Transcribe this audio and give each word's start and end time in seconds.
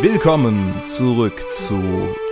Willkommen 0.00 0.72
zurück 0.86 1.50
zu 1.50 1.82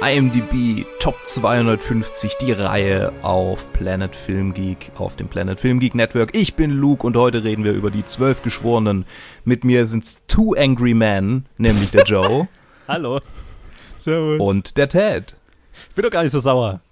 IMDb 0.01 0.87
Top 1.01 1.17
250, 1.25 2.37
die 2.37 2.53
Reihe 2.53 3.13
auf 3.23 3.73
Planet 3.73 4.15
Film 4.15 4.55
Geek, 4.55 4.93
auf 4.97 5.17
dem 5.17 5.27
Planet 5.27 5.59
Film 5.59 5.81
Geek 5.81 5.97
Network. 5.97 6.37
Ich 6.37 6.55
bin 6.55 6.71
Luke 6.71 7.05
und 7.05 7.17
heute 7.17 7.43
reden 7.43 7.65
wir 7.65 7.73
über 7.73 7.91
die 7.91 8.05
zwölf 8.05 8.43
Geschworenen. 8.43 9.05
Mit 9.45 9.65
mir 9.65 9.87
sind's 9.87 10.23
Two 10.29 10.55
Angry 10.55 10.95
Men, 10.95 11.47
nämlich 11.59 11.91
der 11.91 12.05
Joe. 12.05 12.47
Hallo. 12.89 13.21
Servus. 13.99 14.41
Und 14.41 14.77
der 14.77 14.89
Ted. 14.89 15.35
Ich 15.89 15.95
bin 15.97 16.05
doch 16.05 16.11
gar 16.11 16.23
nicht 16.23 16.33
so 16.33 16.39
sauer. 16.39 16.83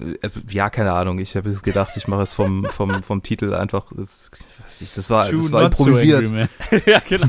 Äh, 0.00 0.30
ja, 0.50 0.70
keine 0.70 0.92
Ahnung. 0.92 1.18
Ich 1.18 1.36
habe 1.36 1.48
jetzt 1.48 1.62
gedacht, 1.62 1.96
ich 1.96 2.08
mache 2.08 2.22
es 2.22 2.32
vom, 2.32 2.64
vom, 2.66 3.02
vom 3.02 3.22
Titel 3.22 3.54
einfach. 3.54 3.86
Das, 3.94 4.30
das 4.94 5.10
war, 5.10 5.30
das 5.30 5.52
war 5.52 5.64
improvisiert. 5.64 6.28
So 6.28 6.34
ja, 6.86 7.00
genau. 7.06 7.26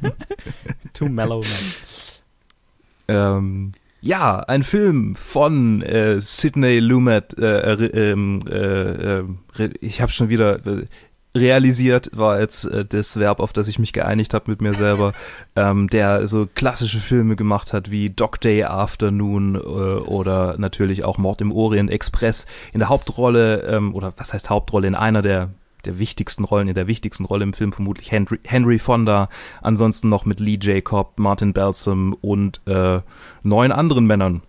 Too 0.94 1.08
mellow, 1.08 1.42
man. 1.42 1.46
Ähm, 3.08 3.72
ja, 4.02 4.40
ein 4.40 4.62
Film 4.62 5.14
von 5.16 5.82
äh, 5.82 6.20
Sidney 6.20 6.78
Lumet. 6.78 7.36
Äh, 7.38 7.74
äh, 7.74 8.10
ähm, 8.12 8.40
äh, 8.48 9.18
äh 9.18 9.24
ich 9.80 10.00
habe 10.00 10.10
schon 10.10 10.28
wieder 10.28 10.58
realisiert, 11.34 12.10
war 12.12 12.40
jetzt 12.40 12.64
äh, 12.64 12.84
das 12.84 13.18
Verb, 13.18 13.40
auf 13.40 13.52
das 13.52 13.68
ich 13.68 13.78
mich 13.78 13.92
geeinigt 13.92 14.34
habe 14.34 14.50
mit 14.50 14.60
mir 14.60 14.74
selber, 14.74 15.12
ähm, 15.56 15.88
der 15.88 16.26
so 16.26 16.48
klassische 16.52 16.98
Filme 16.98 17.36
gemacht 17.36 17.72
hat 17.72 17.90
wie 17.90 18.10
Dog 18.10 18.40
Day 18.40 18.64
Afternoon 18.64 19.54
äh, 19.54 19.58
oder 19.58 20.56
natürlich 20.58 21.04
auch 21.04 21.18
Mord 21.18 21.40
im 21.40 21.52
Orient 21.52 21.90
Express 21.90 22.46
in 22.72 22.80
der 22.80 22.88
Hauptrolle 22.88 23.62
ähm, 23.62 23.94
oder 23.94 24.12
was 24.16 24.32
heißt 24.32 24.50
Hauptrolle 24.50 24.88
in 24.88 24.94
einer 24.94 25.22
der 25.22 25.50
der 25.86 25.98
wichtigsten 25.98 26.44
Rollen, 26.44 26.68
in 26.68 26.74
der 26.74 26.86
wichtigsten 26.86 27.24
Rolle 27.24 27.42
im 27.42 27.54
Film 27.54 27.72
vermutlich 27.72 28.12
Henry, 28.12 28.38
Henry 28.44 28.78
Fonda, 28.78 29.30
ansonsten 29.62 30.10
noch 30.10 30.26
mit 30.26 30.38
Lee 30.38 30.58
Jacob, 30.60 31.18
Martin 31.18 31.54
Balsam 31.54 32.12
und 32.20 32.60
äh, 32.66 33.00
neun 33.42 33.72
anderen 33.72 34.04
Männern. 34.04 34.42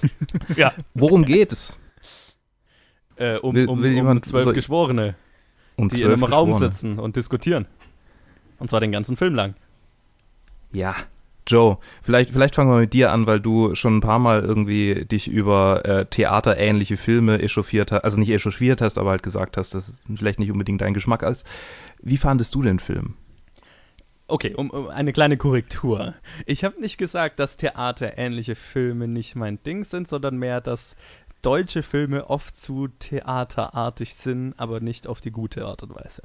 ja. 0.56 0.72
Worum 0.94 1.24
geht 1.24 1.52
es? 1.52 1.76
Äh, 3.16 3.38
um, 3.38 3.52
will, 3.56 3.66
will 3.66 3.72
um, 3.72 3.82
jemand, 3.84 4.26
zwölf 4.26 4.44
soll, 4.44 4.54
Geschworene 4.54 5.16
und 5.80 5.96
die 5.96 6.02
in 6.02 6.12
einem 6.12 6.24
Raum 6.24 6.52
sitzen 6.52 6.98
und 6.98 7.16
diskutieren. 7.16 7.66
Und 8.58 8.68
zwar 8.68 8.80
den 8.80 8.92
ganzen 8.92 9.16
Film 9.16 9.34
lang. 9.34 9.54
Ja, 10.72 10.94
Joe, 11.46 11.78
vielleicht, 12.02 12.30
vielleicht 12.30 12.54
fangen 12.54 12.70
wir 12.70 12.78
mit 12.78 12.92
dir 12.92 13.10
an, 13.10 13.26
weil 13.26 13.40
du 13.40 13.74
schon 13.74 13.96
ein 13.96 14.00
paar 14.00 14.18
Mal 14.18 14.40
irgendwie 14.42 15.04
dich 15.04 15.26
über 15.26 15.84
äh, 15.84 16.06
theaterähnliche 16.06 16.96
Filme 16.96 17.42
echauffiert 17.42 17.90
hast, 17.90 18.04
also 18.04 18.18
nicht 18.18 18.30
echauffiert 18.30 18.80
hast, 18.80 18.98
aber 18.98 19.10
halt 19.10 19.22
gesagt 19.22 19.56
hast, 19.56 19.74
dass 19.74 19.88
es 19.88 20.04
vielleicht 20.16 20.38
nicht 20.38 20.52
unbedingt 20.52 20.80
dein 20.80 20.94
Geschmack 20.94 21.22
ist. 21.22 21.46
Wie 22.00 22.18
fandest 22.18 22.54
du 22.54 22.62
den 22.62 22.78
Film? 22.78 23.14
Okay, 24.28 24.54
um, 24.54 24.70
um 24.70 24.88
eine 24.88 25.12
kleine 25.12 25.36
Korrektur. 25.36 26.14
Ich 26.46 26.62
habe 26.62 26.80
nicht 26.80 26.98
gesagt, 26.98 27.40
dass 27.40 27.56
theaterähnliche 27.56 28.54
Filme 28.54 29.08
nicht 29.08 29.34
mein 29.34 29.60
Ding 29.64 29.82
sind, 29.82 30.06
sondern 30.06 30.36
mehr, 30.36 30.60
dass 30.60 30.94
deutsche 31.42 31.82
Filme 31.82 32.28
oft 32.28 32.56
zu 32.56 32.88
theaterartig 32.88 34.14
sind, 34.14 34.54
aber 34.56 34.80
nicht 34.80 35.06
auf 35.06 35.20
die 35.20 35.30
gute 35.30 35.64
Art 35.64 35.82
und 35.82 35.94
Weise. 35.94 36.22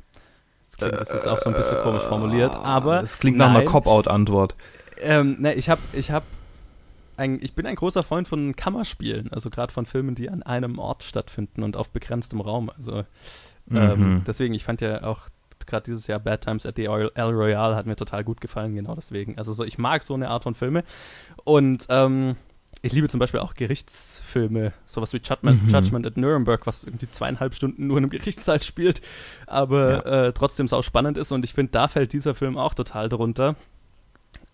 Das 0.66 0.78
klingt 0.78 0.94
das 0.94 1.10
ist 1.10 1.28
auch 1.28 1.40
so 1.42 1.50
ein 1.50 1.56
bisschen 1.56 1.82
komisch 1.82 2.04
formuliert, 2.04 2.54
aber. 2.54 3.02
Es 3.02 3.18
klingt 3.18 3.38
nein, 3.38 3.54
nach 3.54 3.60
einer 3.60 3.66
Cop-Out-Antwort. 3.66 4.56
Ähm, 5.00 5.38
ne, 5.40 5.54
ich 5.54 5.70
habe, 5.70 5.82
ich 5.94 6.12
habe, 6.12 6.26
ich 7.40 7.54
bin 7.54 7.66
ein 7.66 7.76
großer 7.76 8.04
Freund 8.04 8.28
von 8.28 8.56
Kammerspielen, 8.56 9.32
also 9.32 9.50
gerade 9.50 9.72
von 9.72 9.86
Filmen, 9.86 10.16
die 10.16 10.30
an 10.30 10.44
einem 10.44 10.80
Ort 10.80 11.04
stattfinden 11.04 11.64
und 11.64 11.78
auf 11.78 11.92
begrenztem 11.92 12.42
Raum. 12.42 12.70
Also 12.76 13.06
ähm, 13.72 14.16
mhm. 14.16 14.24
deswegen, 14.26 14.54
ich 14.54 14.64
fand 14.64 14.82
ja 14.82 15.04
auch 15.04 15.30
gerade 15.66 15.86
dieses 15.86 16.08
Jahr 16.08 16.20
Bad 16.20 16.42
Times 16.42 16.66
at 16.66 16.76
the 16.76 16.86
El 16.86 17.10
Royale 17.16 17.76
hat 17.76 17.86
mir 17.86 17.96
total 17.96 18.24
gut 18.24 18.42
gefallen, 18.42 18.76
genau 18.76 18.96
deswegen. 18.96 19.38
Also 19.38 19.54
so, 19.54 19.64
ich 19.64 19.78
mag 19.78 20.04
so 20.04 20.14
eine 20.14 20.30
Art 20.30 20.44
von 20.44 20.56
Filme 20.56 20.84
und 21.44 21.88
ähm, 21.90 22.36
ich 22.82 22.94
liebe 22.94 23.10
zum 23.10 23.20
Beispiel 23.20 23.40
auch 23.40 23.54
Gerichtsfilme, 23.54 24.74
sowas 24.86 25.14
wie 25.14 25.18
Judgment, 25.18 25.64
mhm. 25.64 25.70
Judgment 25.70 26.06
at 26.06 26.18
Nuremberg, 26.18 26.68
was 26.68 26.84
irgendwie 26.84 27.10
zweieinhalb 27.10 27.56
Stunden 27.56 27.88
nur 27.88 27.98
in 27.98 28.04
einem 28.04 28.12
Gerichtssaal 28.12 28.62
spielt, 28.62 29.02
aber 29.48 30.06
ja. 30.06 30.28
äh, 30.28 30.34
trotzdem 30.34 30.68
sau 30.68 30.82
spannend 30.82 31.18
ist 31.18 31.32
und 31.32 31.44
ich 31.44 31.54
finde, 31.54 31.72
da 31.72 31.88
fällt 31.88 32.14
dieser 32.14 32.36
Film 32.36 32.58
auch 32.58 32.74
total 32.74 33.10
drunter. 33.10 33.56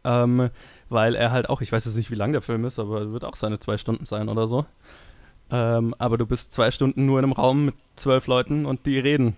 Ähm, 0.03 0.49
weil 0.89 1.13
er 1.13 1.31
halt 1.31 1.47
auch, 1.49 1.61
ich 1.61 1.71
weiß 1.71 1.85
jetzt 1.85 1.95
nicht, 1.95 2.09
wie 2.09 2.15
lang 2.15 2.31
der 2.31 2.41
Film 2.41 2.65
ist, 2.65 2.79
aber 2.79 3.13
wird 3.13 3.23
auch 3.23 3.35
seine 3.35 3.59
zwei 3.59 3.77
Stunden 3.77 4.05
sein 4.05 4.29
oder 4.29 4.47
so. 4.47 4.65
Ähm, 5.51 5.93
aber 5.99 6.17
du 6.17 6.25
bist 6.25 6.51
zwei 6.51 6.71
Stunden 6.71 7.05
nur 7.05 7.19
in 7.19 7.25
einem 7.25 7.33
Raum 7.33 7.65
mit 7.65 7.75
zwölf 7.95 8.27
Leuten 8.27 8.65
und 8.65 8.85
die 8.85 8.97
reden. 8.97 9.35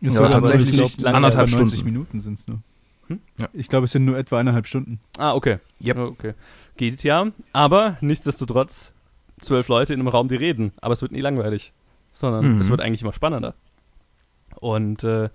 Ist 0.00 0.16
ja, 0.16 0.28
tatsächlich 0.28 0.72
nicht 0.72 1.06
anderthalb 1.06 1.48
Stunden. 1.48 1.66
90 1.66 1.84
Minuten 1.84 2.20
sind 2.20 2.38
es 2.38 2.48
nur. 2.48 2.58
Hm? 3.06 3.20
Ja. 3.38 3.48
Ich 3.52 3.68
glaube, 3.68 3.84
es 3.84 3.92
sind 3.92 4.04
nur 4.04 4.18
etwa 4.18 4.38
eineinhalb 4.38 4.66
Stunden. 4.66 4.98
Ah, 5.16 5.34
okay. 5.34 5.58
Yep. 5.80 5.98
Okay 5.98 6.34
geht 6.76 7.02
ja, 7.02 7.30
aber 7.52 7.96
nichtsdestotrotz 8.00 8.92
zwölf 9.40 9.68
Leute 9.68 9.94
in 9.94 10.00
einem 10.00 10.08
Raum, 10.08 10.28
die 10.28 10.36
reden. 10.36 10.72
Aber 10.80 10.92
es 10.92 11.02
wird 11.02 11.12
nie 11.12 11.20
langweilig, 11.20 11.72
sondern 12.12 12.54
mhm. 12.54 12.60
es 12.60 12.70
wird 12.70 12.80
eigentlich 12.80 13.02
immer 13.02 13.12
spannender. 13.12 13.54
Und 14.56 15.04
äh, 15.04 15.30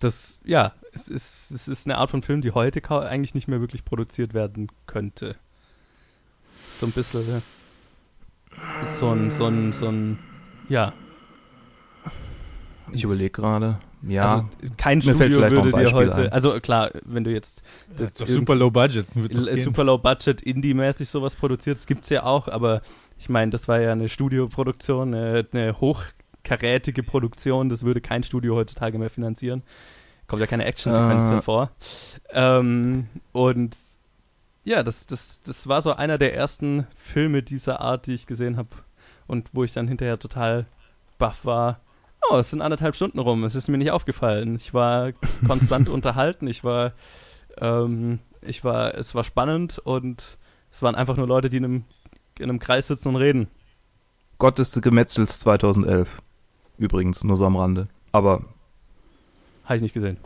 das, 0.00 0.40
ja, 0.44 0.72
es 0.92 1.08
ist, 1.08 1.50
es 1.50 1.68
ist 1.68 1.86
eine 1.86 1.98
Art 1.98 2.10
von 2.10 2.22
Film, 2.22 2.40
die 2.40 2.52
heute 2.52 2.82
eigentlich 2.90 3.34
nicht 3.34 3.48
mehr 3.48 3.60
wirklich 3.60 3.84
produziert 3.84 4.34
werden 4.34 4.68
könnte. 4.86 5.36
So 6.70 6.86
ein 6.86 6.92
bisschen 6.92 7.42
so 8.98 9.10
ein, 9.10 9.30
so 9.30 9.46
ein, 9.46 9.72
so 9.72 9.88
ein, 9.88 10.18
ja. 10.68 10.92
Ich 12.92 13.04
überlege 13.04 13.30
gerade. 13.30 13.78
Ja, 14.02 14.22
also 14.22 14.48
kein 14.76 15.02
Studio 15.02 15.40
würde 15.40 15.72
dir 15.72 15.92
heute, 15.92 16.22
ein. 16.22 16.32
also 16.32 16.58
klar, 16.60 16.90
wenn 17.04 17.24
du 17.24 17.32
jetzt 17.32 17.62
ja, 17.98 18.26
super 18.26 18.54
low 18.54 18.70
budget, 18.70 19.06
super 19.56 19.84
low 19.84 19.98
budget 19.98 20.40
Indie-mäßig 20.40 21.08
sowas 21.08 21.34
produziert, 21.34 21.76
das 21.76 21.86
gibt's 21.86 22.08
ja 22.08 22.22
auch, 22.22 22.48
aber 22.48 22.80
ich 23.18 23.28
meine, 23.28 23.50
das 23.50 23.66
war 23.66 23.80
ja 23.80 23.92
eine 23.92 24.08
Studioproduktion, 24.08 25.14
eine, 25.14 25.46
eine 25.52 25.80
hochkarätige 25.80 27.02
Produktion, 27.02 27.68
das 27.68 27.84
würde 27.84 28.00
kein 28.00 28.22
Studio 28.22 28.54
heutzutage 28.54 28.98
mehr 28.98 29.10
finanzieren. 29.10 29.62
Kommt 30.28 30.40
ja 30.40 30.46
keine 30.46 30.66
Action-Sequenz 30.66 31.24
uh. 31.24 31.28
drin 31.28 31.42
vor. 31.42 31.70
Ähm, 32.30 33.08
und 33.32 33.76
ja, 34.64 34.82
das, 34.82 35.06
das, 35.06 35.42
das 35.42 35.66
war 35.66 35.80
so 35.80 35.94
einer 35.94 36.18
der 36.18 36.34
ersten 36.34 36.86
Filme 36.94 37.42
dieser 37.42 37.80
Art, 37.80 38.06
die 38.06 38.12
ich 38.12 38.26
gesehen 38.26 38.58
habe 38.58 38.68
und 39.26 39.48
wo 39.54 39.64
ich 39.64 39.72
dann 39.72 39.88
hinterher 39.88 40.18
total 40.18 40.66
baff 41.18 41.44
war 41.44 41.80
oh, 42.30 42.36
es 42.36 42.50
sind 42.50 42.62
anderthalb 42.62 42.96
Stunden 42.96 43.18
rum, 43.18 43.44
es 43.44 43.54
ist 43.54 43.68
mir 43.68 43.78
nicht 43.78 43.90
aufgefallen. 43.90 44.56
Ich 44.56 44.74
war 44.74 45.12
konstant 45.46 45.88
unterhalten, 45.88 46.46
ich 46.46 46.64
war, 46.64 46.92
ähm, 47.58 48.20
ich 48.42 48.64
war, 48.64 48.94
es 48.94 49.14
war 49.14 49.24
spannend 49.24 49.78
und 49.78 50.38
es 50.70 50.82
waren 50.82 50.94
einfach 50.94 51.16
nur 51.16 51.26
Leute, 51.26 51.50
die 51.50 51.58
in 51.58 51.64
einem, 51.64 51.84
in 52.38 52.44
einem 52.44 52.58
Kreis 52.58 52.86
sitzen 52.86 53.08
und 53.08 53.16
reden. 53.16 53.48
Gott 54.38 54.58
des 54.58 54.80
Gemetzels 54.80 55.40
2011. 55.40 56.22
Übrigens, 56.78 57.24
nur 57.24 57.36
so 57.36 57.44
am 57.46 57.56
Rande. 57.56 57.88
Aber. 58.12 58.44
Habe 59.64 59.76
ich 59.76 59.82
nicht 59.82 59.94
gesehen. 59.94 60.18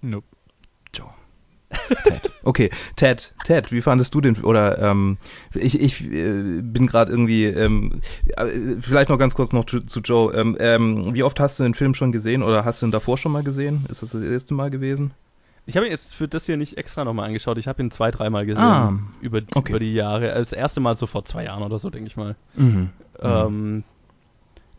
Nope. 0.00 0.26
Ted. 2.04 2.30
Okay, 2.44 2.70
Ted, 2.96 3.34
Ted, 3.44 3.72
wie 3.72 3.80
fandest 3.80 4.14
du 4.14 4.20
den? 4.20 4.36
Oder 4.42 4.78
ähm, 4.78 5.18
ich, 5.54 5.80
ich 5.80 6.04
äh, 6.04 6.60
bin 6.60 6.86
gerade 6.86 7.10
irgendwie, 7.10 7.44
ähm, 7.44 8.00
äh, 8.36 8.46
vielleicht 8.80 9.08
noch 9.08 9.18
ganz 9.18 9.34
kurz 9.34 9.52
noch 9.52 9.64
zu, 9.64 9.80
zu 9.80 10.00
Joe. 10.00 10.34
Ähm, 10.34 10.56
ähm, 10.58 11.14
wie 11.14 11.22
oft 11.22 11.38
hast 11.40 11.58
du 11.58 11.62
den 11.62 11.74
Film 11.74 11.94
schon 11.94 12.12
gesehen 12.12 12.42
oder 12.42 12.64
hast 12.64 12.82
du 12.82 12.86
ihn 12.86 12.92
davor 12.92 13.18
schon 13.18 13.32
mal 13.32 13.42
gesehen? 13.42 13.86
Ist 13.88 14.02
das 14.02 14.10
das 14.10 14.22
erste 14.22 14.54
Mal 14.54 14.70
gewesen? 14.70 15.12
Ich 15.64 15.76
habe 15.76 15.86
ihn 15.86 15.92
jetzt 15.92 16.14
für 16.14 16.26
das 16.26 16.46
hier 16.46 16.56
nicht 16.56 16.76
extra 16.76 17.04
nochmal 17.04 17.26
angeschaut. 17.26 17.56
Ich 17.58 17.68
habe 17.68 17.82
ihn 17.82 17.90
zwei, 17.90 18.10
dreimal 18.10 18.44
gesehen 18.46 18.62
ah, 18.62 18.98
über, 19.20 19.40
okay. 19.54 19.70
über 19.70 19.78
die 19.78 19.94
Jahre. 19.94 20.34
Das 20.34 20.52
erste 20.52 20.80
Mal 20.80 20.96
so 20.96 21.06
vor 21.06 21.24
zwei 21.24 21.44
Jahren 21.44 21.62
oder 21.62 21.78
so, 21.78 21.88
denke 21.88 22.08
ich 22.08 22.16
mal. 22.16 22.34
Mhm. 22.54 22.90
Ähm, 23.20 23.84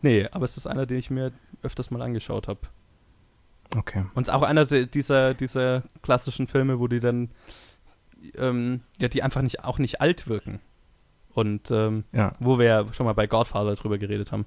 nee, 0.02 0.28
aber 0.30 0.44
es 0.44 0.58
ist 0.58 0.66
einer, 0.66 0.84
den 0.84 0.98
ich 0.98 1.10
mir 1.10 1.32
öfters 1.62 1.90
mal 1.90 2.02
angeschaut 2.02 2.48
habe. 2.48 2.60
Okay. 3.76 4.04
Und 4.14 4.24
es 4.24 4.28
ist 4.28 4.34
auch 4.34 4.42
einer 4.42 4.64
dieser, 4.64 5.34
dieser 5.34 5.82
klassischen 6.02 6.46
Filme, 6.46 6.78
wo 6.78 6.88
die 6.88 7.00
dann, 7.00 7.30
ähm, 8.36 8.82
ja, 8.98 9.08
die 9.08 9.22
einfach 9.22 9.42
nicht, 9.42 9.64
auch 9.64 9.78
nicht 9.78 10.00
alt 10.00 10.28
wirken. 10.28 10.60
Und 11.34 11.72
ähm, 11.72 12.04
ja. 12.12 12.34
wo 12.38 12.60
wir 12.60 12.66
ja 12.66 12.92
schon 12.92 13.06
mal 13.06 13.12
bei 13.12 13.26
Godfather 13.26 13.74
drüber 13.74 13.98
geredet 13.98 14.30
haben. 14.30 14.46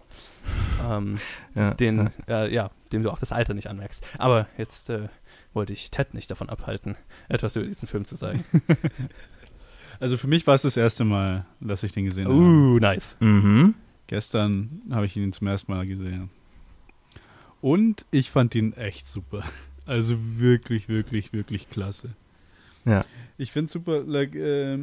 ähm, 0.89 1.15
ja, 1.53 1.73
den, 1.73 2.11
ja. 2.27 2.43
Äh, 2.43 2.53
ja, 2.53 2.69
dem 2.93 3.03
du 3.03 3.11
auch 3.11 3.19
das 3.19 3.33
Alter 3.33 3.53
nicht 3.53 3.67
anmerkst. 3.67 4.05
Aber 4.17 4.47
jetzt 4.57 4.89
äh, 4.89 5.09
wollte 5.53 5.73
ich 5.73 5.91
Ted 5.91 6.13
nicht 6.13 6.31
davon 6.31 6.49
abhalten, 6.49 6.95
etwas 7.27 7.57
über 7.57 7.65
diesen 7.65 7.89
Film 7.89 8.05
zu 8.05 8.15
sagen. 8.15 8.45
also 9.99 10.15
für 10.15 10.27
mich 10.27 10.47
war 10.47 10.55
es 10.55 10.61
das 10.61 10.77
erste 10.77 11.03
Mal, 11.03 11.45
dass 11.59 11.83
ich 11.83 11.91
den 11.91 12.05
gesehen 12.05 12.27
uh, 12.27 12.31
habe. 12.31 12.41
Uh, 12.41 12.79
nice. 12.79 13.17
Mhm. 13.19 13.75
Gestern 14.07 14.81
habe 14.89 15.05
ich 15.05 15.17
ihn 15.17 15.33
zum 15.33 15.47
ersten 15.47 15.69
Mal 15.73 15.85
gesehen. 15.85 16.29
Und 17.61 18.05
ich 18.11 18.29
fand 18.29 18.55
ihn 18.55 18.73
echt 18.73 19.07
super. 19.07 19.43
Also 19.85 20.17
wirklich, 20.19 20.89
wirklich, 20.89 21.31
wirklich 21.31 21.69
klasse. 21.69 22.09
Ja. 22.83 23.05
Ich 23.37 23.53
finde 23.53 23.71
super, 23.71 24.01
like, 24.01 24.35
äh, 24.35 24.77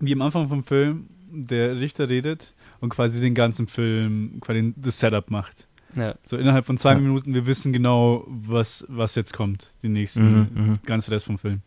wie 0.00 0.12
am 0.14 0.22
Anfang 0.22 0.48
vom 0.48 0.64
Film 0.64 1.08
der 1.30 1.78
Richter 1.78 2.08
redet 2.08 2.54
und 2.80 2.88
quasi 2.88 3.20
den 3.20 3.34
ganzen 3.34 3.68
Film, 3.68 4.40
quasi 4.40 4.72
das 4.76 4.98
Setup 4.98 5.30
macht. 5.30 5.66
Ja. 5.96 6.14
So 6.24 6.36
innerhalb 6.36 6.64
von 6.64 6.78
zwei 6.78 6.92
ja. 6.92 6.98
Minuten, 6.98 7.34
wir 7.34 7.46
wissen 7.46 7.74
genau, 7.74 8.24
was, 8.26 8.84
was 8.88 9.14
jetzt 9.14 9.32
kommt, 9.32 9.70
die 9.82 9.88
nächsten, 9.88 10.32
mhm, 10.32 10.48
mhm. 10.54 10.72
ganze 10.86 11.10
Rest 11.10 11.26
vom 11.26 11.38
Film. 11.38 11.60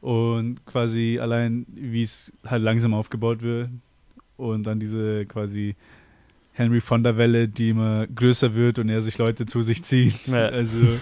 Und 0.00 0.64
quasi 0.66 1.18
allein, 1.20 1.66
wie 1.74 2.02
es 2.02 2.32
halt 2.44 2.62
langsam 2.62 2.94
aufgebaut 2.94 3.42
wird 3.42 3.70
und 4.36 4.64
dann 4.64 4.78
diese 4.78 5.26
quasi 5.26 5.74
Henry 6.56 6.80
Fonda 6.80 7.16
Welle, 7.16 7.48
die 7.48 7.70
immer 7.70 8.06
größer 8.06 8.54
wird 8.54 8.78
und 8.78 8.88
er 8.88 9.02
sich 9.02 9.18
Leute 9.18 9.46
zu 9.46 9.62
sich 9.62 9.84
zieht. 9.84 10.14
Ja. 10.26 10.46
Also 10.46 10.98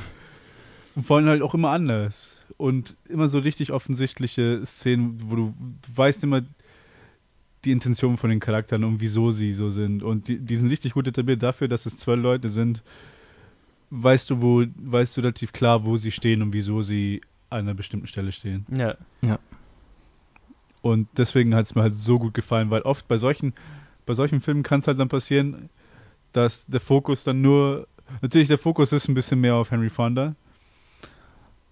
und 0.96 1.02
vor 1.02 1.16
allem 1.16 1.26
halt 1.26 1.42
auch 1.42 1.54
immer 1.54 1.70
anders 1.70 2.40
und 2.56 2.96
immer 3.08 3.28
so 3.28 3.40
richtig 3.40 3.72
offensichtliche 3.72 4.64
Szenen, 4.64 5.18
wo 5.24 5.36
du, 5.36 5.54
du 5.58 5.96
weißt 5.96 6.22
immer 6.22 6.42
die 7.64 7.72
Intention 7.72 8.16
von 8.16 8.30
den 8.30 8.40
Charakteren 8.40 8.84
und 8.84 9.00
wieso 9.00 9.30
sie 9.30 9.52
so 9.52 9.70
sind 9.70 10.02
und 10.02 10.28
die, 10.28 10.38
die 10.38 10.56
sind 10.56 10.70
richtig 10.70 10.92
gut 10.92 11.08
etabliert 11.08 11.42
dafür, 11.42 11.66
dass 11.66 11.86
es 11.86 11.98
zwölf 11.98 12.22
Leute 12.22 12.48
sind. 12.48 12.82
Weißt 13.90 14.30
du, 14.30 14.42
wo, 14.42 14.64
weißt 14.76 15.16
du 15.16 15.20
relativ 15.22 15.52
klar, 15.52 15.84
wo 15.84 15.96
sie 15.96 16.10
stehen 16.10 16.42
und 16.42 16.52
wieso 16.52 16.82
sie 16.82 17.20
an 17.50 17.60
einer 17.60 17.74
bestimmten 17.74 18.06
Stelle 18.06 18.32
stehen. 18.32 18.66
Ja. 18.76 18.96
Ja. 19.22 19.38
Und 20.82 21.08
deswegen 21.16 21.54
hat 21.54 21.66
es 21.66 21.74
mir 21.74 21.82
halt 21.82 21.94
so 21.94 22.18
gut 22.18 22.34
gefallen, 22.34 22.70
weil 22.70 22.82
oft 22.82 23.08
bei 23.08 23.16
solchen, 23.16 23.54
bei 24.06 24.14
solchen 24.14 24.40
Filmen 24.40 24.62
kann 24.62 24.80
es 24.80 24.86
halt 24.86 24.98
dann 24.98 25.08
passieren, 25.08 25.70
dass 26.32 26.66
der 26.66 26.80
Fokus 26.80 27.24
dann 27.24 27.40
nur, 27.40 27.86
natürlich 28.20 28.48
der 28.48 28.58
Fokus 28.58 28.92
ist 28.92 29.08
ein 29.08 29.14
bisschen 29.14 29.40
mehr 29.40 29.54
auf 29.54 29.70
Henry 29.70 29.90
Fonda 29.90 30.34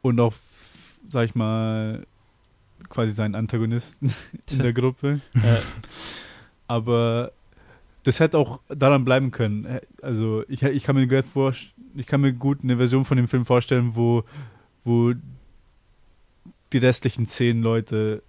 und 0.03 0.21
auf, 0.21 0.39
sag 1.09 1.25
ich 1.25 1.35
mal, 1.35 2.07
quasi 2.89 3.13
seinen 3.13 3.35
Antagonisten 3.35 4.13
in 4.51 4.59
der 4.59 4.73
Gruppe. 4.73 5.21
Aber 6.67 7.33
das 8.05 8.21
hätte 8.21 8.39
auch 8.39 8.61
daran 8.69 9.05
bleiben 9.05 9.31
können. 9.31 9.81
Also 10.01 10.45
ich, 10.49 10.63
ich 10.63 10.85
kann 10.85 10.97
mir 10.97 11.07
gut 11.07 11.25
ich 11.95 12.07
kann 12.07 12.21
mir 12.21 12.33
gut 12.33 12.61
eine 12.63 12.77
Version 12.77 13.05
von 13.05 13.17
dem 13.17 13.29
Film 13.29 13.45
vorstellen, 13.45 13.95
wo, 13.95 14.25
wo 14.85 15.13
die 16.73 16.79
restlichen 16.79 17.27
zehn 17.27 17.63
Leute 17.63 18.23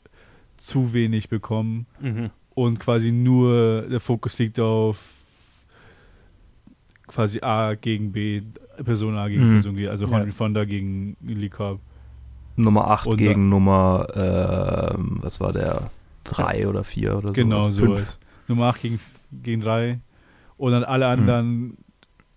zu 0.57 0.93
wenig 0.93 1.29
bekommen 1.29 1.85
mhm. 1.99 2.29
Und 2.55 2.79
quasi 2.79 3.11
nur 3.11 3.83
der 3.83 3.99
Fokus 3.99 4.37
liegt 4.39 4.59
auf 4.59 4.97
quasi 7.07 7.39
A 7.41 7.75
gegen 7.75 8.11
B, 8.11 8.41
Person 8.83 9.15
A 9.15 9.27
gegen 9.27 9.47
mhm. 9.47 9.53
Person 9.53 9.75
G, 9.75 9.87
also 9.87 10.09
Henry 10.09 10.27
ja. 10.27 10.33
Fonda 10.33 10.65
gegen 10.65 11.15
Lee 11.21 11.49
Cobb. 11.49 11.79
Nummer 12.55 12.87
8 12.87 13.07
und 13.07 13.17
gegen 13.17 13.49
Nummer, 13.49 14.07
äh, 14.13 14.95
was 15.21 15.39
war 15.41 15.53
der, 15.53 15.89
3 16.25 16.67
oder 16.67 16.83
4 16.83 17.17
oder 17.17 17.27
so. 17.29 17.33
Genau, 17.33 17.71
so. 17.71 17.97
Nummer 18.47 18.65
8 18.67 18.81
gegen, 18.81 18.99
gegen 19.31 19.61
3. 19.61 19.99
Und 20.57 20.71
dann 20.71 20.83
alle 20.83 21.07
anderen 21.07 21.61
mhm. 21.61 21.77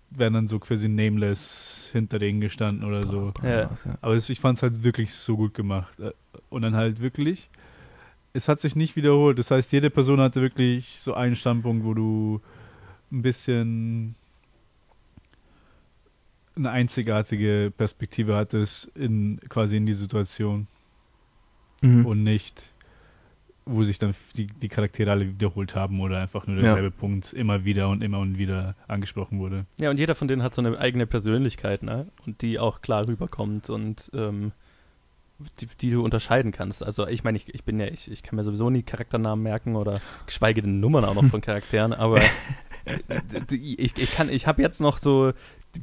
werden 0.09 0.33
dann 0.33 0.47
so 0.47 0.59
quasi 0.59 0.89
nameless 0.89 1.89
hinter 1.91 2.19
denen 2.19 2.41
gestanden 2.41 2.87
oder 2.87 3.03
so. 3.03 3.33
Ja. 3.43 3.69
Aber 4.01 4.15
das, 4.15 4.29
ich 4.29 4.39
fand 4.39 4.57
es 4.57 4.63
halt 4.63 4.83
wirklich 4.83 5.13
so 5.13 5.37
gut 5.37 5.53
gemacht. 5.53 5.93
Und 6.49 6.61
dann 6.61 6.75
halt 6.75 7.01
wirklich, 7.01 7.49
es 8.37 8.47
hat 8.47 8.61
sich 8.61 8.75
nicht 8.75 8.95
wiederholt. 8.95 9.39
Das 9.39 9.51
heißt, 9.51 9.71
jede 9.71 9.89
Person 9.89 10.21
hatte 10.21 10.41
wirklich 10.41 10.99
so 10.99 11.13
einen 11.13 11.35
Standpunkt, 11.35 11.83
wo 11.83 11.93
du 11.93 12.41
ein 13.11 13.21
bisschen 13.21 14.15
eine 16.55 16.69
einzigartige 16.69 17.71
Perspektive 17.75 18.35
hattest 18.35 18.85
in 18.95 19.39
quasi 19.49 19.77
in 19.77 19.85
die 19.85 19.93
Situation 19.93 20.67
mhm. 21.81 22.05
und 22.05 22.23
nicht 22.23 22.73
wo 23.69 23.83
sich 23.83 23.99
dann 23.99 24.15
die, 24.37 24.47
die 24.47 24.69
Charaktere 24.69 25.11
alle 25.11 25.27
wiederholt 25.27 25.75
haben 25.75 25.99
oder 25.99 26.21
einfach 26.21 26.47
nur 26.47 26.61
derselbe 26.61 26.87
ja. 26.87 26.93
Punkt 26.97 27.33
immer 27.33 27.65
wieder 27.65 27.89
und 27.89 28.01
immer 28.01 28.19
und 28.19 28.37
wieder 28.37 28.75
angesprochen 28.87 29.39
wurde. 29.39 29.65
Ja, 29.77 29.89
und 29.89 29.99
jeder 29.99 30.15
von 30.15 30.29
denen 30.29 30.41
hat 30.41 30.53
so 30.53 30.61
eine 30.61 30.79
eigene 30.79 31.05
Persönlichkeit, 31.05 31.83
ne? 31.83 32.07
Und 32.25 32.41
die 32.41 32.59
auch 32.59 32.79
klar 32.81 33.07
rüberkommt 33.07 33.69
und 33.69 34.09
ähm, 34.13 34.53
die, 35.59 35.67
die, 35.79 35.91
du 35.91 36.03
unterscheiden 36.03 36.51
kannst. 36.51 36.83
Also 36.83 37.07
ich 37.07 37.23
meine, 37.23 37.37
ich, 37.37 37.53
ich 37.53 37.63
bin 37.63 37.79
ja, 37.79 37.87
ich, 37.87 38.11
ich 38.11 38.23
kann 38.23 38.35
mir 38.35 38.43
sowieso 38.43 38.69
nie 38.69 38.83
Charakternamen 38.83 39.43
merken 39.43 39.75
oder 39.75 39.99
geschweige 40.25 40.61
denn 40.61 40.79
Nummern 40.79 41.05
auch 41.05 41.13
noch 41.13 41.25
von 41.25 41.41
Charakteren, 41.41 41.93
aber 41.93 42.21
ich, 43.51 43.97
ich 43.97 44.11
kann, 44.11 44.29
ich 44.29 44.47
habe 44.47 44.61
jetzt 44.61 44.81
noch 44.81 44.97
so 44.97 45.33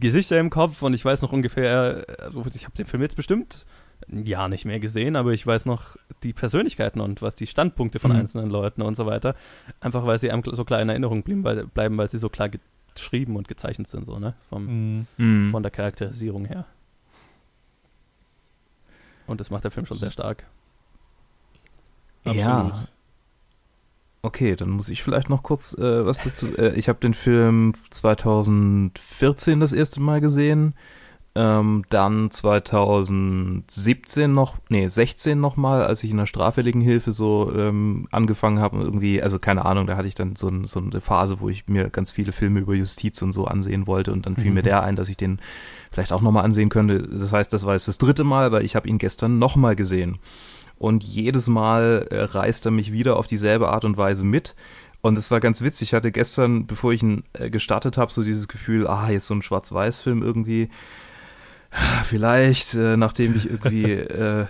Gesichter 0.01 0.39
im 0.39 0.51
Kopf 0.51 0.83
und 0.83 0.95
ich 0.95 1.05
weiß 1.05 1.23
noch 1.23 1.33
ungefähr, 1.33 2.05
also 2.19 2.45
ich 2.55 2.65
habe 2.65 2.75
den 2.77 2.87
Film 2.87 3.03
jetzt 3.03 3.17
bestimmt 3.17 3.65
ein 4.11 4.27
Jahr 4.27 4.49
nicht 4.49 4.65
mehr 4.65 4.81
gesehen, 4.81 5.17
aber 5.17 5.33
ich 5.33 5.47
weiß 5.47 5.67
noch 5.67 5.97
die 6.23 6.33
Persönlichkeiten 6.33 7.01
und 7.01 7.23
was 7.23 7.35
die 7.35 7.47
Standpunkte 7.47 7.99
von 7.99 8.12
mhm. 8.12 8.19
einzelnen 8.19 8.51
Leuten 8.51 8.83
und 8.83 8.95
so 8.95 9.06
weiter. 9.06 9.35
Einfach 9.81 10.05
weil 10.06 10.19
sie 10.19 10.31
einem 10.31 10.43
so 10.45 10.65
klar 10.65 10.83
in 10.83 10.89
Erinnerung 10.89 11.23
bleiben, 11.23 11.45
weil, 11.45 11.67
bleiben, 11.67 11.97
weil 11.97 12.11
sie 12.11 12.19
so 12.19 12.29
klar 12.29 12.51
geschrieben 12.95 13.37
und 13.37 13.49
gezeichnet 13.49 13.89
sind, 13.89 14.05
so, 14.05 14.19
ne? 14.19 14.35
Vom, 14.49 14.67
mhm. 14.67 15.06
mhm. 15.17 15.49
Von 15.49 15.62
der 15.62 15.71
Charakterisierung 15.71 16.45
her. 16.45 16.67
Und 19.26 19.41
das 19.41 19.50
macht 19.50 19.65
der 19.65 19.71
Film 19.71 19.87
schon 19.87 19.99
sehr 19.99 20.11
stark. 20.11 20.44
Absolut. 22.25 22.38
Ja, 22.38 22.88
Okay, 24.25 24.56
dann 24.56 24.71
muss 24.71 24.88
ich 24.88 25.03
vielleicht 25.03 25.29
noch 25.29 25.43
kurz 25.43 25.76
äh, 25.76 26.06
was 26.06 26.25
dazu. 26.25 26.47
Äh, 26.56 26.73
ich 26.76 26.88
habe 26.88 26.99
den 26.99 27.12
Film 27.12 27.75
2014 27.91 29.61
das 29.61 29.75
erste 29.75 30.00
Mal 30.00 30.23
gesehen. 30.23 30.75
Ähm, 31.36 31.84
dann 31.88 32.31
2017 32.31 34.32
noch, 34.32 34.58
nee, 34.69 34.86
16 34.86 35.40
nochmal, 35.40 35.82
als 35.82 36.04
ich 36.04 36.12
in 36.12 36.19
der 36.19 36.26
straffälligen 36.26 36.81
Hilfe 36.81 37.10
so 37.10 37.52
ähm, 37.52 38.06
angefangen 38.12 38.60
habe. 38.60 38.82
Irgendwie, 38.82 39.20
also 39.20 39.40
keine 39.40 39.64
Ahnung, 39.64 39.88
da 39.88 39.96
hatte 39.96 40.06
ich 40.06 40.14
dann 40.14 40.36
so, 40.36 40.48
ein, 40.48 40.64
so, 40.64 40.81
eine 40.81 41.00
Phase, 41.00 41.40
wo 41.40 41.48
ich 41.48 41.66
mir 41.66 41.90
ganz 41.90 42.12
viele 42.12 42.31
Filme 42.31 42.60
über 42.60 42.75
Justiz 42.75 43.20
und 43.22 43.32
so 43.32 43.46
ansehen 43.46 43.88
wollte. 43.88 44.12
Und 44.12 44.26
dann 44.26 44.36
fiel 44.36 44.50
mhm. 44.50 44.54
mir 44.54 44.62
der 44.62 44.84
ein, 44.84 44.94
dass 44.94 45.08
ich 45.08 45.16
den 45.16 45.40
vielleicht 45.90 46.12
auch 46.12 46.22
nochmal 46.22 46.44
ansehen 46.44 46.69
könnte. 46.69 47.02
Das 47.02 47.32
heißt, 47.32 47.52
das 47.52 47.66
war 47.66 47.75
jetzt 47.75 47.88
das 47.88 47.98
dritte 47.98 48.22
Mal, 48.22 48.52
weil 48.52 48.64
ich 48.64 48.76
habe 48.76 48.88
ihn 48.88 48.98
gestern 48.98 49.40
nochmal 49.40 49.75
gesehen 49.75 50.20
und 50.78 51.04
jedes 51.04 51.48
Mal 51.48 52.06
äh, 52.10 52.22
reißt 52.22 52.66
er 52.66 52.70
mich 52.70 52.92
wieder 52.92 53.16
auf 53.16 53.26
dieselbe 53.26 53.69
Art 53.69 53.84
und 53.84 53.96
Weise 53.96 54.25
mit. 54.25 54.54
Und 55.00 55.19
es 55.19 55.31
war 55.31 55.40
ganz 55.40 55.60
witzig. 55.60 55.88
Ich 55.88 55.94
hatte 55.94 56.12
gestern, 56.12 56.66
bevor 56.66 56.92
ich 56.92 57.02
ihn 57.02 57.25
äh, 57.34 57.50
gestartet 57.50 57.98
habe, 57.98 58.12
so 58.12 58.22
dieses 58.22 58.48
Gefühl, 58.48 58.86
ah, 58.86 59.10
jetzt 59.10 59.26
so 59.26 59.34
ein 59.34 59.42
Schwarz-Weiß-Film 59.42 60.22
irgendwie. 60.22 60.70
Vielleicht, 62.05 62.75
äh, 62.75 62.97
nachdem 62.97 63.35
ich 63.35 63.49
irgendwie, 63.50 63.93
äh, 63.93 64.47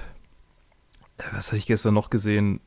was 1.32 1.48
habe 1.48 1.58
ich 1.58 1.66
gestern 1.66 1.94
noch 1.94 2.10
gesehen? 2.10 2.60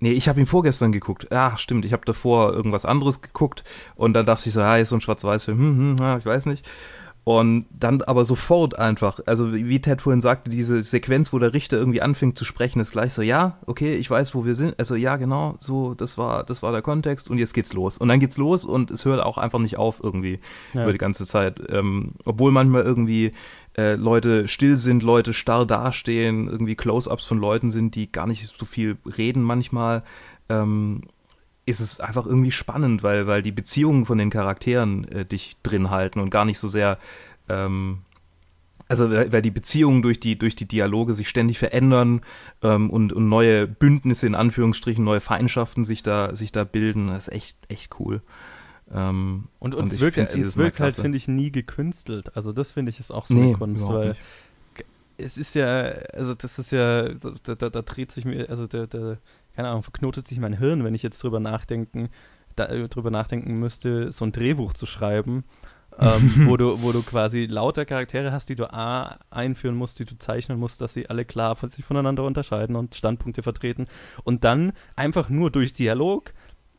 Nee, 0.00 0.12
ich 0.12 0.28
habe 0.28 0.40
ihn 0.40 0.46
vorgestern 0.46 0.90
geguckt. 0.90 1.28
Ja, 1.30 1.56
stimmt. 1.58 1.84
Ich 1.84 1.92
habe 1.92 2.04
davor 2.04 2.52
irgendwas 2.52 2.84
anderes 2.84 3.22
geguckt 3.22 3.62
und 3.94 4.14
dann 4.14 4.26
dachte 4.26 4.48
ich 4.48 4.54
so, 4.54 4.60
ah, 4.60 4.76
jetzt 4.76 4.88
so 4.88 4.96
ein 4.96 5.00
Schwarz-Weiß-Film. 5.00 5.58
Hm, 5.58 5.78
hm, 5.78 5.96
ja, 5.98 6.18
ich 6.18 6.26
weiß 6.26 6.46
nicht. 6.46 6.68
Und 7.24 7.66
dann 7.70 8.02
aber 8.02 8.24
sofort 8.24 8.76
einfach, 8.76 9.20
also 9.26 9.54
wie 9.54 9.80
Ted 9.80 10.02
vorhin 10.02 10.20
sagte, 10.20 10.50
diese 10.50 10.82
Sequenz, 10.82 11.32
wo 11.32 11.38
der 11.38 11.54
Richter 11.54 11.76
irgendwie 11.76 12.02
anfängt 12.02 12.36
zu 12.36 12.44
sprechen, 12.44 12.80
ist 12.80 12.90
gleich 12.90 13.12
so, 13.12 13.22
ja, 13.22 13.58
okay, 13.66 13.94
ich 13.94 14.10
weiß, 14.10 14.34
wo 14.34 14.44
wir 14.44 14.56
sind. 14.56 14.76
Also 14.80 14.96
ja, 14.96 15.16
genau, 15.16 15.54
so, 15.60 15.94
das 15.94 16.18
war, 16.18 16.42
das 16.42 16.64
war 16.64 16.72
der 16.72 16.82
Kontext 16.82 17.30
und 17.30 17.38
jetzt 17.38 17.54
geht's 17.54 17.74
los. 17.74 17.96
Und 17.96 18.08
dann 18.08 18.18
geht's 18.18 18.38
los 18.38 18.64
und 18.64 18.90
es 18.90 19.04
hört 19.04 19.22
auch 19.22 19.38
einfach 19.38 19.60
nicht 19.60 19.76
auf 19.76 20.00
irgendwie 20.02 20.40
ja. 20.74 20.82
über 20.82 20.90
die 20.90 20.98
ganze 20.98 21.24
Zeit. 21.24 21.60
Ähm, 21.68 22.14
obwohl 22.24 22.50
manchmal 22.50 22.82
irgendwie 22.82 23.30
äh, 23.78 23.94
Leute 23.94 24.48
still 24.48 24.76
sind, 24.76 25.04
Leute 25.04 25.32
starr 25.32 25.64
dastehen, 25.64 26.48
irgendwie 26.48 26.74
Close-ups 26.74 27.24
von 27.24 27.38
Leuten 27.38 27.70
sind, 27.70 27.94
die 27.94 28.10
gar 28.10 28.26
nicht 28.26 28.52
so 28.58 28.66
viel 28.66 28.98
reden 29.16 29.44
manchmal. 29.44 30.02
Ähm, 30.48 31.02
ist 31.64 31.80
es 31.80 32.00
einfach 32.00 32.26
irgendwie 32.26 32.50
spannend, 32.50 33.02
weil, 33.02 33.26
weil 33.26 33.42
die 33.42 33.52
Beziehungen 33.52 34.06
von 34.06 34.18
den 34.18 34.30
Charakteren 34.30 35.06
äh, 35.08 35.24
dich 35.24 35.56
drin 35.62 35.90
halten 35.90 36.20
und 36.20 36.30
gar 36.30 36.44
nicht 36.44 36.58
so 36.58 36.68
sehr, 36.68 36.98
ähm, 37.48 37.98
also 38.88 39.10
weil 39.10 39.42
die 39.42 39.50
Beziehungen 39.50 40.02
durch 40.02 40.20
die, 40.20 40.36
durch 40.36 40.56
die 40.56 40.66
Dialoge 40.66 41.14
sich 41.14 41.28
ständig 41.28 41.58
verändern 41.58 42.20
ähm, 42.62 42.90
und, 42.90 43.12
und 43.12 43.28
neue 43.28 43.66
Bündnisse 43.66 44.26
in 44.26 44.34
Anführungsstrichen, 44.34 45.04
neue 45.04 45.20
Feindschaften 45.20 45.84
sich 45.84 46.02
da, 46.02 46.34
sich 46.34 46.52
da 46.52 46.64
bilden. 46.64 47.08
Das 47.08 47.28
ist 47.28 47.34
echt, 47.34 47.56
echt 47.68 48.00
cool. 48.00 48.22
Ähm, 48.92 49.48
und, 49.60 49.74
und, 49.74 49.84
und 49.84 49.92
es 49.92 50.00
wirkt, 50.00 50.18
es 50.18 50.56
wirkt 50.56 50.80
halt, 50.80 50.96
finde 50.96 51.16
ich, 51.16 51.28
nie 51.28 51.50
gekünstelt. 51.50 52.36
Also 52.36 52.52
das 52.52 52.72
finde 52.72 52.90
ich 52.90 53.00
ist 53.00 53.12
auch 53.12 53.26
so 53.26 53.34
nee, 53.34 53.44
eine 53.44 53.52
Kunst, 53.54 53.88
weil 53.88 54.08
nicht. 54.08 54.20
es 55.16 55.38
ist 55.38 55.54
ja, 55.54 55.84
also 56.12 56.34
das 56.34 56.58
ist 56.58 56.72
ja, 56.72 57.08
da, 57.08 57.54
da, 57.54 57.70
da 57.70 57.82
dreht 57.82 58.12
sich 58.12 58.24
mir, 58.24 58.50
also 58.50 58.66
der, 58.66 58.88
der 58.88 59.18
keine 59.54 59.68
Ahnung, 59.68 59.82
verknotet 59.82 60.26
sich 60.26 60.38
mein 60.38 60.56
Hirn, 60.56 60.84
wenn 60.84 60.94
ich 60.94 61.02
jetzt 61.02 61.22
drüber 61.22 61.40
nachdenken, 61.40 62.08
da, 62.56 62.66
äh, 62.66 62.88
drüber 62.88 63.10
nachdenken 63.10 63.58
müsste, 63.58 64.12
so 64.12 64.24
ein 64.24 64.32
Drehbuch 64.32 64.72
zu 64.74 64.86
schreiben, 64.86 65.44
ähm, 65.98 66.46
wo, 66.46 66.56
du, 66.56 66.82
wo 66.82 66.92
du 66.92 67.02
quasi 67.02 67.44
lauter 67.44 67.84
Charaktere 67.84 68.32
hast, 68.32 68.48
die 68.48 68.54
du 68.54 68.72
A 68.72 69.18
einführen 69.30 69.76
musst, 69.76 69.98
die 69.98 70.06
du 70.06 70.18
zeichnen 70.18 70.58
musst, 70.58 70.80
dass 70.80 70.94
sie 70.94 71.10
alle 71.10 71.26
klar 71.26 71.54
von 71.54 71.68
sich 71.68 71.84
voneinander 71.84 72.24
unterscheiden 72.24 72.76
und 72.76 72.94
Standpunkte 72.94 73.42
vertreten 73.42 73.86
und 74.24 74.44
dann 74.44 74.72
einfach 74.96 75.28
nur 75.28 75.50
durch 75.50 75.74
Dialog 75.74 76.32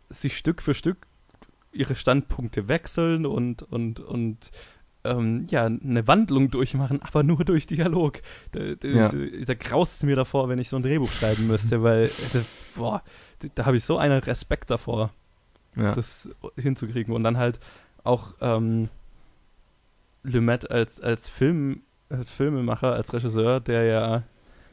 sich 0.09 0.35
Stück 0.35 0.61
für 0.61 0.73
Stück 0.73 1.07
ihre 1.71 1.95
Standpunkte 1.95 2.67
wechseln 2.67 3.25
und, 3.25 3.63
und, 3.63 3.99
und 3.99 4.51
ähm, 5.03 5.45
ja, 5.49 5.65
eine 5.65 6.07
Wandlung 6.07 6.49
durchmachen, 6.49 7.01
aber 7.01 7.23
nur 7.23 7.43
durch 7.43 7.67
Dialog. 7.67 8.21
Da, 8.51 8.75
da, 8.75 8.87
ja. 8.87 9.07
da 9.07 9.53
graust 9.53 9.97
es 9.97 10.03
mir 10.03 10.15
davor, 10.15 10.49
wenn 10.49 10.59
ich 10.59 10.69
so 10.69 10.77
ein 10.77 10.83
Drehbuch 10.83 11.11
schreiben 11.11 11.47
müsste, 11.47 11.83
weil, 11.83 12.09
also, 12.23 12.41
boah, 12.75 13.01
da 13.55 13.65
habe 13.65 13.77
ich 13.77 13.83
so 13.83 13.97
einen 13.97 14.19
Respekt 14.19 14.69
davor, 14.69 15.11
ja. 15.75 15.93
das 15.93 16.29
hinzukriegen. 16.57 17.13
Und 17.13 17.23
dann 17.23 17.37
halt 17.37 17.59
auch 18.03 18.33
ähm, 18.41 18.89
Lumet 20.23 20.71
als, 20.71 21.01
als 21.01 21.27
Film, 21.27 21.81
als 22.09 22.31
Filmemacher, 22.31 22.93
als 22.93 23.13
Regisseur, 23.13 23.59
der 23.59 23.83
ja 23.83 24.23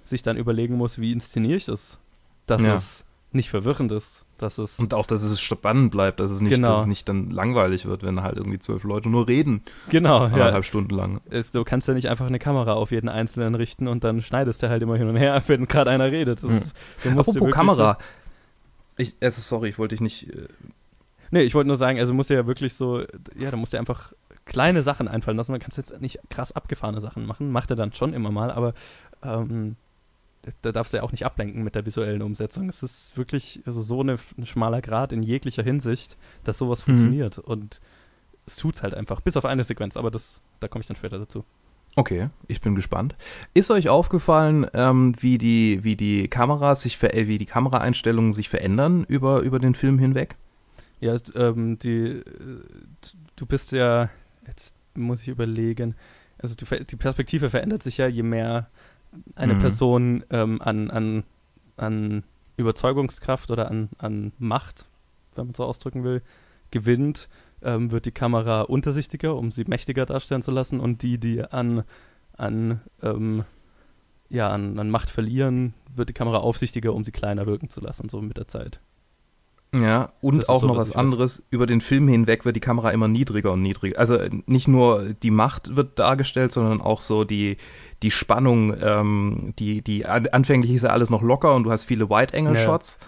sich 0.05 0.23
dann 0.23 0.37
überlegen 0.37 0.77
muss, 0.77 1.01
wie 1.01 1.13
inszeniere 1.13 1.57
ich 1.57 1.67
das, 1.67 1.99
dass 2.47 2.63
Ja. 2.63 2.75
es 2.75 3.05
nicht 3.33 3.51
verwirrend 3.51 3.93
ist, 3.93 4.25
dass 4.43 4.59
es 4.59 4.79
Und 4.79 4.95
auch, 4.95 5.07
dass 5.07 5.23
es 5.23 5.41
spannend 5.41 5.91
bleibt, 5.91 6.21
dass 6.21 6.31
es 6.31 6.41
nicht, 6.41 6.55
Genau. 6.55 6.69
dass 6.69 6.81
es 6.81 6.87
nicht 6.87 7.09
dann 7.09 7.31
langweilig 7.31 7.87
wird, 7.87 8.03
wenn 8.03 8.23
halt 8.23 8.37
irgendwie 8.37 8.59
zwölf 8.59 8.85
Leute 8.85 9.09
nur 9.09 9.29
reden, 9.29 9.63
genau, 9.89 10.21
ja. 10.27 10.33
anderthalb 10.33 10.65
Stunden 10.65 10.95
lang. 10.95 11.21
Ist, 11.31 11.55
du 11.55 11.65
kannst 11.65 11.89
ja 11.89 11.95
nicht 11.95 12.09
einfach 12.09 12.27
eine 12.27 12.39
Kamera 12.39 12.73
auf 12.75 12.91
jeden 12.91 13.09
Einzelnen 13.09 13.55
richten 13.55 13.89
und 13.89 14.05
dann 14.05 14.23
schneidest 14.23 14.63
du 14.63 14.69
halt 14.69 14.83
immer 14.83 14.97
hin 14.97 15.09
und 15.09 15.17
her, 15.17 15.43
wenn 15.49 15.67
gerade 15.67 15.91
einer 15.91 16.11
redet. 16.11 16.43
Das 16.43 16.51
ist, 16.51 16.77
musst. 17.15 17.29
Apropos 17.31 17.51
Kamera. 17.53 17.99
Ich, 18.97 19.17
also 19.21 19.41
sorry, 19.41 19.69
ich 19.71 19.79
wollte 19.79 19.95
dich 19.95 20.01
nicht. 20.01 20.29
Äh, 20.29 20.33
So, 20.33 20.47
nee, 21.31 21.43
ich 21.43 21.55
wollte 21.55 21.69
nur 21.69 21.77
sagen, 21.77 21.99
also 21.99 22.13
musst 22.13 22.31
du 22.31 22.35
ja 22.35 22.47
wirklich 22.47 22.75
so, 22.75 23.01
ja, 23.39 23.51
da 23.51 23.57
musst 23.57 23.73
du 23.73 23.79
einfach 23.79 24.13
kleine 24.47 24.83
Sachen 24.83 25.07
einfallen 25.09 25.37
lassen. 25.37 25.53
Man 25.53 25.61
kannst 25.61 25.79
jetzt 25.79 26.01
nicht 26.01 26.19
krass 26.29 26.53
abgefahrene 26.53 27.01
Sachen 27.01 27.25
machen, 27.25 27.51
macht 27.53 27.71
er 27.71 27.77
dann 27.77 27.93
schon 27.93 28.13
immer 28.13 28.31
mal, 28.31 28.51
aber 28.51 28.75
ähm, 29.23 29.77
da 30.63 30.73
darfst 30.73 30.93
du 30.93 30.99
ja 30.99 31.03
auch 31.03 31.13
nicht 31.13 31.25
ablenken 31.27 31.63
mit 31.63 31.75
der 31.75 31.85
visuellen 31.87 32.23
Umsetzung. 32.23 32.69
Es 32.69 32.83
ist 32.83 33.17
wirklich 33.17 33.63
also 33.67 33.83
so 33.83 34.01
eine, 34.01 34.19
ein 34.39 34.47
schmaler 34.47 34.81
Grad 34.81 35.13
in 35.13 35.23
jeglicher 35.23 35.63
Hinsicht, 35.63 36.17
dass 36.45 36.59
sowas 36.59 36.81
Mhm. 36.81 36.85
funktioniert. 36.85 37.39
Und 37.39 37.81
es 38.47 38.57
tut's 38.57 38.83
halt 38.83 38.95
einfach, 38.95 39.21
bis 39.21 39.37
auf 39.37 39.45
eine 39.45 39.65
Sequenz, 39.65 39.97
aber 39.97 40.11
das, 40.11 40.41
da 40.61 40.69
komme 40.69 40.81
ich 40.81 40.87
dann 40.89 40.97
später 40.97 41.19
dazu. 41.19 41.45
Okay, 41.97 42.31
ich 42.47 42.61
bin 42.61 42.75
gespannt. 42.77 43.17
Ist 43.53 43.71
euch 43.71 43.89
aufgefallen, 43.89 44.67
ähm, 44.75 45.13
wie 45.21 45.39
die, 45.39 45.83
wie 45.83 45.97
die 45.97 46.29
Kameras 46.29 46.83
sich 46.83 46.97
ver 46.97 47.11
wie 47.15 47.37
die 47.37 47.47
Kameraeinstellungen 47.47 48.31
sich 48.33 48.49
verändern 48.49 49.05
über, 49.09 49.41
über 49.41 49.59
den 49.59 49.75
Film 49.75 49.99
hinweg? 49.99 50.37
Ja, 51.01 51.17
ähm, 51.35 51.79
die, 51.81 51.97
äh, 52.07 52.23
du 53.37 53.47
bist 53.47 53.73
ja, 53.73 54.09
jetzt 54.47 54.77
muss 54.95 55.23
ich 55.23 55.29
überlegen, 55.29 55.97
also 56.39 56.55
die, 56.55 56.85
die 56.87 56.97
Perspektive 56.97 57.51
verändert 57.51 57.83
sich 57.83 57.99
ja, 57.99 58.07
je 58.07 58.23
mehr 58.23 58.69
eine 59.35 59.55
Mhm. 59.55 59.59
Person 59.59 60.25
ähm, 60.31 60.61
an, 60.63 60.91
an, 60.91 61.25
an 61.77 62.25
Überzeugungskraft 62.57 63.51
oder 63.51 63.71
an, 63.71 63.89
an 63.99 64.33
Macht, 64.39 64.87
wenn 65.35 65.47
man 65.47 65.55
so 65.55 65.65
ausdrücken 65.65 66.05
will, 66.05 66.23
gewinnt, 66.71 67.29
ähm, 67.63 67.91
wird 67.91 68.07
die 68.07 68.13
Kamera 68.13 68.63
untersichtiger, 68.63 69.37
um 69.37 69.51
sie 69.51 69.65
mächtiger 69.65 70.07
darstellen 70.07 70.43
zu 70.43 70.51
lassen 70.51 70.81
und 70.81 71.03
die, 71.03 71.19
die 71.19 71.43
an, 71.43 71.85
an, 72.37 72.81
ähm, 73.03 73.45
ja, 74.29 74.49
an, 74.51 74.79
an 74.79 74.91
Macht 74.91 75.11
verlieren, 75.11 75.75
wird 75.95 76.09
die 76.09 76.15
Kamera 76.15 76.39
aufsichtiger, 76.39 76.95
um 76.95 77.05
sie 77.05 77.13
kleiner 77.13 77.47
wirken 77.47 77.69
zu 77.69 77.81
lassen, 77.81 78.09
so 78.09 78.21
mit 78.23 78.37
der 78.37 78.49
Zeit. 78.49 78.81
Ja, 79.73 80.07
Das 80.07 80.13
und 80.23 80.39
ist 80.41 80.49
auch 80.49 80.63
noch 80.63 80.77
was 80.77 80.93
anderes, 80.93 81.45
über 81.51 81.67
den 81.67 81.81
Film 81.81 82.09
hinweg 82.09 82.45
wird 82.45 82.57
die 82.57 82.61
Kamera 82.61 82.91
immer 82.91 83.07
niedriger 83.07 83.53
und 83.53 83.63
niedriger. 83.63 83.99
Also 83.99 84.19
nicht 84.47 84.67
nur 84.67 85.15
die 85.23 85.31
Macht 85.31 85.77
wird 85.77 85.99
dargestellt, 85.99 86.53
sondern 86.53 86.81
auch 86.81 87.01
so 87.01 87.23
die, 87.25 87.57
die 88.03 88.11
Spannung, 88.11 88.75
ähm, 88.83 89.55
die, 89.61 89.81
die 89.83 90.07
an- 90.07 90.27
anfänglich 90.27 90.73
ist 90.73 90.83
ja 90.83 90.91
alles 90.91 91.09
noch 91.11 91.23
locker 91.23 91.55
und 91.55 91.65
du 91.65 91.71
hast 91.71 91.85
viele 91.85 92.11
Wide-Angle-Shots 92.11 92.99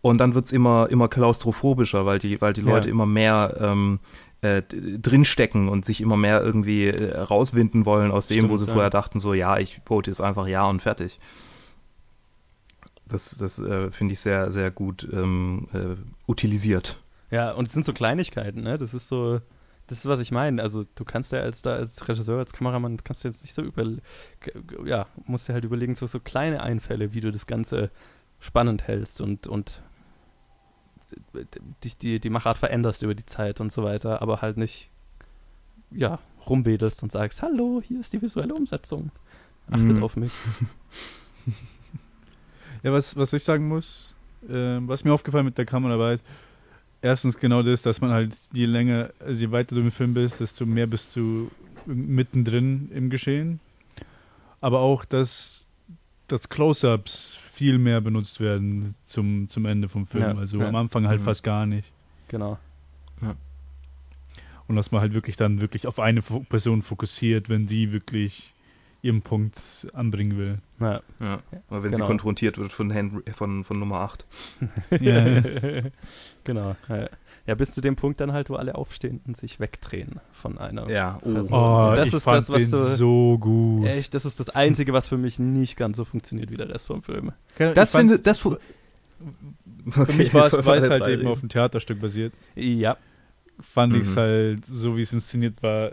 und 0.00 0.18
dann 0.18 0.34
wird's 0.34 0.52
immer, 0.52 0.88
immer 0.90 1.08
klaustrophobischer, 1.08 2.06
weil 2.06 2.20
die, 2.20 2.40
weil 2.40 2.52
die 2.52 2.60
Ja. 2.62 2.68
Leute 2.68 2.88
immer 2.88 3.06
mehr 3.06 3.56
ähm, 3.60 3.98
äh, 4.42 4.62
drinstecken 4.68 5.68
und 5.68 5.84
sich 5.84 6.00
immer 6.00 6.16
mehr 6.16 6.40
irgendwie 6.42 6.86
äh, 6.86 7.18
rauswinden 7.18 7.84
wollen 7.84 8.12
aus 8.12 8.28
dem, 8.28 8.44
wo 8.44 8.56
Stimmt, 8.56 8.58
sie 8.60 8.66
ja. 8.66 8.72
vorher 8.74 8.90
dachten, 8.90 9.18
so 9.18 9.34
ja, 9.34 9.58
ich 9.58 9.80
vote 9.84 10.10
jetzt 10.10 10.20
einfach 10.20 10.46
ja 10.46 10.66
und 10.68 10.82
fertig. 10.82 11.18
Das, 13.12 13.36
das 13.36 13.58
äh, 13.58 13.90
finde 13.90 14.12
ich 14.14 14.20
sehr, 14.20 14.50
sehr 14.50 14.70
gut 14.70 15.08
ähm, 15.12 15.68
äh, 15.72 15.96
utilisiert. 16.30 16.98
Ja, 17.30 17.52
und 17.52 17.66
es 17.66 17.72
sind 17.72 17.84
so 17.86 17.92
Kleinigkeiten, 17.92 18.62
ne? 18.62 18.76
Das 18.78 18.92
ist 18.94 19.08
so, 19.08 19.40
das 19.86 19.98
ist, 19.98 20.06
was 20.06 20.20
ich 20.20 20.32
meine. 20.32 20.62
Also 20.62 20.84
du 20.94 21.04
kannst 21.04 21.32
ja 21.32 21.40
als 21.40 21.62
da 21.62 21.74
als 21.74 22.08
Regisseur, 22.08 22.38
als 22.38 22.52
Kameramann, 22.52 22.98
kannst 23.04 23.24
du 23.24 23.28
jetzt 23.28 23.42
nicht 23.42 23.54
so 23.54 23.62
über, 23.62 23.84
ja, 24.84 25.06
musst 25.26 25.48
dir 25.48 25.54
halt 25.54 25.64
überlegen, 25.64 25.94
so, 25.94 26.06
so 26.06 26.20
kleine 26.20 26.62
Einfälle, 26.62 27.14
wie 27.14 27.20
du 27.20 27.30
das 27.32 27.46
Ganze 27.46 27.90
spannend 28.40 28.82
hältst 28.86 29.20
und, 29.20 29.46
und 29.46 29.80
dich 31.84 31.96
die, 31.98 32.20
die 32.20 32.30
Machart 32.30 32.58
veränderst 32.58 33.02
über 33.02 33.14
die 33.14 33.26
Zeit 33.26 33.60
und 33.60 33.72
so 33.72 33.82
weiter, 33.82 34.22
aber 34.22 34.40
halt 34.42 34.56
nicht, 34.56 34.90
ja, 35.90 36.18
rumwedelst 36.48 37.02
und 37.02 37.12
sagst, 37.12 37.42
hallo, 37.42 37.80
hier 37.84 38.00
ist 38.00 38.12
die 38.12 38.22
visuelle 38.22 38.54
Umsetzung. 38.54 39.10
Achtet 39.70 39.96
Mhm. 39.96 40.02
auf 40.02 40.16
mich. 40.16 40.32
Ja, 42.82 42.92
was, 42.92 43.16
was 43.16 43.32
ich 43.32 43.42
sagen 43.44 43.68
muss, 43.68 44.12
äh, 44.48 44.78
was 44.80 45.04
mir 45.04 45.12
aufgefallen 45.12 45.44
mit 45.44 45.56
der 45.58 45.64
Kameraarbeit, 45.66 46.20
erstens 47.00 47.38
genau 47.38 47.62
das, 47.62 47.82
dass 47.82 48.00
man 48.00 48.10
halt 48.10 48.36
je 48.52 48.66
länger, 48.66 49.10
also 49.20 49.44
je 49.44 49.50
weiter 49.52 49.74
du 49.74 49.80
im 49.82 49.90
Film 49.90 50.14
bist, 50.14 50.40
desto 50.40 50.66
mehr 50.66 50.86
bist 50.86 51.14
du 51.16 51.50
mittendrin 51.86 52.90
im 52.94 53.10
Geschehen. 53.10 53.60
Aber 54.60 54.80
auch, 54.80 55.04
dass, 55.04 55.66
dass 56.28 56.48
Close-Ups 56.48 57.36
viel 57.52 57.78
mehr 57.78 58.00
benutzt 58.00 58.40
werden 58.40 58.94
zum, 59.04 59.48
zum 59.48 59.66
Ende 59.66 59.88
vom 59.88 60.06
Film. 60.06 60.22
Ja, 60.22 60.36
also 60.36 60.58
ja. 60.58 60.68
am 60.68 60.76
Anfang 60.76 61.06
halt 61.06 61.20
Mhm. 61.20 61.24
fast 61.24 61.42
gar 61.42 61.66
nicht. 61.66 61.88
Genau. 62.28 62.58
Und 64.68 64.76
dass 64.76 64.90
man 64.92 65.00
halt 65.02 65.12
wirklich 65.12 65.36
dann 65.36 65.60
wirklich 65.60 65.86
auf 65.86 65.98
eine 65.98 66.22
Person 66.22 66.82
fokussiert, 66.82 67.48
wenn 67.48 67.66
die 67.66 67.92
wirklich 67.92 68.54
ihren 69.02 69.20
Punkt 69.20 69.86
anbringen 69.92 70.38
will. 70.38 70.58
Ja. 70.82 71.00
Ja, 71.20 71.38
weil 71.68 71.82
wenn 71.82 71.92
Genau. 71.92 72.04
sie 72.04 72.08
konfrontiert 72.08 72.58
wird 72.58 72.72
von, 72.72 72.90
Henry, 72.90 73.22
von, 73.32 73.64
von 73.64 73.78
Nummer 73.78 74.00
8. 74.00 74.24
Ja. 75.00 75.40
genau. 76.44 76.76
Ja. 76.88 77.08
ja, 77.46 77.54
bis 77.54 77.72
zu 77.74 77.80
dem 77.80 77.96
Punkt 77.96 78.20
dann 78.20 78.32
halt, 78.32 78.50
wo 78.50 78.54
alle 78.56 78.74
aufstehen 78.74 79.20
und 79.26 79.36
sich 79.36 79.60
wegdrehen 79.60 80.20
von 80.32 80.58
einer. 80.58 80.88
Ja, 80.90 81.18
oh. 81.22 81.30
Oh, 81.50 81.92
Das 81.96 82.08
ich 82.08 82.14
ist 82.14 82.24
fand 82.24 82.38
das, 82.38 82.50
was 82.50 82.62
den 82.62 82.70
du- 82.72 82.76
so 82.96 83.38
gut. 83.38 83.86
Echt, 83.86 84.14
das 84.14 84.24
ist 84.24 84.38
das 84.40 84.48
Einzige, 84.50 84.92
was 84.92 85.08
für 85.08 85.18
mich 85.18 85.38
nicht 85.38 85.76
ganz 85.76 85.96
so 85.96 86.04
funktioniert 86.04 86.50
wie 86.50 86.56
der 86.56 86.68
Rest 86.68 86.86
vom 86.88 87.02
Film. 87.02 87.32
Das 87.56 87.90
Ich 87.90 87.92
fand- 87.92 88.10
finde 88.10 88.18
das 88.22 88.38
fu- 88.38 88.56
Für 89.90 90.12
mich 90.12 90.32
war 90.34 90.46
es, 90.46 90.90
halt 90.90 91.06
eben 91.08 91.26
auf 91.26 91.40
dem 91.40 91.48
Theaterstück 91.48 92.00
basiert. 92.00 92.32
Ja, 92.54 92.96
Fand 93.60 93.92
Mhm. 93.92 94.00
ich 94.00 94.06
es 94.08 94.16
halt, 94.16 94.64
so 94.64 94.96
wie 94.96 95.02
es 95.02 95.12
inszeniert 95.12 95.62
war, 95.62 95.92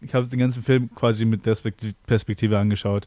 ich 0.00 0.14
habe 0.14 0.26
den 0.28 0.38
ganzen 0.38 0.62
Film 0.62 0.88
quasi 0.94 1.24
mit 1.26 1.44
der 1.44 1.54
Spekt- 1.56 1.94
Perspektive 2.06 2.58
angeschaut. 2.58 3.06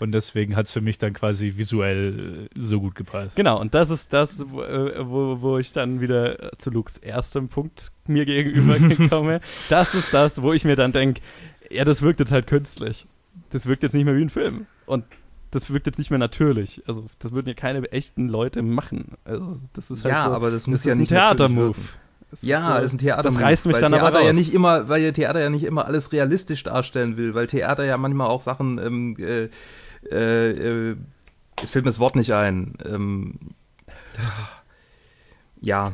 Und 0.00 0.12
deswegen 0.12 0.56
hat 0.56 0.66
es 0.66 0.72
für 0.72 0.80
mich 0.80 0.98
dann 0.98 1.12
quasi 1.12 1.54
visuell 1.56 2.48
äh, 2.56 2.60
so 2.60 2.80
gut 2.80 2.94
gepasst. 2.94 3.36
genau. 3.36 3.60
Und 3.60 3.74
das 3.74 3.90
ist 3.90 4.12
das, 4.12 4.42
wo, 4.48 4.62
äh, 4.62 4.94
wo, 5.06 5.40
wo 5.42 5.58
ich 5.58 5.72
dann 5.72 6.00
wieder 6.00 6.50
zu 6.58 6.70
Lukes 6.70 6.96
erstem 6.98 7.48
Punkt 7.48 7.92
mir 8.06 8.24
gegenüber 8.24 8.76
komme. 9.08 9.40
Das 9.68 9.94
ist 9.94 10.12
das, 10.14 10.42
wo 10.42 10.52
ich 10.52 10.64
mir 10.64 10.76
dann 10.76 10.92
denke, 10.92 11.20
ja, 11.70 11.84
das 11.84 12.02
wirkt 12.02 12.18
jetzt 12.20 12.32
halt 12.32 12.46
künstlich. 12.46 13.06
Das 13.50 13.66
wirkt 13.66 13.82
jetzt 13.82 13.94
nicht 13.94 14.04
mehr 14.04 14.16
wie 14.16 14.22
ein 14.22 14.30
Film. 14.30 14.66
Und 14.86 15.04
das 15.52 15.70
wirkt 15.72 15.86
jetzt 15.86 15.98
nicht 15.98 16.10
mehr 16.10 16.18
natürlich. 16.18 16.82
Also, 16.86 17.06
das 17.18 17.32
würden 17.32 17.48
ja 17.48 17.54
keine 17.54 17.82
echten 17.92 18.28
Leute 18.28 18.62
machen. 18.62 19.16
Also, 19.24 19.56
das 19.72 19.90
ist 19.90 20.04
halt 20.04 20.14
Ja, 20.14 20.24
so, 20.24 20.30
aber 20.30 20.50
das 20.50 20.62
das 20.62 20.66
muss 20.68 20.78
ist 20.80 20.84
ja 20.86 20.92
ein 20.92 20.98
nicht 20.98 21.08
Theatermove. 21.08 21.76
Ja, 22.42 22.60
so- 22.62 22.74
das 22.74 22.84
ist 22.84 22.92
ein 22.94 22.98
Theater. 22.98 23.22
das 23.24 23.40
reißt 23.40 23.66
mich 23.66 23.74
weil 23.74 23.80
dann 23.82 23.94
aber 23.94 24.02
Theater 24.10 24.20
ja 24.20 24.28
raus. 24.30 24.36
nicht 24.36 24.54
immer, 24.54 24.88
weil 24.88 25.02
ihr 25.02 25.12
Theater 25.12 25.40
ja 25.40 25.50
nicht 25.50 25.64
immer 25.64 25.86
alles 25.86 26.12
realistisch 26.12 26.62
darstellen 26.62 27.16
will, 27.16 27.34
weil 27.34 27.48
Theater 27.48 27.84
ja 27.84 27.96
manchmal 27.96 28.28
auch 28.28 28.40
Sachen, 28.40 28.78
ähm, 28.78 29.16
äh, 29.18 29.48
äh, 30.10 30.50
äh, 30.90 30.96
es 31.62 31.70
fällt 31.70 31.84
mir 31.84 31.90
das 31.90 31.98
Wort 32.00 32.16
nicht 32.16 32.32
ein. 32.32 32.74
Ähm, 32.84 33.34
ja, 35.60 35.92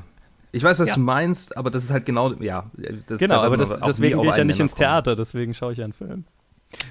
ich 0.53 0.63
weiß, 0.63 0.79
was 0.79 0.91
Ja. 0.91 0.95
du 0.95 1.01
meinst, 1.01 1.57
aber 1.57 1.71
das 1.71 1.85
ist 1.85 1.91
halt 1.91 2.07
genau, 2.07 2.33
ja. 2.35 2.71
Das, 3.07 3.19
Genau, 3.19 3.41
aber 3.43 3.57
das, 3.57 3.81
deswegen 3.81 4.21
gehe 4.21 4.31
ich 4.31 4.37
ja 4.37 4.45
nicht 4.45 4.61
ins 4.61 4.73
kommen. 4.73 4.87
Theater, 4.89 5.17
deswegen 5.17 5.55
schaue 5.55 5.73
ich 5.73 5.79
ja 5.79 5.85
einen 5.85 5.93
Film. 5.93 6.25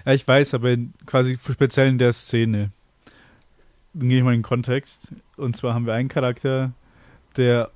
Ja, 0.05 0.13
ich 0.13 0.27
weiß, 0.27 0.53
aber 0.53 0.71
in, 0.71 0.93
quasi 1.05 1.37
speziell 1.37 1.87
in 1.89 1.97
der 1.97 2.13
Szene. 2.13 2.71
Dann 3.93 4.09
gehe 4.09 4.19
ich 4.19 4.23
mal 4.23 4.33
in 4.33 4.39
den 4.39 4.43
Kontext. 4.43 5.13
Und 5.37 5.55
zwar 5.55 5.73
haben 5.73 5.85
wir 5.85 5.93
einen 5.93 6.09
Charakter, 6.09 6.73
der 7.37 7.69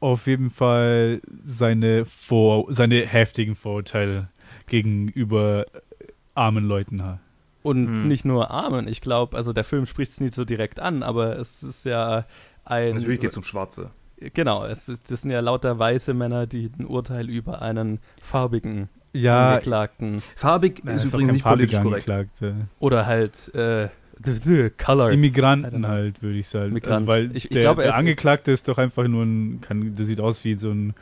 auf 0.00 0.26
jeden 0.26 0.50
Fall 0.50 1.20
seine, 1.44 2.04
Vor 2.04 2.66
seine 2.72 3.06
heftigen 3.06 3.54
Vorurteile 3.54 4.28
gegenüber 4.66 5.66
armen 6.34 6.64
Leuten 6.66 7.02
hat. 7.04 7.20
Und 7.64 7.86
Hm. 7.86 8.08
nicht 8.08 8.24
nur 8.26 8.50
Armen, 8.50 8.86
ich 8.86 9.00
glaube, 9.00 9.36
also 9.36 9.52
der 9.54 9.64
Film 9.64 9.86
spricht 9.86 10.12
es 10.12 10.20
nicht 10.20 10.34
so 10.34 10.44
direkt 10.44 10.78
an, 10.80 11.02
aber 11.02 11.38
es 11.38 11.62
ist 11.62 11.84
ja 11.86 12.26
ein. 12.64 12.94
Natürlich 12.94 13.20
geht 13.20 13.30
es 13.30 13.36
um 13.38 13.42
Schwarze. 13.42 13.90
Genau, 14.34 14.66
es 14.66 14.88
ist, 14.88 15.10
das 15.10 15.22
sind 15.22 15.30
ja 15.30 15.40
lauter 15.40 15.78
weiße 15.78 16.12
Männer, 16.14 16.46
die 16.46 16.70
ein 16.78 16.84
Urteil 16.86 17.28
über 17.30 17.62
einen 17.62 18.00
farbigen 18.22 18.90
Ja, 19.14 19.52
Angeklagten 19.54 20.22
Farbig 20.36 20.82
Nein, 20.84 20.96
ist 20.96 21.04
übrigens 21.06 21.32
nicht 21.32 21.44
politisch 21.44 21.80
korrekt. 21.80 22.08
Oder 22.80 23.06
halt 23.06 23.54
äh, 23.54 23.88
the, 24.22 24.32
the 24.34 24.70
Color. 24.70 25.10
Immigranten 25.12 25.88
halt, 25.88 26.22
würde 26.22 26.38
ich 26.38 26.48
sagen. 26.48 26.72
Migrant. 26.74 26.96
Also, 26.96 27.06
weil 27.06 27.30
Ich- 27.36 27.44
ich 27.46 27.50
der, 27.50 27.62
glaube, 27.62 27.80
er 27.82 27.86
der 27.86 27.92
ist- 27.94 27.98
Angeklagte 27.98 28.52
ist 28.52 28.68
doch 28.68 28.76
einfach 28.78 29.08
nur 29.08 29.24
ein, 29.24 29.60
kann, 29.62 29.94
der 29.94 30.04
sieht 30.04 30.20
aus 30.20 30.44
wie 30.44 30.54
so 30.56 30.70
ein 30.70 30.94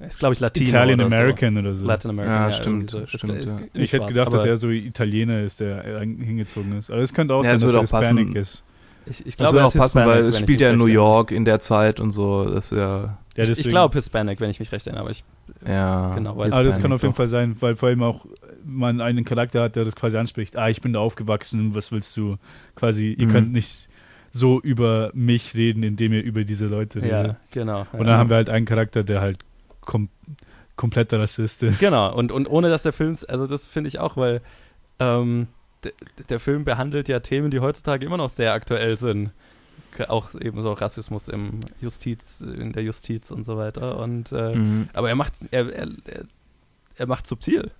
ist, 0.00 0.18
glaube 0.18 0.34
ich, 0.34 0.40
Latino. 0.40 0.68
Italian 0.68 1.00
oder 1.00 1.06
American 1.06 1.58
oder 1.58 1.72
so. 1.72 1.80
So. 1.80 1.86
Latin 1.86 2.10
American. 2.10 2.36
Ja, 2.36 2.46
ja, 2.46 2.52
stimmt, 2.52 2.90
so. 2.90 3.06
Stimmt, 3.06 3.34
ist 3.34 3.46
ja. 3.46 3.54
nicht 3.54 3.70
Ich 3.74 3.92
hätte 3.92 4.06
gedacht, 4.06 4.32
dass 4.32 4.44
er 4.44 4.56
so 4.56 4.68
Italiener 4.70 5.40
ist, 5.42 5.60
der 5.60 5.82
hingezogen 6.00 6.78
ist. 6.78 6.90
Aber 6.90 7.00
es 7.00 7.12
könnte 7.12 7.34
auch 7.34 7.42
Ja, 7.44 7.50
sein, 7.50 7.54
das 7.54 7.60
dass 7.62 7.68
würde 7.68 7.78
er 7.78 7.84
auch 7.84 7.90
passen. 7.90 8.16
Hispanic 8.18 8.36
ist. 8.36 8.62
Ich, 9.06 9.26
ich 9.26 9.36
Das 9.36 9.50
glaube, 9.50 9.52
würde 9.54 9.58
er 9.60 9.64
auch 9.66 9.74
ist 9.74 9.80
passen, 9.80 9.98
Hispanic, 10.00 10.22
weil 10.22 10.28
es 10.28 10.34
ich 10.36 10.40
spielt 10.42 10.60
ja 10.60 10.70
in 10.70 10.78
New. 10.78 10.86
York 10.86 11.30
in 11.30 11.44
der 11.44 11.60
Zeit 11.60 11.98
und 12.00 12.10
so. 12.10 12.44
Das 12.44 12.70
ja, 12.70 13.18
Ja, 13.36 13.44
Ich, 13.44 13.50
ich 13.58 13.68
glaube 13.68 13.94
Hispanic, 13.94 14.40
wenn 14.40 14.50
ich 14.50 14.60
mich 14.60 14.70
recht 14.70 14.86
erinnere, 14.86 15.02
aber 15.02 15.10
ich 15.10 15.24
ja. 15.66 16.14
Genau, 16.14 16.36
weiß 16.36 16.52
Aber 16.52 16.64
das 16.64 16.74
kann 16.80 16.92
Hispanic 16.92 16.94
auf 16.94 17.02
jeden. 17.02 17.14
Fall 17.14 17.28
sein, 17.28 17.56
weil 17.60 17.76
vor 17.76 17.88
allem 17.88 18.02
auch 18.02 18.26
man 18.64 19.00
einen 19.00 19.24
Charakter 19.24 19.62
hat, 19.62 19.76
der 19.76 19.84
das 19.84 19.96
quasi 19.96 20.16
anspricht, 20.18 20.56
ah, 20.56 20.68
ich 20.68 20.82
bin 20.82 20.92
da 20.92 21.00
aufgewachsen, 21.00 21.74
was 21.74 21.90
willst 21.90 22.16
du? 22.16 22.36
Quasi, 22.74 23.12
ihr 23.14 23.26
mhm. 23.26 23.32
könnt 23.32 23.52
nicht 23.52 23.88
so 24.30 24.60
über 24.60 25.10
mich 25.14 25.54
reden, 25.54 25.82
indem 25.82 26.12
ihr 26.12 26.22
über 26.22 26.44
diese 26.44 26.66
Leute 26.66 26.98
redet. 27.02 27.10
Ja, 27.26 27.36
genau. 27.50 27.86
Und 27.92 28.00
dann 28.00 28.08
ja. 28.08 28.18
haben 28.18 28.28
wir 28.28 28.36
halt 28.36 28.50
einen 28.50 28.66
Charakter, 28.66 29.02
der 29.02 29.22
halt 29.22 29.38
kom 29.88 30.10
kompletter 30.76 31.18
Rassist 31.18 31.64
ist. 31.64 31.80
Genau, 31.80 32.14
und, 32.14 32.30
und 32.30 32.46
ohne 32.46 32.68
dass 32.68 32.84
der 32.84 32.92
Film, 32.92 33.16
also 33.26 33.48
das 33.48 33.66
finde 33.66 33.88
ich 33.88 33.98
auch, 33.98 34.16
weil 34.16 34.42
ähm, 35.00 35.48
der 36.28 36.38
Film 36.38 36.64
behandelt 36.64 37.08
ja 37.08 37.18
Themen, 37.18 37.50
die 37.50 37.58
heutzutage 37.58 38.06
immer 38.06 38.16
noch 38.16 38.30
sehr 38.30 38.52
aktuell 38.52 38.96
sind. 38.96 39.32
Auch 40.06 40.32
eben 40.34 40.62
so 40.62 40.70
Rassismus 40.72 41.26
im 41.26 41.60
Justiz, 41.80 42.42
in 42.42 42.72
der 42.72 42.84
Justiz 42.84 43.32
und 43.32 43.42
so 43.42 43.56
weiter. 43.56 43.98
Und 43.98 44.30
äh, 44.30 44.54
mhm. 44.54 44.88
aber 44.92 45.08
er 45.08 45.16
macht 45.16 45.32
er, 45.50 45.72
er, 45.72 45.88
er 46.94 47.06
macht 47.08 47.26
subtil. 47.26 47.72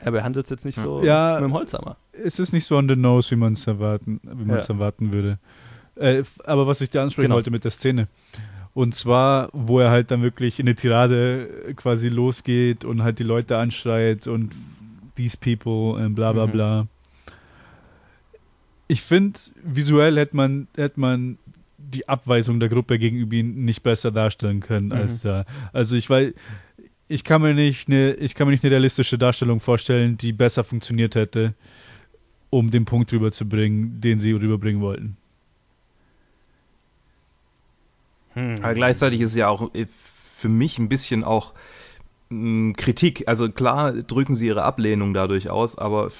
Er 0.00 0.12
behandelt 0.12 0.46
es 0.46 0.50
jetzt 0.50 0.64
nicht 0.64 0.78
so 0.78 1.02
ja, 1.02 1.34
mit 1.34 1.50
dem 1.50 1.52
Holzhammer. 1.52 1.98
Es 2.12 2.38
ist 2.38 2.52
nicht 2.52 2.64
so 2.64 2.78
on 2.78 2.88
the 2.88 2.96
nose, 2.96 3.30
wie 3.30 3.36
man 3.36 3.52
es 3.52 3.66
erwarten, 3.66 4.20
wie 4.22 4.50
ja. 4.50 4.56
erwarten 4.56 5.12
würde. 5.12 5.38
Äh, 5.96 6.22
aber 6.44 6.66
was 6.66 6.80
ich 6.80 6.88
dir 6.88 7.02
ansprechen 7.02 7.26
genau. 7.26 7.34
wollte 7.34 7.50
mit 7.50 7.64
der 7.64 7.70
Szene. 7.70 8.08
Und 8.74 8.94
zwar, 8.94 9.50
wo 9.52 9.80
er 9.80 9.90
halt 9.90 10.10
dann 10.10 10.22
wirklich 10.22 10.58
in 10.58 10.66
eine 10.66 10.74
Tirade 10.74 11.74
quasi 11.76 12.08
losgeht 12.08 12.84
und 12.84 13.02
halt 13.02 13.18
die 13.18 13.24
Leute 13.24 13.58
anschreit 13.58 14.26
und 14.26 14.52
these 15.14 15.36
people 15.36 16.02
und 16.02 16.14
bla 16.14 16.32
bla 16.32 16.46
mhm. 16.46 16.50
bla. 16.50 16.86
Ich 18.88 19.02
finde, 19.02 19.38
visuell 19.62 20.16
hätte 20.16 20.36
man, 20.36 20.68
hätte 20.76 21.00
man 21.00 21.38
die 21.76 22.08
Abweisung 22.08 22.60
der 22.60 22.68
Gruppe 22.68 22.98
gegenüber 22.98 23.34
ihm 23.34 23.64
nicht 23.64 23.82
besser 23.82 24.10
darstellen 24.10 24.60
können 24.60 24.86
mhm. 24.86 24.92
als 24.92 25.22
da. 25.22 25.44
Also 25.72 25.96
ich 25.96 26.08
weiß, 26.08 26.32
ich 27.08 27.24
kann 27.24 27.42
mir 27.42 27.52
nicht 27.52 27.88
eine, 27.88 28.14
ich 28.14 28.34
kann 28.34 28.46
mir 28.46 28.52
nicht 28.52 28.64
eine 28.64 28.70
realistische 28.70 29.18
Darstellung 29.18 29.60
vorstellen, 29.60 30.16
die 30.16 30.32
besser 30.32 30.64
funktioniert 30.64 31.14
hätte, 31.14 31.52
um 32.48 32.70
den 32.70 32.86
Punkt 32.86 33.12
rüberzubringen, 33.12 34.00
den 34.00 34.18
sie 34.18 34.32
rüberbringen 34.32 34.80
wollten. 34.80 35.16
Hm. 38.34 38.56
Aber 38.62 38.74
gleichzeitig 38.74 39.20
ist 39.20 39.30
es 39.30 39.36
ja 39.36 39.48
auch 39.48 39.74
äh, 39.74 39.86
für 40.36 40.48
mich 40.48 40.78
ein 40.78 40.88
bisschen 40.88 41.24
auch 41.24 41.52
Kritik. 42.76 43.24
Also 43.28 43.50
klar 43.50 43.92
drücken 43.92 44.34
sie 44.34 44.46
ihre 44.46 44.62
Ablehnung 44.62 45.12
dadurch 45.12 45.50
aus, 45.50 45.76
aber 45.76 46.10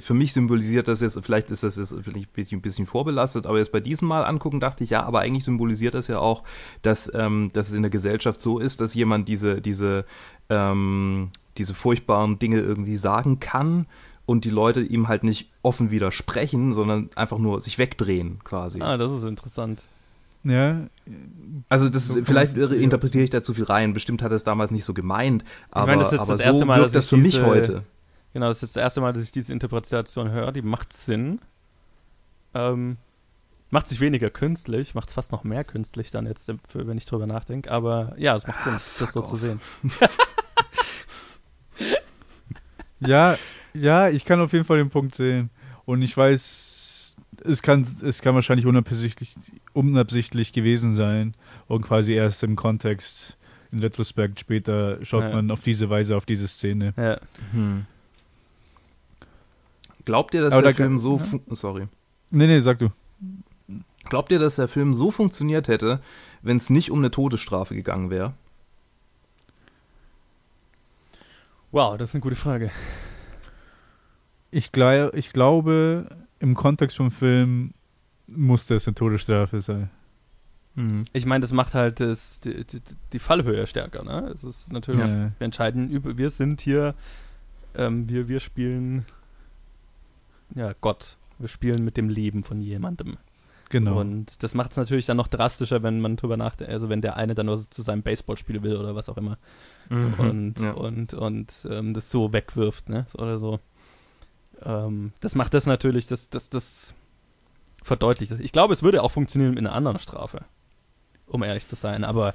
für 0.00 0.12
mich 0.12 0.32
symbolisiert 0.32 0.86
das 0.86 1.00
jetzt, 1.00 1.18
vielleicht 1.22 1.50
ist 1.50 1.62
das 1.62 1.76
jetzt 1.76 1.94
vielleicht 2.02 2.52
ein 2.52 2.60
bisschen 2.60 2.86
vorbelastet, 2.86 3.46
aber 3.46 3.58
jetzt 3.58 3.72
bei 3.72 3.80
diesem 3.80 4.08
Mal 4.08 4.24
angucken 4.24 4.60
dachte 4.60 4.84
ich, 4.84 4.90
ja, 4.90 5.02
aber 5.02 5.20
eigentlich 5.20 5.44
symbolisiert 5.44 5.94
das 5.94 6.08
ja 6.08 6.18
auch, 6.18 6.42
dass, 6.82 7.10
ähm, 7.14 7.50
dass 7.54 7.70
es 7.70 7.74
in 7.74 7.82
der 7.82 7.90
Gesellschaft 7.90 8.40
so 8.40 8.58
ist, 8.58 8.80
dass 8.80 8.94
jemand 8.94 9.28
diese, 9.28 9.62
diese, 9.62 10.04
ähm, 10.50 11.30
diese 11.56 11.74
furchtbaren 11.74 12.38
Dinge 12.38 12.60
irgendwie 12.60 12.96
sagen 12.96 13.40
kann 13.40 13.86
und 14.26 14.44
die 14.44 14.50
Leute 14.50 14.82
ihm 14.82 15.08
halt 15.08 15.24
nicht 15.24 15.50
offen 15.62 15.90
widersprechen, 15.90 16.72
sondern 16.72 17.08
einfach 17.14 17.38
nur 17.38 17.60
sich 17.60 17.78
wegdrehen 17.78 18.40
quasi. 18.44 18.80
Ah, 18.82 18.98
das 18.98 19.10
ist 19.10 19.24
interessant. 19.24 19.86
Ja. 20.44 20.86
Also 21.68 21.88
das 21.88 22.08
so 22.08 22.22
vielleicht 22.24 22.56
interpretiere 22.56 23.24
ich 23.24 23.30
da 23.30 23.42
zu 23.42 23.54
viel 23.54 23.64
rein. 23.64 23.92
Bestimmt 23.92 24.22
hat 24.22 24.32
er 24.32 24.36
es 24.36 24.44
damals 24.44 24.70
nicht 24.70 24.84
so 24.84 24.94
gemeint. 24.94 25.44
Aber, 25.70 25.84
ich 25.84 25.86
meine, 25.86 26.02
das 26.02 26.12
ist 26.12 26.20
aber 26.20 26.32
das 26.32 26.40
erste 26.40 26.60
so 26.60 26.66
Mal, 26.66 26.80
dass 26.80 26.92
das 26.92 27.08
für 27.08 27.16
diese, 27.16 27.40
mich 27.40 27.46
heute. 27.46 27.84
Genau, 28.32 28.48
das 28.48 28.62
ist 28.62 28.76
das 28.76 28.82
erste 28.82 29.00
Mal, 29.00 29.12
dass 29.12 29.22
ich 29.22 29.32
diese 29.32 29.52
Interpretation 29.52 30.30
höre. 30.30 30.52
Die 30.52 30.62
macht 30.62 30.92
Sinn. 30.92 31.40
Ähm, 32.54 32.96
macht 33.70 33.88
sich 33.88 34.00
weniger 34.00 34.30
künstlich, 34.30 34.94
macht 34.94 35.08
es 35.08 35.14
fast 35.14 35.32
noch 35.32 35.44
mehr 35.44 35.64
künstlich 35.64 36.10
dann 36.10 36.26
jetzt, 36.26 36.50
wenn 36.74 36.98
ich 36.98 37.06
drüber 37.06 37.26
nachdenke. 37.26 37.70
Aber 37.70 38.14
ja, 38.16 38.36
es 38.36 38.46
macht 38.46 38.62
Sinn, 38.62 38.74
ah, 38.74 38.80
das 38.98 39.12
so 39.12 39.20
off. 39.20 39.28
zu 39.28 39.36
sehen. 39.36 39.60
ja, 43.00 43.36
ja, 43.74 44.08
ich 44.08 44.24
kann 44.24 44.40
auf 44.40 44.52
jeden 44.52 44.64
Fall 44.64 44.78
den 44.78 44.90
Punkt 44.90 45.14
sehen. 45.14 45.50
Und 45.84 46.02
ich 46.02 46.16
weiß, 46.16 46.71
es 47.44 47.62
kann, 47.62 47.86
es 48.02 48.20
kann 48.22 48.34
wahrscheinlich 48.34 48.66
unabsichtlich, 48.66 49.34
unabsichtlich 49.72 50.52
gewesen 50.52 50.94
sein 50.94 51.34
und 51.68 51.82
quasi 51.82 52.12
erst 52.12 52.42
im 52.42 52.56
Kontext, 52.56 53.36
in 53.70 53.80
Retrospekt 53.80 54.40
später 54.40 55.04
schaut 55.04 55.24
ja. 55.24 55.30
man 55.30 55.50
auf 55.50 55.62
diese 55.62 55.88
Weise 55.90 56.16
auf 56.16 56.26
diese 56.26 56.46
Szene. 56.46 56.92
Ja. 56.96 57.18
Hm. 57.52 57.86
Glaubt 60.04 60.34
ihr, 60.34 60.42
dass 60.42 60.52
Aber 60.52 60.62
der 60.62 60.74
Film 60.74 60.98
so, 60.98 61.18
ja? 61.18 61.38
sorry. 61.54 61.88
Nee, 62.30 62.46
nee, 62.46 62.60
sag 62.60 62.78
du. 62.78 62.90
Glaubt 64.04 64.32
ihr, 64.32 64.38
dass 64.38 64.56
der 64.56 64.68
Film 64.68 64.94
so 64.94 65.10
funktioniert 65.10 65.68
hätte, 65.68 66.00
wenn 66.42 66.56
es 66.56 66.70
nicht 66.70 66.90
um 66.90 66.98
eine 66.98 67.10
Todesstrafe 67.10 67.74
gegangen 67.74 68.10
wäre? 68.10 68.34
Wow, 71.70 71.96
das 71.96 72.10
ist 72.10 72.14
eine 72.16 72.20
gute 72.20 72.36
Frage. 72.36 72.70
Ich, 74.50 74.70
ich 75.14 75.32
glaube, 75.32 76.21
im 76.42 76.54
Kontext 76.54 76.96
vom 76.96 77.12
Film 77.12 77.72
musste 78.26 78.74
es 78.74 78.88
eine 78.88 78.96
Todesstrafe 78.96 79.60
sein. 79.60 79.90
Mhm. 80.74 81.04
Ich 81.12 81.24
meine, 81.24 81.42
das 81.42 81.52
macht 81.52 81.74
halt 81.74 82.00
das, 82.00 82.40
die, 82.40 82.64
die, 82.64 82.80
die, 83.12 83.18
Fallhöhe 83.20 83.66
stärker. 83.66 84.02
Ne? 84.02 84.32
Es 84.34 84.42
ist 84.42 84.72
natürlich, 84.72 85.00
ja. 85.00 85.30
wir 85.38 85.44
entscheiden 85.44 86.18
wir 86.18 86.30
sind 86.30 86.60
hier, 86.60 86.94
ähm, 87.76 88.08
wir, 88.08 88.28
wir 88.28 88.40
spielen, 88.40 89.06
ja, 90.54 90.74
Gott. 90.80 91.16
Wir 91.38 91.48
spielen 91.48 91.84
mit 91.84 91.96
dem 91.96 92.08
Leben 92.08 92.42
von 92.42 92.60
jemandem. 92.60 93.18
Genau. 93.68 94.00
Und 94.00 94.42
das 94.42 94.54
macht 94.54 94.72
es 94.72 94.76
natürlich 94.76 95.06
dann 95.06 95.16
noch 95.16 95.28
drastischer, 95.28 95.82
wenn 95.82 96.00
man 96.00 96.16
drüber 96.16 96.36
nachdenkt, 96.36 96.72
also 96.72 96.88
wenn 96.88 97.00
der 97.00 97.16
eine 97.16 97.34
dann 97.34 97.46
nur 97.46 97.56
zu 97.70 97.82
seinem 97.82 98.02
Baseballspiel 98.02 98.62
will 98.62 98.76
oder 98.76 98.94
was 98.94 99.08
auch 99.08 99.16
immer. 99.16 99.38
Mhm. 99.90 100.14
Und, 100.18 100.60
ja. 100.60 100.72
und, 100.72 101.14
und 101.14 101.66
ähm, 101.70 101.94
das 101.94 102.10
so 102.10 102.32
wegwirft, 102.32 102.88
ne? 102.88 103.06
Oder 103.14 103.38
so 103.38 103.60
ähm, 104.64 105.12
das 105.20 105.34
macht 105.34 105.54
das 105.54 105.66
natürlich, 105.66 106.06
das, 106.06 106.28
das, 106.30 106.50
das 106.50 106.94
verdeutlicht 107.82 108.32
das. 108.32 108.40
Ich 108.40 108.52
glaube, 108.52 108.72
es 108.72 108.82
würde 108.82 109.02
auch 109.02 109.10
funktionieren 109.10 109.54
mit 109.54 109.58
einer 109.58 109.74
anderen 109.74 109.98
Strafe, 109.98 110.44
um 111.26 111.42
ehrlich 111.42 111.66
zu 111.66 111.76
sein, 111.76 112.04
aber 112.04 112.34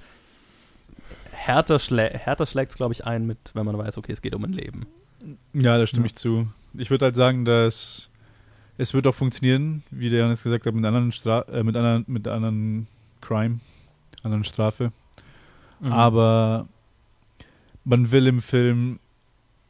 härter, 1.31 1.79
schlä 1.79 2.09
härter 2.09 2.45
schlägt 2.45 2.71
es, 2.71 2.77
glaube 2.77 2.93
ich, 2.93 3.05
ein, 3.05 3.25
mit, 3.25 3.37
wenn 3.53 3.65
man 3.65 3.77
weiß, 3.77 3.97
okay, 3.97 4.11
es 4.11 4.21
geht 4.21 4.35
um 4.35 4.43
ein 4.43 4.53
Leben. 4.53 4.85
Ja, 5.53 5.77
da 5.77 5.87
stimme 5.87 6.05
ja. 6.05 6.07
ich 6.07 6.15
zu. 6.15 6.47
Ich 6.73 6.89
würde 6.89 7.05
halt 7.05 7.15
sagen, 7.15 7.45
dass 7.45 8.09
es 8.77 8.93
wird 8.93 9.07
auch 9.07 9.15
funktionieren, 9.15 9.83
wie 9.89 10.09
der 10.09 10.19
Janis 10.19 10.43
gesagt 10.43 10.65
hat, 10.65 10.73
mit 10.73 10.85
anderen, 10.85 11.11
Stra 11.11 11.41
äh, 11.43 11.63
mit 11.63 11.75
anderen, 11.75 12.05
mit 12.07 12.27
anderen 12.27 12.87
Crime, 13.21 13.59
anderen 14.23 14.43
Strafe. 14.43 14.91
Mhm. 15.79 15.91
Aber 15.91 16.67
man 17.83 18.11
will 18.11 18.27
im 18.27 18.41
Film 18.41 18.99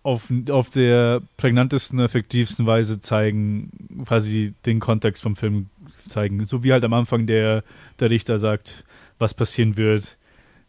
auf, 0.08 0.32
auf 0.50 0.70
der 0.70 1.22
prägnantesten, 1.36 2.00
effektivsten 2.00 2.66
Weise 2.66 3.02
zeigen, 3.02 3.72
quasi 4.06 4.54
den 4.66 4.80
Kontext 4.80 5.22
vom 5.22 5.36
Film 5.36 5.66
zeigen. 6.08 6.46
So 6.46 6.64
wie 6.64 6.72
halt 6.72 6.86
am 6.86 6.94
Anfang 6.94 7.28
der, 7.28 7.62
der 8.00 8.10
Richter 8.10 8.40
sagt, 8.40 8.86
was 9.20 9.34
passieren 9.34 9.76
wird, 9.76 10.16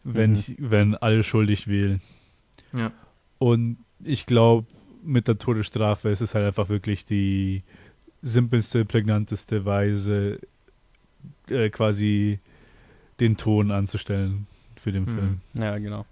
wenn, 0.03 0.33
mhm. 0.33 0.55
wenn 0.57 0.95
alle 0.95 1.23
schuldig 1.23 1.69
wählen. 1.69 2.01
Ja. 2.73 2.91
Und 3.37 3.77
ich 4.03 4.25
glaube, 4.25 4.67
mit 5.05 5.29
der 5.29 5.37
Todesstrafe 5.37 6.09
ist 6.09 6.19
es 6.19 6.35
halt 6.35 6.45
einfach 6.45 6.67
wirklich 6.67 7.05
die 7.05 7.63
simpelste, 8.21 8.83
prägnanteste 8.83 9.63
Weise, 9.63 10.39
äh, 11.49 11.69
quasi 11.69 12.39
den 13.21 13.37
Ton 13.37 13.71
anzustellen 13.71 14.47
für 14.75 14.91
den 14.91 15.03
mhm. 15.03 15.07
Film. 15.07 15.41
Ja, 15.53 15.77
genau. 15.77 16.05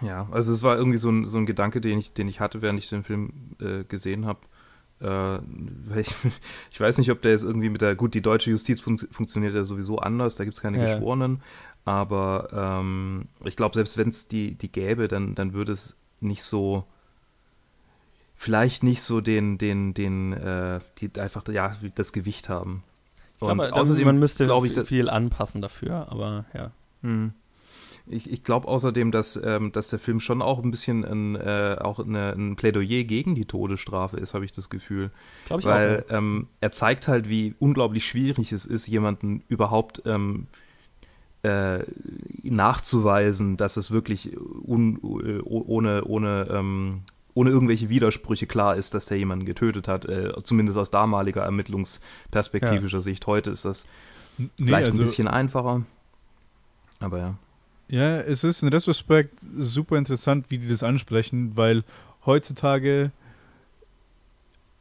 Ja, 0.00 0.28
also 0.30 0.52
es 0.52 0.62
war 0.62 0.76
irgendwie 0.76 0.98
so 0.98 1.10
ein, 1.10 1.24
so 1.24 1.38
ein 1.38 1.46
Gedanke, 1.46 1.80
den 1.80 1.98
ich, 1.98 2.12
den 2.12 2.28
ich 2.28 2.40
hatte, 2.40 2.62
während 2.62 2.78
ich 2.78 2.88
den 2.88 3.02
Film 3.02 3.32
äh, 3.60 3.84
gesehen 3.84 4.26
habe. 4.26 4.40
Äh, 5.00 5.38
ich, 6.00 6.14
ich, 6.70 6.80
weiß 6.80 6.98
nicht, 6.98 7.10
ob 7.10 7.22
der 7.22 7.32
jetzt 7.32 7.44
irgendwie 7.44 7.68
mit 7.68 7.80
der, 7.80 7.94
gut, 7.94 8.14
die 8.14 8.22
deutsche 8.22 8.50
Justiz 8.50 8.80
fun 8.80 8.98
funktioniert 8.98 9.54
ja 9.54 9.64
sowieso 9.64 9.98
anders, 9.98 10.36
da 10.36 10.44
gibt 10.44 10.56
es 10.56 10.62
keine 10.62 10.78
ja. 10.78 10.94
Geschworenen, 10.94 11.42
aber 11.84 12.48
ähm, 12.52 13.26
ich 13.44 13.56
glaube, 13.56 13.74
selbst 13.74 13.96
wenn 13.96 14.08
es 14.08 14.28
die, 14.28 14.54
die 14.54 14.70
gäbe, 14.70 15.08
dann, 15.08 15.34
dann 15.34 15.52
würde 15.52 15.72
es 15.72 15.96
nicht 16.20 16.42
so, 16.42 16.84
vielleicht 18.34 18.82
nicht 18.82 19.02
so 19.02 19.20
den, 19.20 19.58
den, 19.58 19.94
den, 19.94 20.32
äh, 20.32 20.80
die 20.98 21.18
einfach, 21.20 21.46
ja, 21.48 21.76
das 21.94 22.12
Gewicht 22.12 22.48
haben. 22.48 22.82
Ich 23.36 23.46
glaube, 23.46 23.72
außerdem, 23.72 24.04
man 24.04 24.18
müsste 24.18 24.44
ich, 24.64 24.80
viel 24.80 25.08
anpassen 25.08 25.62
dafür, 25.62 26.10
aber 26.10 26.44
ja. 26.54 26.72
Hm. 27.02 27.32
Ich, 28.10 28.30
ich 28.30 28.42
glaube 28.42 28.68
außerdem, 28.68 29.10
dass, 29.10 29.40
ähm, 29.42 29.72
dass 29.72 29.88
der 29.88 29.98
Film 29.98 30.20
schon 30.20 30.42
auch 30.42 30.62
ein 30.62 30.70
bisschen 30.70 31.04
ein, 31.04 31.36
äh, 31.36 31.76
auch 31.80 31.98
eine, 31.98 32.32
ein 32.32 32.56
Plädoyer 32.56 33.04
gegen 33.04 33.34
die 33.34 33.44
Todesstrafe 33.44 34.16
ist, 34.16 34.34
habe 34.34 34.44
ich 34.44 34.52
das 34.52 34.70
Gefühl. 34.70 35.10
Glaube 35.46 35.60
ich 35.60 35.66
Weil 35.66 36.04
auch. 36.06 36.10
Ja. 36.10 36.18
Ähm, 36.18 36.48
er 36.60 36.70
zeigt 36.70 37.08
halt, 37.08 37.28
wie 37.28 37.54
unglaublich 37.58 38.06
schwierig 38.06 38.52
es 38.52 38.64
ist, 38.64 38.86
jemanden 38.86 39.42
überhaupt 39.48 40.02
ähm, 40.06 40.46
äh, 41.42 41.80
nachzuweisen, 42.42 43.56
dass 43.56 43.76
es 43.76 43.90
wirklich 43.90 44.36
un, 44.36 44.98
ohne, 45.44 46.04
ohne, 46.04 46.48
ähm, 46.50 47.02
ohne 47.34 47.50
irgendwelche 47.50 47.88
Widersprüche 47.88 48.46
klar 48.46 48.76
ist, 48.76 48.94
dass 48.94 49.06
der 49.06 49.18
jemanden 49.18 49.44
getötet 49.46 49.86
hat. 49.86 50.04
Äh, 50.06 50.32
zumindest 50.42 50.78
aus 50.78 50.90
damaliger 50.90 51.42
ermittlungsperspektivischer 51.42 52.98
ja. 52.98 53.02
Sicht. 53.02 53.26
Heute 53.26 53.50
ist 53.50 53.64
das 53.64 53.86
nee, 54.36 54.48
vielleicht 54.56 54.86
also, 54.86 54.98
ein 54.98 55.04
bisschen 55.04 55.28
einfacher. 55.28 55.82
Aber 57.00 57.18
ja. 57.18 57.34
Ja, 57.88 58.18
es 58.20 58.44
ist 58.44 58.62
in 58.62 58.68
Retrospekt 58.68 59.40
super 59.56 59.96
interessant, 59.96 60.46
wie 60.50 60.58
die 60.58 60.68
das 60.68 60.82
ansprechen, 60.82 61.56
weil 61.56 61.84
heutzutage, 62.26 63.10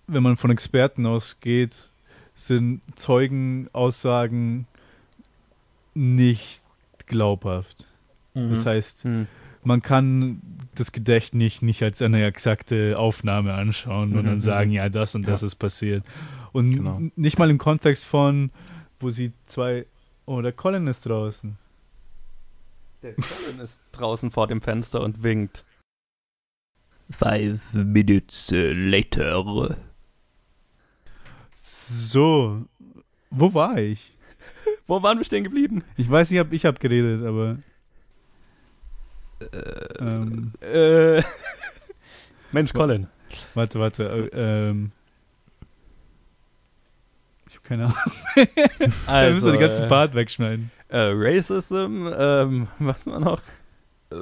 wenn 0.07 0.23
man 0.23 0.35
von 0.35 0.51
Experten 0.51 1.05
ausgeht, 1.05 1.89
sind 2.35 2.81
Zeugenaussagen 2.95 4.67
nicht 5.93 6.61
glaubhaft. 7.07 7.87
Mhm. 8.33 8.49
Das 8.49 8.65
heißt, 8.65 9.05
mhm. 9.05 9.27
man 9.63 9.81
kann 9.81 10.41
das 10.75 10.91
Gedächtnis 10.91 11.61
nicht 11.61 11.81
als 11.81 12.01
eine 12.01 12.25
exakte 12.25 12.99
Aufnahme 12.99 13.53
anschauen 13.53 14.11
mhm. 14.11 14.17
und 14.17 14.25
dann 14.25 14.35
mhm. 14.35 14.41
sagen, 14.41 14.71
ja, 14.71 14.89
das 14.89 15.15
und 15.15 15.27
das 15.27 15.43
ist 15.43 15.55
passiert. 15.55 16.03
Und 16.51 16.71
genau. 16.71 17.01
nicht 17.15 17.39
mal 17.39 17.49
im 17.49 17.57
Kontext 17.57 18.05
von, 18.05 18.51
wo 18.99 19.09
sie 19.09 19.31
zwei, 19.45 19.85
oh, 20.25 20.41
der 20.41 20.51
Colin 20.51 20.87
ist 20.87 21.05
draußen. 21.05 21.57
Der 23.03 23.13
Colin 23.13 23.59
ist 23.59 23.79
draußen 23.91 24.31
vor 24.31 24.47
dem 24.47 24.61
Fenster 24.61 25.01
und 25.01 25.23
winkt. 25.23 25.65
Five 27.09 27.73
minutes 27.73 28.51
later. 28.51 29.77
So, 31.55 32.65
wo 33.29 33.53
war 33.53 33.77
ich? 33.77 34.17
wo 34.87 35.01
waren 35.01 35.17
wir 35.17 35.25
stehen 35.25 35.43
geblieben? 35.43 35.83
Ich 35.95 36.09
weiß 36.09 36.31
nicht, 36.31 36.51
ich 36.51 36.65
habe 36.65 36.79
geredet, 36.79 37.25
aber. 37.25 37.59
Äh, 39.39 40.03
ähm, 40.03 40.53
äh, 40.61 41.23
Mensch, 42.51 42.73
Colin. 42.73 43.07
Warte, 43.53 43.79
warte. 43.79 44.29
Äh, 44.33 44.69
ähm, 44.69 44.91
ich 47.47 47.55
habe 47.55 47.63
keine 47.63 47.85
Ahnung. 47.85 47.97
also, 49.05 49.07
wir 49.07 49.33
müssen 49.33 49.51
den 49.51 49.61
ganzen 49.61 49.87
Part 49.87 50.13
wegschneiden. 50.13 50.71
Äh, 50.89 51.11
Racism, 51.13 52.07
ähm, 52.17 52.67
was 52.79 53.05
war 53.07 53.19
noch? 53.19 53.41
Äh, 54.11 54.15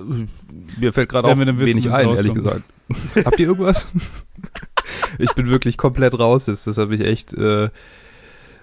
mir 0.79 0.93
fällt 0.93 1.09
gerade 1.09 1.27
auch 1.27 1.37
wenig 1.37 1.91
ein, 1.91 2.09
ehrlich 2.09 2.33
gesagt. 2.33 2.63
Habt 3.23 3.39
ihr 3.39 3.47
irgendwas? 3.47 3.91
ich 5.19 5.31
bin 5.33 5.49
wirklich 5.49 5.77
komplett 5.77 6.17
raus 6.17 6.47
jetzt. 6.47 6.65
Das 6.67 6.77
habe 6.77 6.95
ich 6.95 7.01
echt. 7.01 7.33
Äh, 7.33 7.69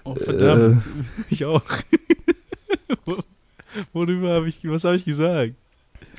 oh, 0.03 0.15
verdammt. 0.15 0.81
Äh, 0.81 1.13
ich 1.29 1.45
auch. 1.45 1.63
Worüber 3.93 4.35
habe 4.35 4.49
ich. 4.49 4.59
Was 4.63 4.83
habe 4.83 4.97
ich 4.97 5.05
gesagt? 5.05 5.55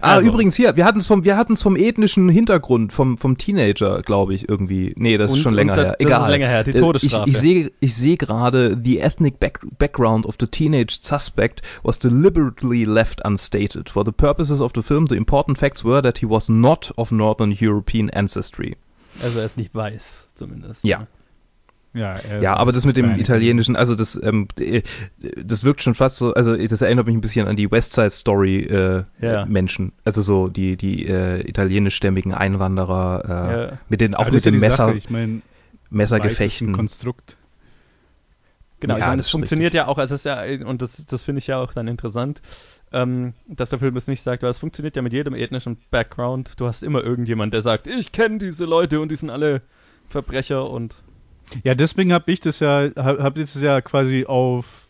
Ah, 0.05 0.17
also. 0.17 0.29
übrigens 0.29 0.55
hier, 0.55 0.77
wir 0.77 0.85
hatten 0.85 0.99
es 0.99 1.07
vom, 1.07 1.25
wir 1.25 1.37
hatten's 1.37 1.63
vom 1.63 1.77
ethnischen 1.77 2.29
Hintergrund, 2.29 2.93
vom, 2.93 3.17
vom 3.17 3.39
Teenager, 3.39 4.03
glaube 4.03 4.35
ich, 4.35 4.49
irgendwie. 4.49 4.93
Nee, 4.97 5.17
das 5.17 5.31
und, 5.31 5.39
ist 5.39 5.43
schon 5.43 5.55
länger 5.55 5.75
her. 5.75 5.97
Egal. 5.99 6.11
Das 6.11 6.23
ist 6.25 6.29
länger 6.29 6.49
her, 6.49 6.65
die 6.65 6.73
Todesstrafe. 6.75 7.31
Ich, 7.31 7.37
ich 7.37 7.41
sehe 7.41 7.73
ich 7.81 7.97
seh 7.97 8.17
gerade, 8.17 8.77
the 8.83 9.01
ethnic 9.01 9.41
back, 9.41 9.61
background 9.79 10.27
of 10.27 10.37
the 10.39 10.47
teenage 10.47 10.99
suspect 11.01 11.63
was 11.83 11.99
deliberately 11.99 12.85
left 12.85 13.25
unstated. 13.25 13.89
For 13.89 14.05
the 14.05 14.13
purposes 14.13 14.61
of 14.61 14.73
the 14.75 14.83
film, 14.83 15.07
the 15.09 15.17
important 15.17 15.59
facts 15.59 15.85
were 15.85 16.03
that 16.03 16.19
he 16.19 16.29
was 16.29 16.49
not 16.51 16.93
of 16.97 17.11
Northern 17.11 17.57
European 17.59 18.11
ancestry. 18.11 18.77
Also 19.23 19.39
er 19.39 19.47
ist 19.47 19.57
nicht 19.57 19.75
weiß, 19.75 20.29
zumindest. 20.35 20.85
Ja. 20.85 21.07
Ja, 21.95 22.17
ja 22.41 22.57
aber 22.57 22.73
das 22.73 22.85
mit 22.85 22.97
dem 22.97 23.17
italienischen, 23.19 23.77
also 23.77 23.95
das, 23.95 24.21
ähm, 24.21 24.49
das 25.37 25.63
wirkt 25.63 25.81
schon 25.81 25.95
fast 25.95 26.17
so, 26.17 26.35
also 26.35 26.57
das 26.57 26.83
erinnert 26.83 27.07
mich 27.07 27.15
ein 27.15 27.21
bisschen 27.21 27.47
an 27.47 27.55
die 27.55 27.71
West 27.71 27.93
Side 27.93 28.11
Story 28.11 28.63
äh, 28.65 29.05
ja. 29.21 29.47
Menschen, 29.47 29.93
also 30.05 30.21
so 30.21 30.49
die 30.49 30.77
die 30.77 31.07
äh, 31.07 31.49
italienischstämmigen 31.49 32.35
Einwanderer 32.35 33.23
äh, 33.25 33.61
ja. 33.73 33.79
mit 33.89 34.01
den 34.01 34.17
auch 34.17 34.29
mit 34.29 34.45
den 34.45 34.59
Messer, 34.59 34.93
ich 34.93 35.09
mein, 35.09 35.43
Messergefechten. 35.89 36.73
Konstrukt. 36.73 37.37
Genau, 38.81 38.95
ja, 38.95 38.99
ich 38.99 39.07
meine, 39.07 39.17
das 39.19 39.31
funktioniert 39.31 39.73
richtig. 39.73 39.79
ja 39.79 39.87
auch, 39.87 39.99
also 39.99 40.17
es 40.17 40.23
ist 40.23 40.27
ja 40.27 40.67
und 40.67 40.83
das 40.83 41.07
das 41.07 41.23
finde 41.23 41.39
ich 41.39 41.47
ja 41.47 41.59
auch 41.59 41.73
dann 41.73 41.87
interessant, 41.87 42.43
ähm, 42.93 43.35
dass 43.47 43.71
der 43.71 43.79
Film 43.79 43.97
es 43.97 44.09
nicht 44.09 44.23
sagt, 44.23 44.43
weil 44.43 44.51
es 44.51 44.59
funktioniert 44.59 44.97
ja 44.97 45.03
mit 45.03 45.13
jedem 45.13 45.35
ethnischen 45.35 45.79
Background. 45.93 46.61
Du 46.61 46.67
hast 46.67 46.83
immer 46.83 47.05
irgendjemand, 47.05 47.55
der 47.55 47.63
sagt, 47.63 47.87
ich 47.87 48.11
kenne 48.11 48.39
diese 48.39 48.65
Leute 48.65 48.99
und 48.99 49.13
die 49.13 49.17
sind 49.17 49.31
alle 49.31 49.63
Verbrecher 50.09 50.69
und 50.69 50.97
ja, 51.63 51.75
deswegen 51.75 52.13
habe 52.13 52.31
ich 52.33 52.41
das 52.41 52.61
ja, 52.61 52.91
habe 52.97 53.23
hab 53.23 53.35
das 53.35 53.61
ja 53.61 53.81
quasi 53.81 54.27
auf 54.27 54.85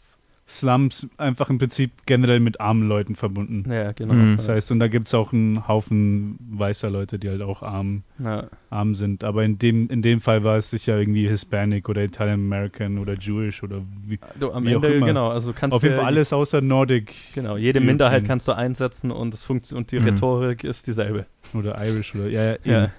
Slums 0.46 1.06
einfach 1.16 1.48
im 1.48 1.56
Prinzip 1.56 1.90
generell 2.04 2.38
mit 2.38 2.60
armen 2.60 2.86
Leuten 2.86 3.16
verbunden. 3.16 3.70
Ja, 3.70 3.92
genau. 3.92 4.12
Mhm. 4.12 4.36
Das 4.36 4.48
heißt, 4.48 4.70
und 4.72 4.78
da 4.78 4.88
gibt 4.88 5.08
es 5.08 5.14
auch 5.14 5.32
einen 5.32 5.66
Haufen 5.66 6.36
weißer 6.38 6.90
Leute, 6.90 7.18
die 7.18 7.30
halt 7.30 7.40
auch 7.40 7.62
arm, 7.62 8.00
ja. 8.22 8.48
arm 8.68 8.94
sind. 8.94 9.24
Aber 9.24 9.42
in 9.42 9.58
dem, 9.58 9.88
in 9.88 10.02
dem 10.02 10.20
Fall 10.20 10.44
war 10.44 10.58
es 10.58 10.68
sicher 10.68 10.98
irgendwie 10.98 11.26
Hispanic 11.26 11.88
oder 11.88 12.04
Italian 12.04 12.40
American 12.40 12.98
oder 12.98 13.14
Jewish 13.14 13.62
oder 13.62 13.80
wie, 14.06 14.18
du, 14.38 14.52
am 14.52 14.66
wie 14.66 14.72
Ende, 14.72 14.88
auch 14.88 14.92
immer. 14.92 15.06
Genau, 15.06 15.28
also 15.30 15.54
kannst 15.54 15.74
Auf 15.74 15.82
jeden 15.82 15.96
Fall 15.96 16.04
alles 16.04 16.32
außer 16.34 16.60
Nordic. 16.60 17.14
Genau, 17.34 17.56
jede 17.56 17.80
Minderheit 17.80 18.26
kannst 18.26 18.46
du 18.46 18.52
einsetzen 18.52 19.10
und, 19.10 19.32
es 19.32 19.48
und 19.48 19.92
die 19.92 19.98
mhm. 19.98 20.04
Rhetorik 20.04 20.62
ist 20.62 20.86
dieselbe. 20.86 21.24
Oder 21.54 21.82
Irish 21.86 22.14
oder, 22.14 22.28
ja, 22.28 22.52
ja. 22.52 22.58
ja. 22.64 22.90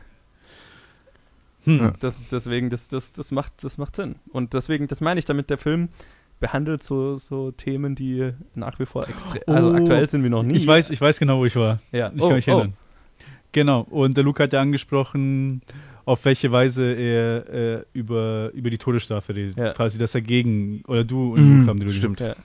Hm. 1.66 1.94
Das, 2.00 2.28
deswegen, 2.28 2.70
das, 2.70 2.88
das, 2.88 3.14
das, 3.14 3.32
macht, 3.32 3.64
das 3.64 3.78
macht 3.78 3.96
Sinn. 3.96 4.16
Und 4.32 4.54
deswegen, 4.54 4.88
das 4.88 5.02
meine 5.02 5.20
ich 5.20 5.26
damit, 5.26 5.50
der 5.50 5.58
Film 5.58 5.90
behandelt 6.40 6.84
so, 6.84 7.18
so 7.18 7.52
Themen, 7.52 7.96
die 7.96 8.32
nach 8.54 8.80
wie 8.80 8.86
vor 8.86 9.08
extrem, 9.08 9.42
oh, 9.48 9.52
also 9.52 9.74
aktuell 9.74 10.08
sind 10.08 10.24
wir 10.24 10.30
noch 10.30 10.44
nie. 10.44 10.56
Ich 10.56 10.68
weiß, 10.68 10.90
ich 10.90 11.02
weiß 11.02 11.20
genau, 11.20 11.40
wo 11.40 11.46
ich 11.46 11.56
war. 11.56 11.80
Ja. 11.92 12.12
Ich 12.14 12.22
oh, 12.22 12.28
kann 12.28 12.36
mich 12.36 12.48
erinnern. 12.48 12.74
Oh. 12.76 13.26
Genau, 13.52 13.82
und 13.90 14.18
der 14.18 14.24
Luke 14.26 14.44
hat 14.44 14.52
ja 14.52 14.60
angesprochen, 14.60 15.62
auf 16.04 16.26
welche 16.26 16.52
Weise 16.52 16.94
er 16.94 17.50
äh, 17.50 17.84
über, 17.94 18.52
über 18.54 18.70
die 18.70 18.78
Todesstrafe 18.78 19.34
redet. 19.34 19.58
Ja. 19.58 19.74
Quasi, 19.74 19.98
dass 19.98 20.14
er 20.14 20.22
gegen, 20.22 20.84
oder 20.88 21.04
du 21.04 21.34
und 21.34 21.42
mhm, 21.42 21.60
Luke 21.60 21.70
haben 21.70 21.80
die 21.80 21.92
Stimmt. 21.92 22.20
Ja. 22.20 22.36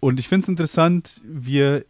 Und 0.00 0.20
ich 0.20 0.28
finde 0.28 0.44
es 0.44 0.48
interessant, 0.48 1.22
wie 1.24 1.58
er 1.58 1.84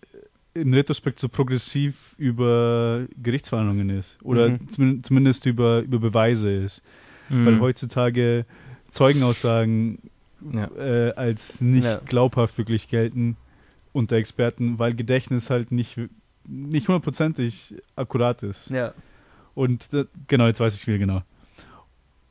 im 0.61 0.73
Retrospekt 0.75 1.19
so 1.19 1.29
progressiv 1.29 2.15
über 2.19 3.07
Gerichtsverhandlungen 3.23 3.91
ist. 3.91 4.19
Oder 4.23 4.51
mhm. 4.51 4.69
zum, 4.69 5.03
zumindest 5.03 5.47
über, 5.47 5.81
über 5.81 5.99
Beweise 5.99 6.53
ist. 6.53 6.83
Mhm. 7.29 7.47
Weil 7.47 7.61
heutzutage 7.61 8.47
Zeugenaussagen 8.91 9.99
ja. 10.53 10.71
äh, 10.77 11.13
als 11.15 11.61
nicht 11.61 11.85
ja. 11.85 12.01
glaubhaft 12.05 12.59
wirklich 12.59 12.89
gelten 12.89 13.37
unter 13.93 14.17
Experten, 14.17 14.79
weil 14.79 14.95
Gedächtnis 14.95 15.51
halt 15.51 15.73
nicht, 15.73 15.99
nicht 16.47 16.89
hundertprozentig 16.89 17.75
akkurat 17.97 18.43
ist. 18.43 18.71
Ja. 18.71 18.93
Und 19.55 19.93
äh, 19.93 20.07
genau, 20.29 20.47
jetzt 20.47 20.61
weiß 20.61 20.75
ich 20.75 20.83
es 20.83 20.87
wieder 20.87 20.99
genau. 20.99 21.23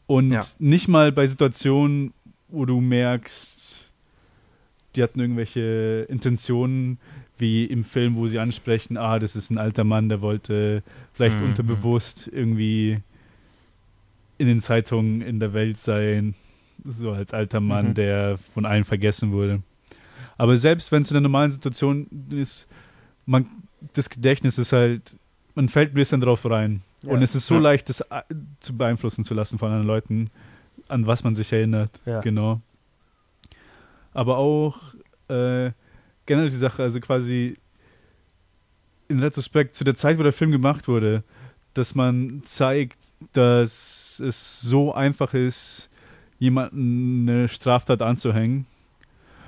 Und 0.06 0.32
ja. 0.32 0.42
nicht 0.60 0.88
mal 0.88 1.12
bei 1.12 1.28
Situationen, 1.28 2.14
wo 2.48 2.66
du 2.66 2.80
merkst, 2.80 3.86
die 4.96 5.04
hatten 5.04 5.20
irgendwelche 5.20 6.08
Intentionen, 6.10 6.98
wie 7.40 7.66
im 7.66 7.84
Film, 7.84 8.16
wo 8.16 8.28
sie 8.28 8.40
ansprechen, 8.40 8.98
ah, 8.98 9.20
das 9.20 9.36
ist 9.36 9.52
ein 9.52 9.58
alter 9.58 9.84
Mann, 9.84 10.10
der 10.10 10.22
wollte 10.22 10.84
vielleicht 11.14 11.40
mhm. 11.40 11.48
unterbewusst 11.48 12.30
irgendwie 12.32 13.00
in 14.38 14.48
den 14.48 14.60
Zeitungen 14.60 15.22
in 15.22 15.40
der 15.40 15.54
Welt 15.54 15.78
sein, 15.78 16.36
so 16.84 17.12
als 17.12 17.34
alter 17.34 17.60
Mann, 17.60 17.90
mhm. 17.90 17.94
der 17.96 18.38
von 18.54 18.66
allen 18.66 18.84
vergessen 18.84 19.32
wurde. 19.32 19.62
Aber 20.38 20.58
selbst 20.58 20.92
wenn 20.92 21.02
es 21.02 21.12
in 21.12 21.18
einer 21.18 21.24
normalen 21.24 21.52
Situation 21.52 22.08
ist, 22.30 22.68
man, 23.26 23.48
das 23.94 24.10
Gedächtnis 24.10 24.58
ist 24.58 24.74
halt, 24.74 25.18
man 25.56 25.70
fällt 25.70 25.92
ein 25.92 25.96
bisschen 25.96 26.22
drauf 26.22 26.46
rein. 26.50 26.82
Ja. 27.04 27.12
Und 27.12 27.22
es 27.22 27.36
ist 27.36 27.48
so 27.48 27.56
ja. 27.56 27.62
leicht, 27.62 27.90
das 27.90 28.02
äh, 28.02 28.22
zu 28.60 28.76
beeinflussen 28.78 29.24
zu 29.24 29.34
lassen 29.34 29.58
von 29.58 29.70
anderen 29.70 29.88
Leuten, 29.88 30.30
an 30.88 31.08
was 31.08 31.24
man 31.24 31.36
sich 31.36 31.52
erinnert. 31.52 32.00
Ja. 32.06 32.22
Genau. 32.22 32.62
Aber 34.14 34.38
auch 34.38 34.78
äh, 35.30 35.72
generell 36.28 36.50
die 36.50 36.56
Sache, 36.56 36.84
also 36.84 37.00
quasi 37.00 37.56
in 39.08 39.20
Retrospekt 39.20 39.74
zu 39.74 39.84
der 39.84 39.96
Zeit, 39.96 40.20
wo 40.20 40.24
der 40.24 40.34
Film 40.34 40.52
gemacht 40.52 40.88
wurde, 40.88 41.24
dass 41.74 41.96
man 41.96 42.42
zeigt, 42.46 42.98
dass 43.34 44.22
es 44.24 44.62
so 44.62 44.94
einfach 44.94 45.34
ist, 45.34 45.90
jemanden 46.38 47.28
eine 47.28 47.48
Straftat 47.48 48.02
anzuhängen. 48.02 48.68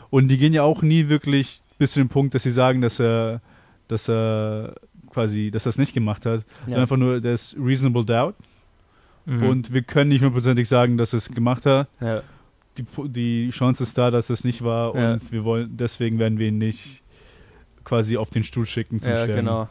Und 0.09 0.29
die 0.29 0.39
gehen 0.39 0.53
ja 0.53 0.63
auch 0.63 0.81
nie 0.81 1.07
wirklich 1.09 1.61
bis 1.77 1.91
zu 1.91 1.99
dem 1.99 2.09
Punkt, 2.09 2.33
dass 2.33 2.43
sie 2.43 2.51
sagen, 2.51 2.81
dass 2.81 2.99
er, 2.99 3.41
dass 3.87 4.09
er 4.09 4.75
quasi, 5.11 5.51
dass 5.51 5.67
er 5.67 5.71
es 5.71 5.77
nicht 5.77 5.93
gemacht 5.93 6.25
hat. 6.25 6.45
Ja. 6.65 6.77
Einfach 6.77 6.97
nur, 6.97 7.21
der 7.21 7.33
ist 7.33 7.55
reasonable 7.59 8.05
doubt. 8.05 8.35
Mhm. 9.25 9.43
Und 9.43 9.73
wir 9.73 9.83
können 9.83 10.09
nicht 10.09 10.21
hundertprozentig 10.21 10.67
sagen, 10.67 10.97
dass 10.97 11.13
er 11.13 11.17
es 11.17 11.29
gemacht 11.29 11.65
hat. 11.65 11.87
Ja 11.99 12.23
die, 12.81 13.09
die 13.09 13.49
Chance 13.51 13.83
ist 13.83 13.97
da, 13.97 14.11
dass 14.11 14.29
es 14.29 14.43
nicht 14.43 14.63
war 14.63 14.95
ja. 14.95 15.13
und 15.13 15.31
wir 15.31 15.43
wollen, 15.43 15.75
deswegen 15.75 16.19
werden 16.19 16.39
wir 16.39 16.47
ihn 16.47 16.57
nicht 16.57 17.01
quasi 17.83 18.17
auf 18.17 18.29
den 18.29 18.43
Stuhl 18.43 18.65
schicken 18.65 18.99
zum 18.99 19.09
ja, 19.09 19.17
Sterben. 19.17 19.35
genau. 19.35 19.69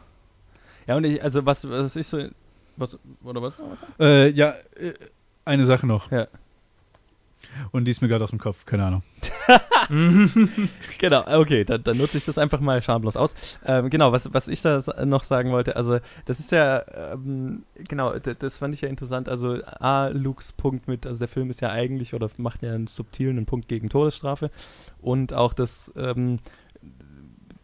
Ja, 0.87 0.97
und 0.97 1.03
ich, 1.03 1.21
also 1.21 1.45
was, 1.45 1.69
was 1.69 1.95
ich 1.95 2.07
so, 2.07 2.27
was, 2.75 2.97
oder 3.23 3.41
was? 3.41 3.61
Äh, 3.99 4.29
ja, 4.31 4.55
äh, 4.75 4.93
eine 5.45 5.65
Sache 5.65 5.85
noch. 5.85 6.11
Ja. 6.11 6.27
Und 7.71 7.85
die 7.85 7.91
ist 7.91 8.01
mir 8.01 8.07
gerade 8.07 8.23
aus 8.23 8.29
dem 8.29 8.39
Kopf, 8.39 8.65
keine 8.65 8.85
Ahnung. 8.85 9.03
genau, 10.99 11.23
okay, 11.39 11.63
dann, 11.63 11.83
dann, 11.83 11.97
nutze 11.97 12.17
ich 12.17 12.25
das 12.25 12.37
einfach 12.37 12.59
mal 12.59 12.81
schamlos 12.81 13.17
aus. 13.17 13.33
Ähm, 13.65 13.89
genau, 13.89 14.11
was, 14.11 14.33
was 14.33 14.47
ich 14.47 14.61
da 14.61 14.79
noch 15.05 15.23
sagen 15.23 15.51
wollte, 15.51 15.75
also 15.75 15.99
das 16.25 16.39
ist 16.39 16.51
ja, 16.51 16.83
ähm, 17.13 17.63
genau, 17.75 18.13
das 18.17 18.59
fand 18.59 18.73
ich 18.73 18.81
ja 18.81 18.89
interessant. 18.89 19.29
Also 19.29 19.57
A, 19.63 20.07
Lukes 20.07 20.53
Punkt 20.53 20.87
mit, 20.87 21.07
also 21.07 21.19
der 21.19 21.27
Film 21.27 21.49
ist 21.49 21.61
ja 21.61 21.71
eigentlich 21.71 22.13
oder 22.13 22.29
macht 22.37 22.61
ja 22.61 22.73
einen 22.73 22.87
subtilen 22.87 23.45
Punkt 23.45 23.67
gegen 23.67 23.89
Todesstrafe 23.89 24.51
und 25.01 25.33
auch 25.33 25.53
das, 25.53 25.91
ähm, 25.95 26.39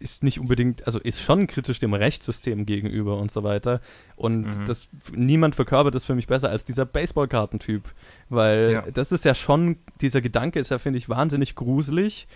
ist 0.06 0.24
nicht 0.24 0.40
unbedingt, 0.40 0.86
also 0.86 1.00
ist 1.00 1.20
schon 1.20 1.48
kritisch 1.48 1.80
dem 1.80 1.96
Rechtssystem 1.96 2.68
gegenüber 2.68 3.18
und 3.18 3.32
so 3.32 3.44
weiter. 3.44 3.82
Und 4.16 4.46
mhm. 4.46 4.66
das 4.66 4.88
niemand 5.14 5.56
verkörpert 5.56 5.96
das 5.96 6.06
für 6.06 6.14
mich 6.14 6.28
besser 6.28 6.50
als 6.50 6.64
dieser 6.64 6.86
Baseballkartentyp. 6.86 7.84
Weil 8.30 8.72
ja. 8.72 8.82
das 8.94 9.12
ist 9.12 9.26
ja 9.26 9.34
schon, 9.34 9.78
dieser 10.02 10.22
Gedanke 10.22 10.60
ist 10.60 10.70
ja, 10.70 10.78
finde 10.78 11.00
ich, 11.00 11.10
wahnsinnig 11.10 11.56
gruselig 11.56 12.28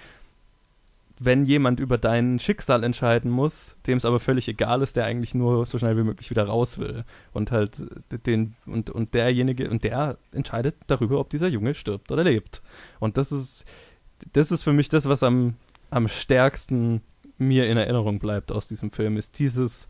wenn 1.21 1.43
jemand 1.43 1.81
über 1.81 1.97
dein 1.97 2.39
Schicksal 2.39 2.81
entscheiden 2.83 3.29
muss, 3.29 3.75
dem 3.85 3.97
es 3.97 4.05
aber 4.05 4.21
völlig 4.21 4.47
egal 4.47 4.81
ist, 4.81 4.95
der 4.95 5.03
eigentlich 5.03 5.35
nur 5.35 5.65
so 5.65 5.77
schnell 5.77 5.97
wie 5.97 6.03
möglich 6.03 6.29
wieder 6.29 6.45
raus 6.45 6.77
will. 6.77 7.03
Und 7.33 7.51
halt 7.51 7.85
den, 8.25 8.55
und, 8.65 8.89
und 8.89 9.13
derjenige, 9.13 9.69
und 9.69 9.83
der 9.83 10.17
entscheidet 10.31 10.75
darüber, 10.87 11.19
ob 11.19 11.29
dieser 11.29 11.49
Junge 11.49 11.73
stirbt 11.73 12.09
oder 12.09 12.23
lebt. 12.23 12.61
Und 13.01 13.17
das 13.17 13.33
ist, 13.33 13.65
das 14.31 14.49
ist 14.49 14.63
für 14.63 14.71
mich 14.71 14.87
das, 14.87 15.09
was 15.09 15.21
am, 15.21 15.55
am 15.89 16.07
stärksten 16.07 17.01
mir 17.39 17.67
in 17.67 17.77
Erinnerung 17.77 18.19
bleibt 18.19 18.51
aus 18.51 18.67
diesem 18.67 18.91
Film, 18.91 19.17
ist 19.17 19.39
dieses, 19.39 19.87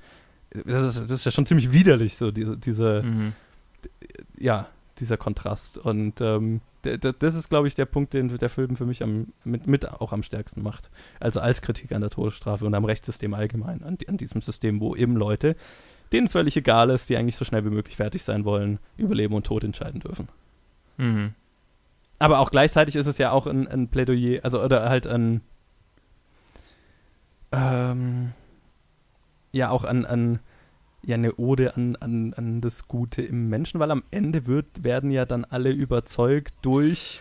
das 0.51 0.83
ist, 0.83 1.03
das 1.03 1.11
ist 1.11 1.25
ja 1.25 1.31
schon 1.31 1.45
ziemlich 1.45 1.71
widerlich, 1.73 2.17
so 2.17 2.31
diese, 2.31 2.57
diese 2.57 3.03
mhm. 3.03 3.33
ja, 4.37 4.67
dieser 4.99 5.17
Kontrast. 5.17 5.77
Und 5.77 6.21
ähm, 6.21 6.61
das 6.81 7.35
ist, 7.35 7.49
glaube 7.49 7.67
ich, 7.67 7.75
der 7.75 7.85
Punkt, 7.85 8.13
den 8.13 8.29
der 8.29 8.49
Film 8.49 8.75
für 8.75 8.85
mich 8.85 9.03
am, 9.03 9.33
mit, 9.43 9.67
mit 9.67 9.89
auch 9.89 10.13
am 10.13 10.23
stärksten 10.23 10.61
macht. 10.61 10.89
Also 11.19 11.39
als 11.39 11.61
Kritik 11.61 11.91
an 11.91 12.01
der 12.01 12.09
Todesstrafe 12.09 12.65
und 12.65 12.73
am 12.73 12.85
Rechtssystem 12.85 13.33
allgemein, 13.33 13.83
an, 13.83 13.97
an 14.07 14.17
diesem 14.17 14.41
System, 14.41 14.79
wo 14.79 14.95
eben 14.95 15.15
Leute, 15.15 15.55
denen 16.11 16.27
es 16.27 16.31
völlig 16.31 16.55
egal 16.55 16.89
ist, 16.89 17.09
die 17.09 17.17
eigentlich 17.17 17.35
so 17.35 17.45
schnell 17.45 17.65
wie 17.65 17.69
möglich 17.69 17.97
fertig 17.97 18.23
sein 18.23 18.45
wollen, 18.45 18.79
über 18.97 19.15
Leben 19.15 19.33
und 19.33 19.45
Tod 19.45 19.63
entscheiden 19.63 19.99
dürfen. 19.99 20.29
Mhm. 20.97 21.33
Aber 22.17 22.39
auch 22.39 22.51
gleichzeitig 22.51 22.95
ist 22.95 23.07
es 23.07 23.17
ja 23.17 23.31
auch 23.31 23.47
ein, 23.47 23.67
ein 23.67 23.87
Plädoyer, 23.89 24.43
also 24.43 24.61
oder 24.61 24.89
halt 24.89 25.07
ein 25.07 25.41
ähm, 27.51 28.31
ja 29.51 29.69
auch 29.69 29.83
an, 29.83 30.05
an 30.05 30.39
ja 31.01 31.15
eine 31.15 31.35
Ode 31.35 31.75
an, 31.75 31.95
an, 31.97 32.33
an 32.33 32.61
das 32.61 32.87
Gute 32.87 33.21
im 33.21 33.49
Menschen, 33.49 33.79
weil 33.79 33.91
am 33.91 34.03
Ende 34.11 34.47
wird, 34.47 34.83
werden 34.83 35.11
ja 35.11 35.25
dann 35.25 35.45
alle 35.45 35.71
überzeugt 35.71 36.53
durch 36.61 37.19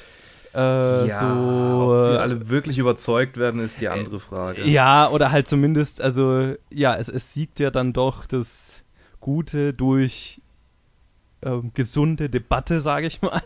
äh, 0.55 1.09
ja, 1.09 1.21
so, 1.21 1.95
ob 1.95 2.05
sie 2.05 2.21
alle 2.21 2.49
wirklich 2.49 2.79
überzeugt 2.79 3.37
werden, 3.37 3.61
ist 3.61 3.81
die 3.81 3.89
andere 3.89 4.19
Frage. 4.19 4.65
Ja, 4.65 5.09
oder 5.11 5.31
halt 5.31 5.47
zumindest, 5.47 6.01
also 6.01 6.55
ja, 6.71 6.97
es, 6.97 7.09
es 7.09 7.33
siegt 7.35 7.61
ja 7.61 7.71
dann 7.71 7.93
doch 7.93 8.27
das 8.27 8.83
Gute 9.21 9.75
durch 9.75 10.41
äh, 11.41 11.61
gesunde 11.75 12.29
Debatte, 12.29 12.81
sage 12.81 13.07
ich 13.07 13.23
mal. 13.23 13.43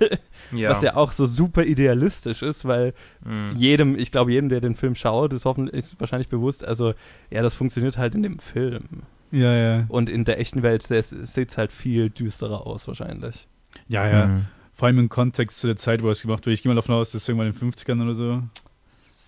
Ja. 0.52 0.70
Was 0.70 0.83
ja 0.83 0.96
auch 0.96 1.12
so 1.12 1.26
super 1.26 1.64
idealistisch 1.64 2.42
ist, 2.42 2.64
weil 2.64 2.94
mhm. 3.24 3.57
jedem, 3.57 3.98
ich 3.98 4.11
glaube, 4.11 4.33
jedem, 4.33 4.48
der 4.48 4.61
den 4.61 4.74
Film 4.74 4.94
schaut, 4.94 5.33
ist, 5.33 5.44
hoffentlich, 5.44 5.74
ist 5.74 6.00
wahrscheinlich 6.00 6.28
bewusst, 6.28 6.64
also 6.64 6.94
ja, 7.31 7.42
das 7.42 7.55
funktioniert 7.55 7.98
halt 7.98 8.14
in 8.14 8.22
dem 8.22 8.38
Film. 8.38 9.02
Ja, 9.31 9.55
ja. 9.55 9.85
Und 9.88 10.11
in 10.11 10.24
der 10.24 10.38
echten 10.38 10.62
Welt 10.62 10.83
sieht 10.83 11.48
es 11.48 11.59
halt 11.59 11.72
viel 11.72 12.11
düsterer 12.11 12.66
aus, 12.66 12.87
wahrscheinlich. 12.87 13.48
Ja, 13.88 14.07
ja. 14.07 14.26
Mhm. 14.26 14.44
Vor 14.74 14.87
allem 14.88 14.98
im 14.98 15.09
Kontext 15.09 15.59
zu 15.59 15.66
der 15.66 15.76
Zeit, 15.76 16.02
wo 16.02 16.11
es 16.11 16.22
gemacht 16.22 16.44
wurde. 16.46 16.55
Ich 16.55 16.62
gehe 16.62 16.70
mal 16.70 16.76
davon 16.76 16.94
aus, 16.94 17.12
das 17.12 17.22
ist 17.22 17.28
irgendwann 17.28 17.48
in 17.48 17.59
den 17.59 17.72
50ern 17.72 18.02
oder 18.02 18.14
so. 18.14 18.42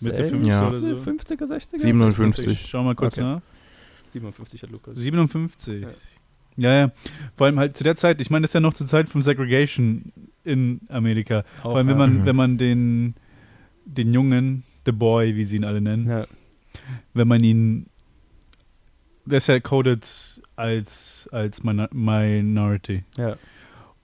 Mitte 0.01 0.25
50er 0.25 0.47
ja. 0.47 0.67
oder 0.67 0.81
so. 0.81 0.87
50er, 0.89 1.45
60er? 1.45 1.81
57. 1.81 2.67
Schau 2.69 2.83
mal 2.83 2.95
kurz 2.95 3.19
okay. 3.19 3.27
nach. 3.27 3.41
57 4.09 4.63
hat 4.63 4.71
Lukas. 4.71 4.99
57. 4.99 5.83
Ja. 5.83 5.89
Ja. 6.57 6.73
ja, 6.73 6.93
Vor 7.37 7.47
allem 7.47 7.59
halt 7.59 7.77
zu 7.77 7.85
der 7.85 7.97
Zeit, 7.97 8.21
ich 8.21 8.31
meine, 8.31 8.43
das 8.43 8.51
ist 8.51 8.55
ja 8.55 8.61
noch 8.61 8.75
zur 8.75 8.87
Zeit 8.87 9.09
von 9.09 9.23
Segregation 9.23 10.13
in 10.45 10.81
Amerika. 10.89 11.45
Auch, 11.59 11.63
Vor 11.63 11.77
allem, 11.77 11.89
wenn 11.89 11.99
man, 11.99 12.21
mhm. 12.21 12.27
wenn 12.27 12.37
man 12.37 12.59
den, 12.59 13.15
den 13.85 14.13
Jungen, 14.13 14.65
The 14.87 14.93
Boy, 14.93 15.37
wie 15.37 15.45
sie 15.45 15.57
ihn 15.57 15.65
alle 15.65 15.81
nennen, 15.81 16.07
ja. 16.07 16.27
wenn 17.15 17.29
man 17.29 17.43
ihn 17.43 17.87
der 19.27 19.39
ist 19.39 19.47
ja 19.47 19.59
coded 19.61 20.43
als, 20.57 21.29
als 21.33 21.63
Minority. 21.63 23.05
Ja. 23.17 23.37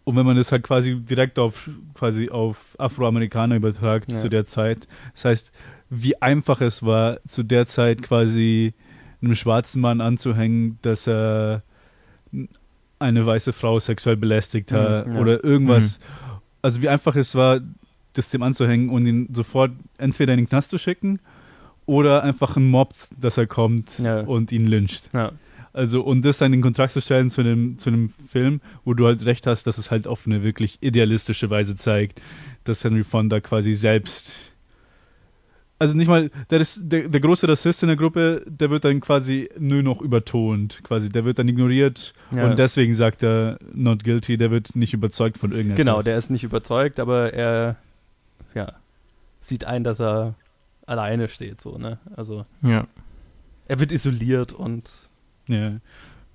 Und 0.05 0.17
wenn 0.17 0.27
man 0.27 0.37
das 0.37 0.51
halt 0.51 0.63
quasi 0.63 0.99
direkt 0.99 1.39
auf 1.39 1.69
quasi 1.95 2.31
auf 2.31 2.75
Afroamerikaner 2.79 3.57
übertragt 3.57 4.11
ja. 4.11 4.19
zu 4.19 4.29
der 4.29 4.47
Zeit, 4.47 4.89
das 5.13 5.25
heißt, 5.25 5.53
wie 5.91 6.21
einfach 6.21 6.61
es 6.61 6.83
war, 6.83 7.21
zu 7.29 7.43
der 7.43 7.67
Zeit 7.67 8.03
quasi 8.03 8.75
einem 9.23 9.35
schwarzen 9.35 9.81
Mann 9.83 10.01
anzuhängen, 10.01 10.79
dass 10.83 11.07
er 11.07 11.63
eine 12.99 13.27
weiße 13.27 13.53
Frau 13.53 13.79
sexuell 13.79 14.17
belästigt 14.17 14.73
hat 14.73 15.07
mhm, 15.07 15.15
ja. 15.15 15.21
oder 15.21 15.45
irgendwas. 15.45 15.99
Mhm. 15.99 16.05
Also 16.63 16.83
wie 16.83 16.89
einfach 16.89 17.17
es 17.17 17.35
war, 17.35 17.61
das 18.13 18.31
dem 18.31 18.43
anzuhängen 18.43 18.91
und 18.91 19.07
ihn 19.07 19.29
sofort 19.33 19.73
entweder 19.99 20.35
in 20.35 20.41
den 20.41 20.49
Knast 20.49 20.71
zu 20.71 20.79
schicken 20.79 21.21
oder 21.87 22.23
einfach 22.23 22.57
ein 22.57 22.69
Mob, 22.69 22.95
dass 23.19 23.39
er 23.39 23.47
kommt 23.47 23.99
ja. 23.99 24.21
und 24.21 24.53
ihn 24.53 24.67
lyncht. 24.67 25.11
Ja. 25.13 25.33
Also, 25.73 26.03
und 26.03 26.25
das 26.25 26.39
dann 26.39 26.53
in 26.53 26.63
Kontrast 26.63 26.95
zu 26.95 27.01
stellen 27.01 27.31
zu 27.31 27.41
einem, 27.43 27.79
zu 27.79 27.91
einem 27.91 28.13
Film, 28.29 28.61
wo 28.85 28.93
du 28.95 29.07
halt 29.07 29.25
recht 29.25 29.47
hast, 29.47 29.67
dass 29.67 29.79
es 29.79 29.91
halt 29.91 30.09
auf 30.09 30.27
eine 30.27 30.43
wirklich 30.43 30.79
idealistische 30.81 31.49
Weise 31.49 31.77
zeigt, 31.77 32.21
dass 32.65 32.83
Henry 32.83 33.05
Fonda 33.05 33.41
quasi 33.41 33.75
selbst. 33.75 34.50
Also 35.81 35.97
nicht 35.97 36.09
mal, 36.09 36.31
der, 36.51 36.61
ist, 36.61 36.83
der, 36.85 37.09
der 37.09 37.21
große 37.21 37.49
Rassist 37.49 37.83
in 37.83 37.87
der 37.87 37.97
Gruppe, 37.97 38.45
der 38.47 38.69
wird 38.69 38.85
dann 38.85 39.01
quasi 39.01 39.49
nur 39.59 39.83
noch 39.83 40.03
übertont. 40.03 40.81
Quasi, 40.85 41.09
der 41.09 41.25
wird 41.25 41.39
dann 41.39 41.49
ignoriert 41.49 42.13
ja. 42.33 42.45
und 42.45 42.59
deswegen 42.59 42.95
sagt 42.95 43.23
er 43.23 43.59
not 43.73 44.05
guilty, 44.05 44.37
der 44.37 44.51
wird 44.51 44.77
nicht 44.77 44.93
überzeugt 44.93 45.39
von 45.39 45.53
irgendetwas. 45.53 45.79
Genau, 45.79 46.03
der 46.03 46.19
ist 46.19 46.29
nicht 46.29 46.45
überzeugt, 46.45 47.01
aber 47.01 47.33
er 47.33 47.77
ja, 48.55 48.75
sieht 49.39 49.65
ein, 49.65 49.83
dass 49.83 50.01
er 50.01 50.35
alleine 50.85 51.29
steht, 51.29 51.63
so, 51.63 51.79
ne? 51.79 51.99
Also. 52.15 52.45
Ja. 52.61 52.87
Er 53.67 53.81
wird 53.81 53.91
isoliert 53.91 54.53
und. 54.53 55.09
Ja. 55.49 55.81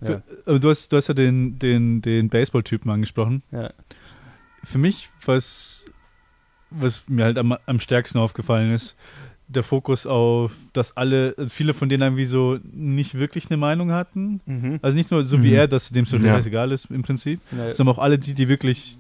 ja. 0.02 0.24
Für, 0.46 0.60
du, 0.60 0.70
hast, 0.70 0.92
du 0.92 0.98
hast 0.98 1.08
ja 1.08 1.14
den, 1.14 1.60
den, 1.60 2.02
den 2.02 2.30
Baseball-Typen 2.30 2.90
angesprochen. 2.90 3.44
Ja. 3.52 3.72
Für 4.64 4.80
mich, 4.80 5.10
was, 5.24 5.86
was 6.72 7.08
mir 7.08 7.26
halt 7.26 7.38
am, 7.38 7.56
am 7.66 7.80
stärksten 7.80 8.18
aufgefallen 8.18 8.72
ist, 8.72 8.96
der 9.48 9.64
Fokus 9.64 10.08
auf, 10.08 10.52
dass 10.74 10.98
alle, 10.98 11.36
viele 11.50 11.74
von 11.74 11.90
denen 11.90 12.04
irgendwie 12.04 12.26
so 12.26 12.58
nicht 12.64 13.16
wirklich 13.16 13.50
eine 13.50 13.58
Meinung 13.58 13.92
hatten. 13.92 14.42
Mhm. 14.46 14.80
Also 14.82 14.98
nicht 14.98 15.12
nur 15.12 15.24
so 15.24 15.44
wie 15.44 15.50
mhm. 15.50 15.56
er, 15.56 15.68
dass 15.68 15.90
dem 15.90 16.06
so 16.06 16.18
ja. 16.18 16.38
egal 16.40 16.72
ist 16.72 16.90
im 16.90 17.04
Prinzip, 17.04 17.40
ja. 17.52 17.74
sondern 17.74 17.96
auch 17.96 18.00
alle 18.00 18.18
die, 18.18 18.34
die 18.34 18.50
wirklich 18.50 18.98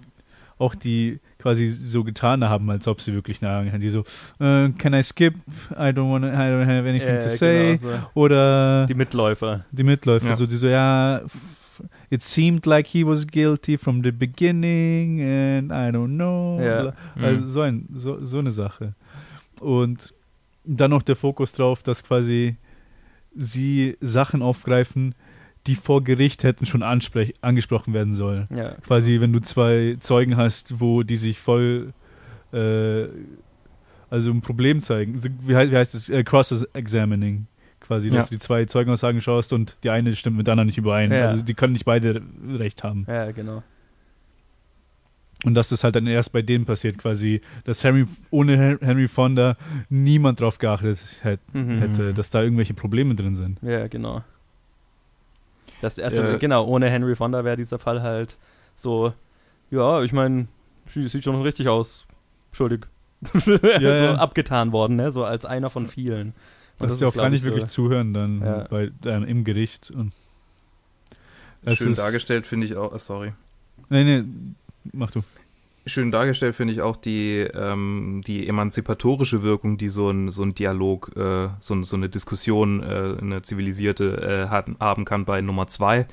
auch 0.57 0.75
die 0.75 1.19
quasi 1.39 1.67
so 1.67 2.03
getan 2.03 2.43
haben, 2.43 2.69
als 2.69 2.87
ob 2.87 3.01
sie 3.01 3.13
wirklich 3.13 3.43
eine 3.43 3.51
haben. 3.51 3.79
Die 3.79 3.89
so, 3.89 3.99
uh, 4.39 4.69
can 4.77 4.93
I 4.93 5.03
skip? 5.03 5.35
I 5.71 5.91
don't, 5.91 6.09
wanna, 6.09 6.29
I 6.29 6.51
don't 6.51 6.65
have 6.65 6.87
anything 6.87 7.15
äh, 7.15 7.19
to 7.19 7.29
say. 7.29 7.77
Genau 7.77 7.91
so. 7.91 8.09
Oder 8.13 8.85
die 8.85 8.93
Mitläufer. 8.93 9.65
Die 9.71 9.83
Mitläufer. 9.83 10.29
Ja. 10.29 10.35
So, 10.35 10.45
die 10.45 10.55
so, 10.55 10.67
ja, 10.67 11.21
it 12.09 12.23
seemed 12.23 12.65
like 12.65 12.87
he 12.87 13.05
was 13.05 13.27
guilty 13.27 13.77
from 13.77 14.01
the 14.03 14.11
beginning 14.11 15.21
and 15.21 15.71
I 15.71 15.95
don't 15.95 16.15
know. 16.15 16.59
Ja. 16.61 16.93
Also 17.21 17.41
mhm. 17.41 17.45
so, 17.45 17.61
ein, 17.61 17.87
so, 17.93 18.23
so 18.23 18.39
eine 18.39 18.51
Sache. 18.51 18.93
Und 19.59 20.13
dann 20.65 20.91
noch 20.91 21.03
der 21.03 21.15
Fokus 21.15 21.53
drauf, 21.53 21.83
dass 21.83 22.03
quasi 22.03 22.55
sie 23.35 23.97
Sachen 24.01 24.41
aufgreifen, 24.41 25.15
die 25.67 25.75
vor 25.75 26.03
Gericht 26.03 26.43
hätten 26.43 26.65
schon 26.65 26.83
angesprochen 26.83 27.93
werden 27.93 28.13
sollen. 28.13 28.45
Ja. 28.55 28.75
Quasi, 28.75 29.19
wenn 29.19 29.33
du 29.33 29.41
zwei 29.41 29.97
Zeugen 29.99 30.37
hast, 30.37 30.79
wo 30.79 31.03
die 31.03 31.17
sich 31.17 31.39
voll 31.39 31.93
äh, 32.53 33.07
also 34.09 34.31
ein 34.31 34.41
Problem 34.41 34.81
zeigen. 34.81 35.21
Wie 35.41 35.55
heißt, 35.55 35.71
wie 35.71 35.77
heißt 35.77 35.93
das? 35.93 36.09
Äh, 36.09 36.23
Cross-Examining. 36.23 37.47
Quasi, 37.79 38.09
dass 38.09 38.25
ja. 38.25 38.29
du 38.29 38.35
die 38.35 38.39
zwei 38.39 38.65
Zeugenaussagen 38.65 39.21
schaust 39.21 39.53
und 39.53 39.77
die 39.83 39.91
eine 39.91 40.15
stimmt 40.15 40.37
mit 40.37 40.47
der 40.47 40.53
anderen 40.53 40.67
nicht 40.67 40.77
überein. 40.77 41.11
Ja. 41.11 41.27
Also 41.27 41.43
die 41.43 41.53
können 41.53 41.73
nicht 41.73 41.85
beide 41.85 42.21
recht 42.47 42.83
haben. 42.83 43.05
Ja, 43.07 43.31
genau. 43.31 43.61
Und 45.45 45.55
dass 45.55 45.69
das 45.69 45.83
halt 45.83 45.95
dann 45.95 46.07
erst 46.07 46.31
bei 46.31 46.41
denen 46.41 46.65
passiert, 46.65 46.97
quasi, 46.97 47.41
dass 47.65 47.83
Henry, 47.83 48.05
ohne 48.31 48.77
Henry 48.81 49.07
Fonda 49.07 49.57
niemand 49.89 50.41
drauf 50.41 50.57
geachtet 50.57 50.97
hätte, 51.21 51.43
mhm. 51.53 51.79
hätte, 51.79 52.13
dass 52.13 52.29
da 52.31 52.41
irgendwelche 52.41 52.73
Probleme 52.73 53.15
drin 53.15 53.35
sind. 53.35 53.59
Ja, 53.61 53.87
genau. 53.87 54.23
Das, 55.81 55.99
also, 55.99 56.23
ja. 56.23 56.37
Genau, 56.37 56.65
ohne 56.65 56.89
Henry 56.89 57.15
Fonda 57.15 57.43
wäre 57.43 57.57
dieser 57.57 57.79
Fall 57.79 58.01
halt 58.01 58.37
so, 58.75 59.13
ja, 59.69 60.01
ich 60.01 60.13
meine, 60.13 60.47
sieht 60.87 61.23
schon 61.23 61.41
richtig 61.41 61.67
aus. 61.67 62.05
Entschuldig. 62.49 62.87
ja, 63.45 63.79
so 63.79 63.89
ja. 63.89 64.15
abgetan 64.15 64.71
worden, 64.71 64.95
ne? 64.95 65.11
So 65.11 65.23
als 65.23 65.45
einer 65.45 65.69
von 65.69 65.87
vielen. 65.87 66.33
Und 66.79 66.87
das 66.87 66.93
ist 66.93 67.01
ja 67.01 67.07
auch 67.07 67.15
gar 67.15 67.29
nicht 67.29 67.43
wirklich 67.43 67.67
zuhören 67.67 68.13
dann 68.13 68.41
ja. 68.41 68.67
bei, 68.69 68.91
dann 69.01 69.23
im 69.23 69.43
Gericht. 69.43 69.91
Und 69.91 70.13
Schön 71.73 71.95
dargestellt 71.95 72.45
finde 72.45 72.67
ich 72.67 72.75
auch. 72.75 72.93
Oh, 72.93 72.97
sorry. 72.97 73.33
Nee, 73.89 74.03
nee, 74.03 74.23
mach 74.93 75.11
du 75.11 75.23
schön 75.85 76.11
dargestellt 76.11 76.55
finde 76.55 76.73
ich 76.73 76.81
auch 76.81 76.95
die, 76.95 77.47
ähm, 77.53 78.21
die 78.25 78.47
emanzipatorische 78.47 79.43
Wirkung, 79.43 79.77
die 79.77 79.89
so 79.89 80.09
ein, 80.09 80.31
so 80.31 80.43
ein 80.43 80.55
Dialog, 80.55 81.11
äh, 81.15 81.49
so, 81.59 81.81
so 81.83 81.95
eine 81.95 82.09
Diskussion, 82.09 82.81
äh, 82.81 83.17
eine 83.21 83.41
zivilisierte 83.41 84.49
äh, 84.49 84.79
haben 84.79 85.05
kann 85.05 85.25
bei 85.25 85.41
Nummer 85.41 85.67
zwei, 85.67 86.07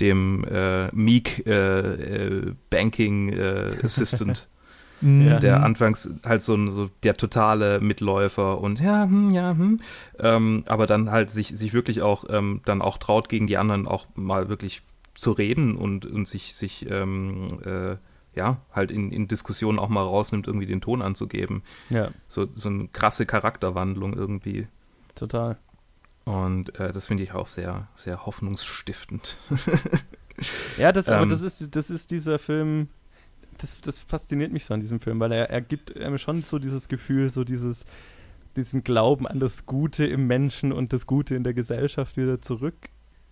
dem 0.00 0.44
äh, 0.44 0.88
Meek 0.94 1.46
äh, 1.46 1.80
äh, 1.80 2.52
Banking 2.70 3.32
äh, 3.32 3.76
Assistant. 3.82 4.48
Mhm. 5.00 5.40
Der 5.40 5.62
anfangs 5.62 6.08
halt 6.24 6.42
so, 6.42 6.70
so 6.70 6.88
der 7.02 7.16
totale 7.16 7.80
Mitläufer 7.80 8.58
und 8.60 8.80
ja, 8.80 9.02
hm, 9.02 9.30
ja, 9.30 9.50
hm. 9.50 9.80
Ähm, 10.18 10.62
aber 10.66 10.86
dann 10.86 11.10
halt 11.10 11.30
sich, 11.30 11.48
sich 11.48 11.74
wirklich 11.74 12.00
auch 12.00 12.24
ähm, 12.30 12.60
dann 12.64 12.80
auch 12.80 12.96
traut, 12.96 13.28
gegen 13.28 13.46
die 13.46 13.58
anderen 13.58 13.86
auch 13.86 14.06
mal 14.14 14.48
wirklich 14.48 14.82
zu 15.14 15.32
reden 15.32 15.76
und, 15.76 16.06
und 16.06 16.26
sich, 16.26 16.54
sich 16.54 16.88
ähm, 16.88 17.48
äh, 17.66 17.96
ja, 18.34 18.58
halt 18.72 18.90
in, 18.90 19.12
in 19.12 19.28
Diskussionen 19.28 19.78
auch 19.78 19.88
mal 19.88 20.02
rausnimmt, 20.02 20.46
irgendwie 20.46 20.66
den 20.66 20.80
Ton 20.80 21.02
anzugeben. 21.02 21.62
Ja. 21.90 22.10
So, 22.28 22.46
so 22.54 22.68
eine 22.68 22.88
krasse 22.88 23.26
Charakterwandlung 23.26 24.14
irgendwie. 24.14 24.66
Total. 25.14 25.56
Und 26.24 26.74
äh, 26.78 26.92
das 26.92 27.06
finde 27.06 27.22
ich 27.22 27.32
auch 27.32 27.46
sehr, 27.46 27.88
sehr 27.94 28.26
hoffnungsstiftend. 28.26 29.36
ja, 30.78 30.90
das, 30.90 31.08
ähm, 31.08 31.14
aber 31.14 31.26
das 31.26 31.42
ist, 31.42 31.76
das 31.76 31.90
ist 31.90 32.10
dieser 32.10 32.38
Film, 32.38 32.88
das, 33.58 33.80
das 33.80 33.98
fasziniert 33.98 34.52
mich 34.52 34.64
so 34.64 34.74
an 34.74 34.80
diesem 34.80 35.00
Film, 35.00 35.20
weil 35.20 35.32
er, 35.32 35.50
er 35.50 35.60
gibt 35.60 35.96
einem 35.96 36.18
schon 36.18 36.42
so 36.42 36.58
dieses 36.58 36.88
Gefühl, 36.88 37.30
so 37.30 37.44
dieses, 37.44 37.84
diesen 38.56 38.84
Glauben 38.84 39.26
an 39.26 39.38
das 39.38 39.66
Gute 39.66 40.06
im 40.06 40.26
Menschen 40.26 40.72
und 40.72 40.92
das 40.92 41.06
Gute 41.06 41.34
in 41.34 41.44
der 41.44 41.54
Gesellschaft 41.54 42.16
wieder 42.16 42.40
zurück. 42.40 42.76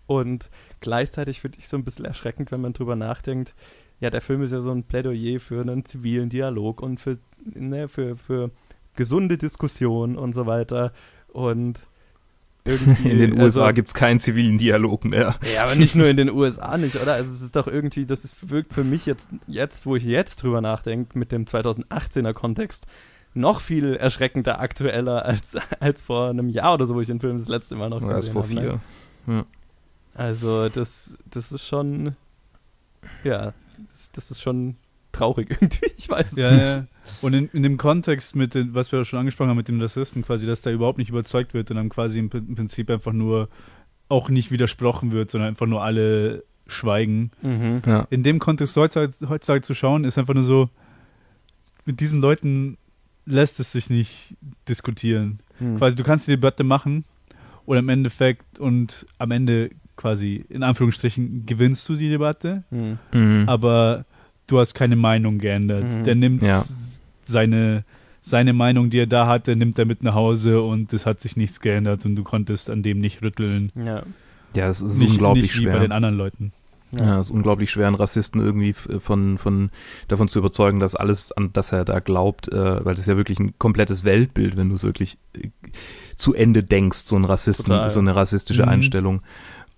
Und 0.06 0.50
gleichzeitig 0.80 1.40
finde 1.40 1.58
ich 1.58 1.68
so 1.68 1.76
ein 1.76 1.84
bisschen 1.84 2.04
erschreckend, 2.04 2.52
wenn 2.52 2.60
man 2.60 2.72
drüber 2.74 2.96
nachdenkt, 2.96 3.54
ja, 4.02 4.10
der 4.10 4.20
Film 4.20 4.42
ist 4.42 4.50
ja 4.50 4.60
so 4.60 4.72
ein 4.72 4.82
Plädoyer 4.82 5.38
für 5.38 5.60
einen 5.60 5.84
zivilen 5.84 6.28
Dialog 6.28 6.82
und 6.82 6.98
für, 6.98 7.18
ne, 7.44 7.86
für, 7.86 8.16
für 8.16 8.50
gesunde 8.96 9.38
Diskussion 9.38 10.18
und 10.18 10.34
so 10.34 10.44
weiter. 10.46 10.92
Und. 11.28 11.86
In 13.04 13.18
den 13.18 13.40
USA 13.40 13.62
also, 13.62 13.74
gibt 13.74 13.88
es 13.88 13.94
keinen 13.94 14.18
zivilen 14.18 14.58
Dialog 14.58 15.04
mehr. 15.04 15.36
Ja, 15.54 15.64
aber 15.64 15.74
nicht 15.74 15.96
nur 15.96 16.06
in 16.06 16.16
den 16.16 16.30
USA 16.32 16.78
nicht, 16.78 16.94
oder? 16.94 17.14
Also 17.14 17.32
es 17.32 17.42
ist 17.42 17.56
doch 17.56 17.66
irgendwie, 17.66 18.06
das 18.06 18.22
ist, 18.22 18.50
wirkt 18.50 18.72
für 18.72 18.84
mich 18.84 19.04
jetzt, 19.04 19.30
jetzt, 19.48 19.84
wo 19.84 19.96
ich 19.96 20.04
jetzt 20.04 20.44
drüber 20.44 20.60
nachdenke, 20.60 21.18
mit 21.18 21.32
dem 21.32 21.44
2018er 21.44 22.32
Kontext, 22.32 22.86
noch 23.34 23.60
viel 23.60 23.96
erschreckender 23.96 24.60
aktueller 24.60 25.24
als, 25.24 25.56
als 25.80 26.02
vor 26.02 26.28
einem 26.28 26.48
Jahr 26.48 26.74
oder 26.74 26.86
so, 26.86 26.94
wo 26.94 27.00
ich 27.00 27.08
den 27.08 27.18
Film 27.18 27.36
das 27.36 27.48
letzte 27.48 27.74
Mal 27.74 27.90
noch 27.90 27.98
gesehen 27.98 28.10
habe. 28.10 28.16
Als 28.16 28.28
vor 28.28 28.44
vier. 28.44 28.60
Ne? 28.62 28.80
Ja. 29.26 29.46
Also 30.14 30.68
das, 30.68 31.18
das 31.28 31.50
ist 31.50 31.66
schon, 31.66 32.14
ja, 33.24 33.54
das, 33.90 34.12
das 34.12 34.30
ist 34.30 34.42
schon 34.42 34.76
traurig 35.12 35.50
irgendwie. 35.60 35.90
Ich 35.96 36.08
weiß 36.08 36.32
es 36.32 36.38
ja, 36.38 36.50
nicht. 36.50 36.64
Ja. 36.64 36.86
Und 37.20 37.34
in, 37.34 37.48
in 37.52 37.62
dem 37.62 37.76
Kontext 37.76 38.36
mit 38.36 38.54
den, 38.54 38.74
was 38.74 38.92
wir 38.92 39.04
schon 39.04 39.18
angesprochen 39.18 39.50
haben, 39.50 39.56
mit 39.56 39.68
dem 39.68 39.80
Rassisten 39.80 40.22
quasi, 40.22 40.46
dass 40.46 40.62
der 40.62 40.72
überhaupt 40.72 40.98
nicht 40.98 41.10
überzeugt 41.10 41.54
wird 41.54 41.70
und 41.70 41.76
dann 41.76 41.88
quasi 41.88 42.18
im, 42.18 42.30
im 42.32 42.54
Prinzip 42.54 42.90
einfach 42.90 43.12
nur 43.12 43.48
auch 44.08 44.28
nicht 44.28 44.50
widersprochen 44.50 45.12
wird, 45.12 45.30
sondern 45.30 45.48
einfach 45.48 45.66
nur 45.66 45.82
alle 45.82 46.44
schweigen. 46.66 47.30
Mhm. 47.42 47.82
Ja. 47.86 48.06
In 48.10 48.22
dem 48.22 48.38
Kontext 48.38 48.76
heutzutage, 48.76 49.12
heutzutage 49.28 49.62
zu 49.62 49.74
schauen, 49.74 50.04
ist 50.04 50.18
einfach 50.18 50.34
nur 50.34 50.44
so, 50.44 50.68
mit 51.84 52.00
diesen 52.00 52.20
Leuten 52.20 52.78
lässt 53.24 53.60
es 53.60 53.72
sich 53.72 53.90
nicht 53.90 54.36
diskutieren. 54.68 55.40
Mhm. 55.60 55.78
Quasi, 55.78 55.96
du 55.96 56.04
kannst 56.04 56.26
die 56.26 56.32
Debatte 56.32 56.64
machen 56.64 57.04
und 57.64 57.76
im 57.76 57.88
Endeffekt 57.88 58.58
und 58.58 59.06
am 59.18 59.30
Ende 59.30 59.70
quasi 60.02 60.44
in 60.48 60.64
Anführungsstrichen 60.64 61.46
gewinnst 61.46 61.88
du 61.88 61.94
die 61.94 62.08
Debatte, 62.08 62.64
mhm. 62.70 62.98
mhm. 63.12 63.44
aber 63.48 64.04
du 64.48 64.58
hast 64.58 64.74
keine 64.74 64.96
Meinung 64.96 65.38
geändert. 65.38 65.92
Mhm. 65.92 66.04
Der 66.04 66.14
nimmt 66.16 66.42
ja. 66.42 66.64
seine, 67.24 67.84
seine 68.20 68.52
Meinung, 68.52 68.90
die 68.90 68.98
er 68.98 69.06
da 69.06 69.28
hatte, 69.28 69.54
nimmt 69.54 69.78
er 69.78 69.84
mit 69.84 70.02
nach 70.02 70.14
Hause 70.14 70.60
und 70.60 70.92
es 70.92 71.06
hat 71.06 71.20
sich 71.20 71.36
nichts 71.36 71.60
geändert 71.60 72.04
und 72.04 72.16
du 72.16 72.24
konntest 72.24 72.68
an 72.68 72.82
dem 72.82 73.00
nicht 73.00 73.22
rütteln. 73.22 73.70
Ja, 73.76 74.02
ja 74.54 74.68
es 74.68 74.80
ist 74.80 74.98
nicht, 74.98 75.12
unglaublich 75.12 75.44
nicht 75.44 75.54
schwer. 75.54 75.68
Wie 75.68 75.76
bei 75.76 75.82
den 75.82 75.92
anderen 75.92 76.16
Leuten. 76.16 76.52
Ja, 76.90 77.20
es 77.20 77.28
ist 77.28 77.34
unglaublich 77.34 77.70
schwer, 77.70 77.86
einen 77.86 77.96
Rassisten 77.96 78.42
irgendwie 78.42 78.74
von, 78.74 79.38
von, 79.38 79.70
davon 80.08 80.28
zu 80.28 80.40
überzeugen, 80.40 80.78
dass 80.78 80.94
alles, 80.94 81.32
an 81.32 81.50
das 81.54 81.72
er 81.72 81.86
da 81.86 82.00
glaubt, 82.00 82.48
äh, 82.48 82.84
weil 82.84 82.94
das 82.94 83.00
ist 83.00 83.06
ja 83.06 83.16
wirklich 83.16 83.40
ein 83.40 83.54
komplettes 83.58 84.04
Weltbild, 84.04 84.58
wenn 84.58 84.68
du 84.68 84.74
es 84.74 84.84
wirklich 84.84 85.16
äh, 85.34 85.48
zu 86.16 86.34
Ende 86.34 86.62
denkst, 86.62 87.06
so 87.06 87.16
ein 87.16 87.24
Rassisten, 87.24 87.72
Total. 87.72 87.88
so 87.88 88.00
eine 88.00 88.14
rassistische 88.14 88.64
mhm. 88.64 88.68
Einstellung. 88.68 89.22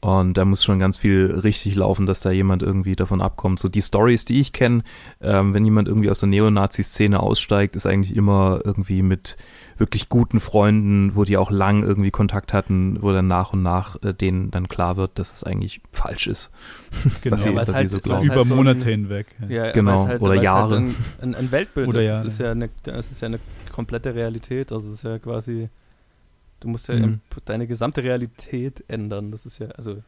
Und 0.04 0.36
da 0.36 0.44
muss 0.44 0.62
schon 0.62 0.78
ganz 0.78 0.98
viel 0.98 1.30
richtig 1.42 1.76
laufen, 1.76 2.04
dass 2.04 2.20
da 2.20 2.30
jemand 2.30 2.62
irgendwie 2.62 2.94
davon 2.94 3.22
abkommt. 3.22 3.58
So 3.58 3.70
die 3.70 3.80
Stories, 3.80 4.26
die 4.26 4.38
ich 4.38 4.52
kenne, 4.52 4.82
ähm, 5.22 5.54
wenn 5.54 5.64
jemand 5.64 5.88
irgendwie 5.88 6.10
aus 6.10 6.20
der 6.20 6.28
Neonazi-Szene 6.28 7.18
aussteigt, 7.18 7.74
ist 7.74 7.86
eigentlich 7.86 8.14
immer 8.14 8.60
irgendwie 8.64 9.00
mit 9.00 9.38
wirklich 9.78 10.10
guten 10.10 10.40
Freunden, 10.40 11.16
wo 11.16 11.24
die 11.24 11.38
auch 11.38 11.50
lang 11.50 11.82
irgendwie 11.82 12.10
Kontakt 12.10 12.52
hatten, 12.52 12.98
wo 13.00 13.12
dann 13.12 13.28
nach 13.28 13.54
und 13.54 13.62
nach 13.62 13.96
äh, 14.02 14.12
denen 14.12 14.50
dann 14.50 14.68
klar 14.68 14.98
wird, 14.98 15.18
dass 15.18 15.32
es 15.32 15.42
eigentlich 15.44 15.80
falsch 15.90 16.26
ist. 16.26 16.50
Genau, 17.22 17.36
was 17.36 17.42
sie, 17.42 17.54
was 17.54 17.72
halt, 17.72 17.88
sie 17.88 17.94
so 17.94 18.00
glauben. 18.00 18.26
Über 18.26 18.34
halt 18.36 18.46
so 18.46 18.56
Monate 18.56 18.90
hinweg. 18.90 19.28
Ja, 19.48 19.72
genau, 19.72 20.06
halt, 20.06 20.20
oder 20.20 20.34
Jahre. 20.34 20.80
Halt 20.80 20.94
ein, 21.22 21.34
ein, 21.34 21.50
Weltbild 21.50 21.88
oder 21.88 22.00
ist. 22.00 22.06
Jahre. 22.06 22.26
Es 22.26 22.32
ist, 22.34 22.40
ja 22.40 22.50
eine, 22.50 22.68
es 22.84 23.10
ist 23.10 23.22
ja 23.22 23.26
eine 23.26 23.40
komplette 23.72 24.14
Realität. 24.14 24.70
Also 24.70 24.88
es 24.88 24.94
ist 24.96 25.04
ja 25.04 25.18
quasi 25.18 25.70
Du 26.64 26.70
musst 26.70 26.88
ja 26.88 26.94
mhm. 26.94 27.20
deine 27.44 27.66
gesamte 27.66 28.02
Realität 28.02 28.82
ändern. 28.88 29.30
Das 29.30 29.44
ist 29.44 29.58
ja, 29.58 29.66
also 29.68 30.02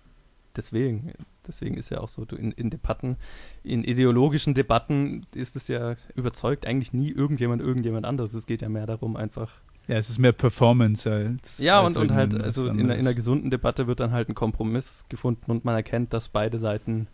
deswegen, 0.56 1.12
deswegen 1.46 1.76
ist 1.76 1.90
ja 1.90 2.00
auch 2.00 2.08
so, 2.08 2.24
du 2.24 2.34
in, 2.34 2.50
in 2.52 2.70
Debatten, 2.70 3.18
in 3.62 3.84
ideologischen 3.84 4.54
Debatten 4.54 5.26
ist 5.34 5.54
es 5.54 5.68
ja 5.68 5.96
überzeugt 6.14 6.66
eigentlich 6.66 6.94
nie 6.94 7.10
irgendjemand 7.10 7.60
irgendjemand 7.60 8.06
anderes. 8.06 8.32
Es 8.32 8.46
geht 8.46 8.62
ja 8.62 8.70
mehr 8.70 8.86
darum, 8.86 9.16
einfach. 9.16 9.52
Ja, 9.86 9.96
es 9.96 10.08
ist 10.08 10.16
mehr 10.16 10.32
Performance 10.32 11.12
als. 11.12 11.58
Ja, 11.58 11.82
als 11.82 11.94
und, 11.98 12.10
und 12.10 12.16
halt, 12.16 12.34
also 12.42 12.68
in, 12.68 12.78
in 12.78 12.90
einer 12.90 13.12
gesunden 13.12 13.50
Debatte 13.50 13.86
wird 13.86 14.00
dann 14.00 14.12
halt 14.12 14.30
ein 14.30 14.34
Kompromiss 14.34 15.04
gefunden 15.10 15.50
und 15.50 15.66
man 15.66 15.74
erkennt, 15.74 16.14
dass 16.14 16.30
beide 16.30 16.56
Seiten 16.56 17.06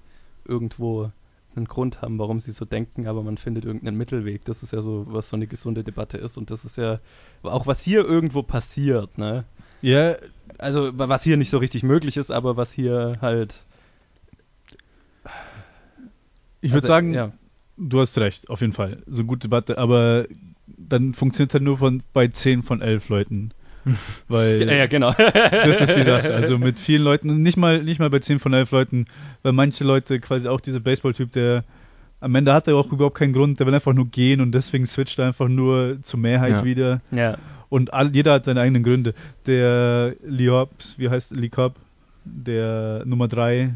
irgendwo 0.45 1.11
einen 1.57 1.67
Grund 1.67 2.03
haben, 2.03 2.19
warum 2.19 2.41
sie 2.41 2.53
so 2.53 2.65
denken, 2.65 3.07
aber 3.07 3.23
man 3.23 3.37
findet 3.37 3.65
irgendeinen 3.65 3.97
Mittelweg. 3.97 4.45
Das 4.45 4.63
ist 4.63 4.73
ja 4.73 4.81
so, 4.81 5.07
was 5.09 5.29
so 5.29 5.37
eine 5.37 5.47
gesunde 5.47 5.85
Debatte 5.85 6.19
ist. 6.19 6.37
Und 6.37 6.51
das 6.51 6.65
ist 6.65 6.77
ja 6.77 7.01
auch, 7.43 7.67
was 7.67 7.83
hier 7.83 8.05
irgendwo 8.05 8.43
passiert, 8.43 9.19
ne? 9.19 9.45
Ja. 9.81 10.15
Also, 10.59 10.91
was 10.95 11.23
hier 11.23 11.37
nicht 11.37 11.51
so 11.51 11.59
richtig 11.59 11.83
möglich 11.83 12.17
ist, 12.17 12.31
aber 12.31 12.57
was 12.57 12.73
hier 12.73 13.19
halt. 13.21 13.65
Ich 16.61 16.71
würde 16.71 16.77
also, 16.77 16.87
sagen, 16.87 17.13
ja. 17.13 17.33
du 17.77 18.01
hast 18.01 18.17
recht, 18.19 18.49
auf 18.49 18.61
jeden 18.61 18.73
Fall. 18.73 19.03
So 19.07 19.23
eine 19.23 19.29
gute 19.29 19.49
Debatte, 19.49 19.79
aber 19.79 20.27
dann 20.67 21.15
funktioniert 21.15 21.51
es 21.51 21.55
halt 21.55 21.65
nur 21.65 21.79
von, 21.79 22.03
bei 22.13 22.29
10 22.29 22.63
von 22.63 22.81
11 22.81 23.09
Leuten. 23.09 23.51
Weil 24.29 24.63
ja, 24.67 24.75
ja, 24.75 24.87
genau. 24.87 25.13
das 25.19 25.81
ist 25.81 25.97
die 25.97 26.03
Sache. 26.03 26.35
Also 26.35 26.59
mit 26.59 26.79
vielen 26.79 27.03
Leuten, 27.03 27.43
nicht 27.43 27.57
mal, 27.57 27.83
nicht 27.83 27.99
mal 27.99 28.11
bei 28.11 28.21
10 28.21 28.39
von 28.39 28.53
11 28.53 28.71
Leuten, 28.71 29.07
weil 29.43 29.53
manche 29.53 29.85
Leute 29.85 30.21
quasi 30.21 30.49
auch 30.49 30.61
dieser 30.61 30.81
Baseball-Typ, 30.81 31.33
der 31.33 31.65
am 32.21 32.35
Ende 32.37 32.53
hat 32.53 32.69
er 32.69 32.77
auch 32.77 32.93
überhaupt 32.93 33.19
keinen 33.19 33.33
Grund, 33.33 33.59
der 33.59 33.67
will 33.67 33.75
einfach 33.75 33.93
nur 33.93 34.07
gehen 34.07 34.41
und 34.41 34.53
deswegen 34.53 34.87
switcht 34.87 35.19
er 35.19 35.27
einfach 35.27 35.49
nur 35.49 35.99
zur 36.03 36.21
Mehrheit 36.21 36.53
ja. 36.53 36.65
wieder. 36.65 37.01
Ja. 37.11 37.37
Und 37.69 37.93
all, 37.93 38.15
jeder 38.15 38.35
hat 38.35 38.45
seine 38.45 38.61
eigenen 38.61 38.83
Gründe. 38.85 39.15
Der 39.47 40.15
Liops, 40.25 40.99
wie 40.99 41.09
heißt 41.09 41.35
Likop, 41.35 41.75
der 42.25 43.03
Nummer 43.05 43.27
3, 43.27 43.73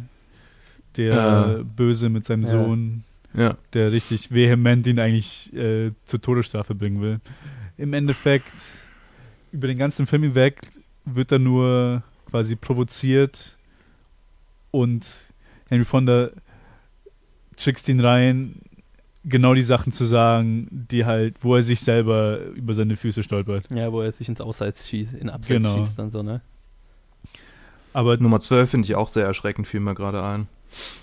der 0.96 1.14
ja. 1.14 1.60
Böse 1.64 2.08
mit 2.08 2.24
seinem 2.24 2.44
Sohn, 2.44 3.04
ja. 3.34 3.56
der 3.72 3.90
richtig 3.90 4.32
vehement 4.32 4.86
ihn 4.86 5.00
eigentlich 5.00 5.52
äh, 5.54 5.90
zur 6.04 6.20
Todesstrafe 6.20 6.74
bringen 6.74 7.00
will. 7.00 7.20
Im 7.78 7.92
Endeffekt 7.92 8.52
über 9.56 9.68
den 9.68 9.78
ganzen 9.78 10.06
Film 10.06 10.22
hinweg 10.22 10.60
wird 11.06 11.32
er 11.32 11.38
nur 11.38 12.02
quasi 12.28 12.56
provoziert 12.56 13.56
und 14.70 15.08
Henry 15.70 15.86
Fonda 15.86 16.28
trickst 17.56 17.88
ihn 17.88 18.00
rein, 18.00 18.56
genau 19.24 19.54
die 19.54 19.62
Sachen 19.62 19.92
zu 19.92 20.04
sagen, 20.04 20.68
die 20.70 21.06
halt, 21.06 21.42
wo 21.42 21.56
er 21.56 21.62
sich 21.62 21.80
selber 21.80 22.40
über 22.54 22.74
seine 22.74 22.96
Füße 22.96 23.22
stolpert. 23.22 23.64
Ja, 23.70 23.90
wo 23.90 24.02
er 24.02 24.12
sich 24.12 24.28
ins 24.28 24.42
Ausseits 24.42 24.86
schießt, 24.86 25.14
in 25.14 25.30
Abseits 25.30 25.64
genau. 25.64 25.78
schießt 25.78 26.00
und 26.00 26.10
so, 26.10 26.22
ne? 26.22 26.42
Aber 27.94 28.18
Nummer 28.18 28.40
12 28.40 28.70
finde 28.70 28.84
ich 28.84 28.94
auch 28.94 29.08
sehr 29.08 29.24
erschreckend, 29.24 29.66
fiel 29.66 29.80
mir 29.80 29.94
gerade 29.94 30.22
ein. 30.22 30.48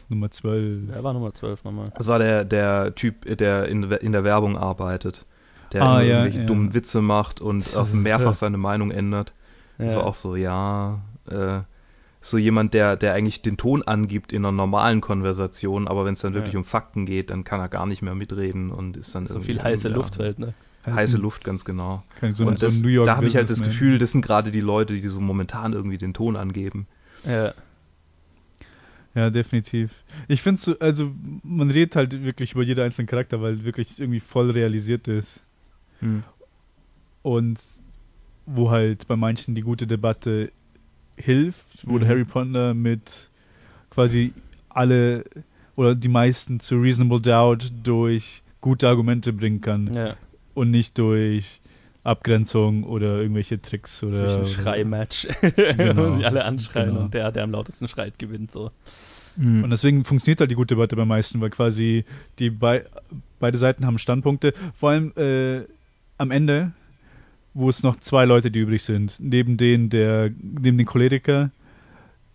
Nummer 0.09 0.29
12. 0.29 0.89
Wer 0.89 1.03
war 1.03 1.13
Nummer 1.13 1.33
12 1.33 1.63
nochmal? 1.63 1.91
Das 1.97 2.05
war 2.05 2.19
der, 2.19 2.45
der 2.45 2.93
Typ, 2.93 3.25
der 3.37 3.67
in, 3.67 3.91
in 3.91 4.11
der 4.11 4.23
Werbung 4.23 4.55
arbeitet 4.57 5.25
der 5.73 5.83
ah, 5.83 6.01
ja, 6.01 6.07
irgendwelche 6.07 6.39
ja. 6.39 6.45
dummen 6.45 6.73
Witze 6.73 7.01
macht 7.01 7.41
und 7.41 7.75
auch 7.75 7.91
mehrfach 7.91 8.33
seine 8.33 8.57
Meinung 8.57 8.91
ändert. 8.91 9.33
Ja. 9.79 9.89
So 9.89 10.01
auch 10.01 10.13
so, 10.13 10.35
ja, 10.35 11.01
äh, 11.29 11.59
so 12.21 12.37
jemand, 12.37 12.73
der, 12.73 12.95
der 12.95 13.13
eigentlich 13.13 13.41
den 13.41 13.57
Ton 13.57 13.83
angibt 13.83 14.31
in 14.31 14.45
einer 14.45 14.51
normalen 14.53 15.01
Konversation, 15.01 15.87
aber 15.87 16.05
wenn 16.05 16.13
es 16.13 16.21
dann 16.21 16.33
wirklich 16.33 16.55
um 16.55 16.63
Fakten 16.63 17.05
geht, 17.05 17.29
dann 17.29 17.43
kann 17.43 17.59
er 17.59 17.67
gar 17.67 17.85
nicht 17.85 18.01
mehr 18.01 18.15
mitreden 18.15 18.71
und 18.71 18.95
ist 18.95 19.13
dann 19.13 19.27
so 19.27 19.41
viel 19.41 19.61
heiße 19.61 19.89
Luft 19.89 20.19
halt, 20.19 20.39
ne? 20.39 20.53
Heiße 20.85 21.17
Luft, 21.17 21.45
ganz 21.45 21.63
genau. 21.63 22.03
So 22.33 22.45
und 22.45 22.61
das, 22.61 22.75
so 22.75 23.05
da 23.05 23.15
habe 23.15 23.25
ich 23.25 23.37
halt 23.37 23.49
das 23.49 23.63
Gefühl, 23.63 23.99
das 23.99 24.11
sind 24.11 24.21
gerade 24.21 24.51
die 24.51 24.59
Leute, 24.59 24.93
die 24.93 25.07
so 25.07 25.21
momentan 25.21 25.71
irgendwie 25.71 25.97
den 25.97 26.13
Ton 26.13 26.35
angeben. 26.35 26.87
Ja. 27.25 27.53
Ja, 29.15 29.29
definitiv. 29.29 29.91
Ich 30.27 30.41
finde 30.41 30.59
so, 30.59 30.77
also 30.79 31.11
man 31.43 31.69
redet 31.69 31.95
halt 31.95 32.23
wirklich 32.23 32.53
über 32.53 32.63
jeden 32.63 32.83
einzelnen 32.83 33.07
Charakter, 33.07 33.41
weil 33.41 33.63
wirklich 33.63 33.99
irgendwie 33.99 34.19
voll 34.19 34.49
realisiert 34.49 35.07
ist. 35.07 35.41
Mhm. 36.03 36.23
Und 37.21 37.59
wo 38.45 38.69
halt 38.71 39.07
bei 39.07 39.15
manchen 39.15 39.55
die 39.55 39.61
gute 39.61 39.87
Debatte 39.87 40.51
hilft, 41.17 41.87
wurde 41.87 42.05
mhm. 42.05 42.09
Harry 42.09 42.25
Potter 42.25 42.73
mit 42.73 43.29
quasi 43.89 44.33
alle 44.69 45.23
oder 45.75 45.95
die 45.95 46.07
meisten 46.09 46.59
zu 46.59 46.75
Reasonable 46.79 47.21
Doubt 47.21 47.71
durch 47.83 48.41
gute 48.61 48.87
Argumente 48.87 49.33
bringen 49.33 49.61
kann 49.61 49.91
Ja. 49.93 50.15
und 50.53 50.71
nicht 50.71 50.97
durch 50.97 51.61
Abgrenzung 52.03 52.83
oder 52.83 53.19
irgendwelche 53.21 53.61
Tricks 53.61 54.03
oder 54.03 54.17
Durch 54.17 54.37
ein 54.37 54.45
Schreimatch. 54.45 55.27
Genau. 55.55 56.11
Wo 56.11 56.15
sich 56.15 56.25
alle 56.25 56.43
anschreien 56.43 56.89
Genau. 56.89 57.01
und 57.01 57.13
der, 57.13 57.31
der 57.31 57.43
am 57.43 57.51
lautesten 57.51 57.87
schreit, 57.87 58.19
gewinnt 58.19 58.51
so. 58.51 58.71
Und 59.35 59.69
deswegen 59.71 60.03
funktioniert 60.03 60.41
halt 60.41 60.51
die 60.51 60.55
gute 60.55 60.75
Debatte 60.75 60.95
beim 60.95 61.07
meisten, 61.07 61.41
weil 61.41 61.49
quasi 61.49 62.05
die 62.37 62.51
bei, 62.51 62.85
beide 63.39 63.57
Seiten 63.57 63.83
haben 63.85 63.97
Standpunkte. 63.97 64.53
Vor 64.75 64.91
allem 64.91 65.11
äh, 65.17 65.63
am 66.17 66.31
Ende, 66.31 66.71
wo 67.53 67.69
es 67.69 67.83
noch 67.83 67.97
zwei 67.97 68.25
Leute, 68.25 68.49
die 68.51 68.59
übrig 68.59 68.83
sind, 68.83 69.15
neben 69.19 69.57
den 69.57 69.89
der, 69.89 70.31
neben 70.41 70.77
den 70.77 70.85
Choleriker, 70.87 71.51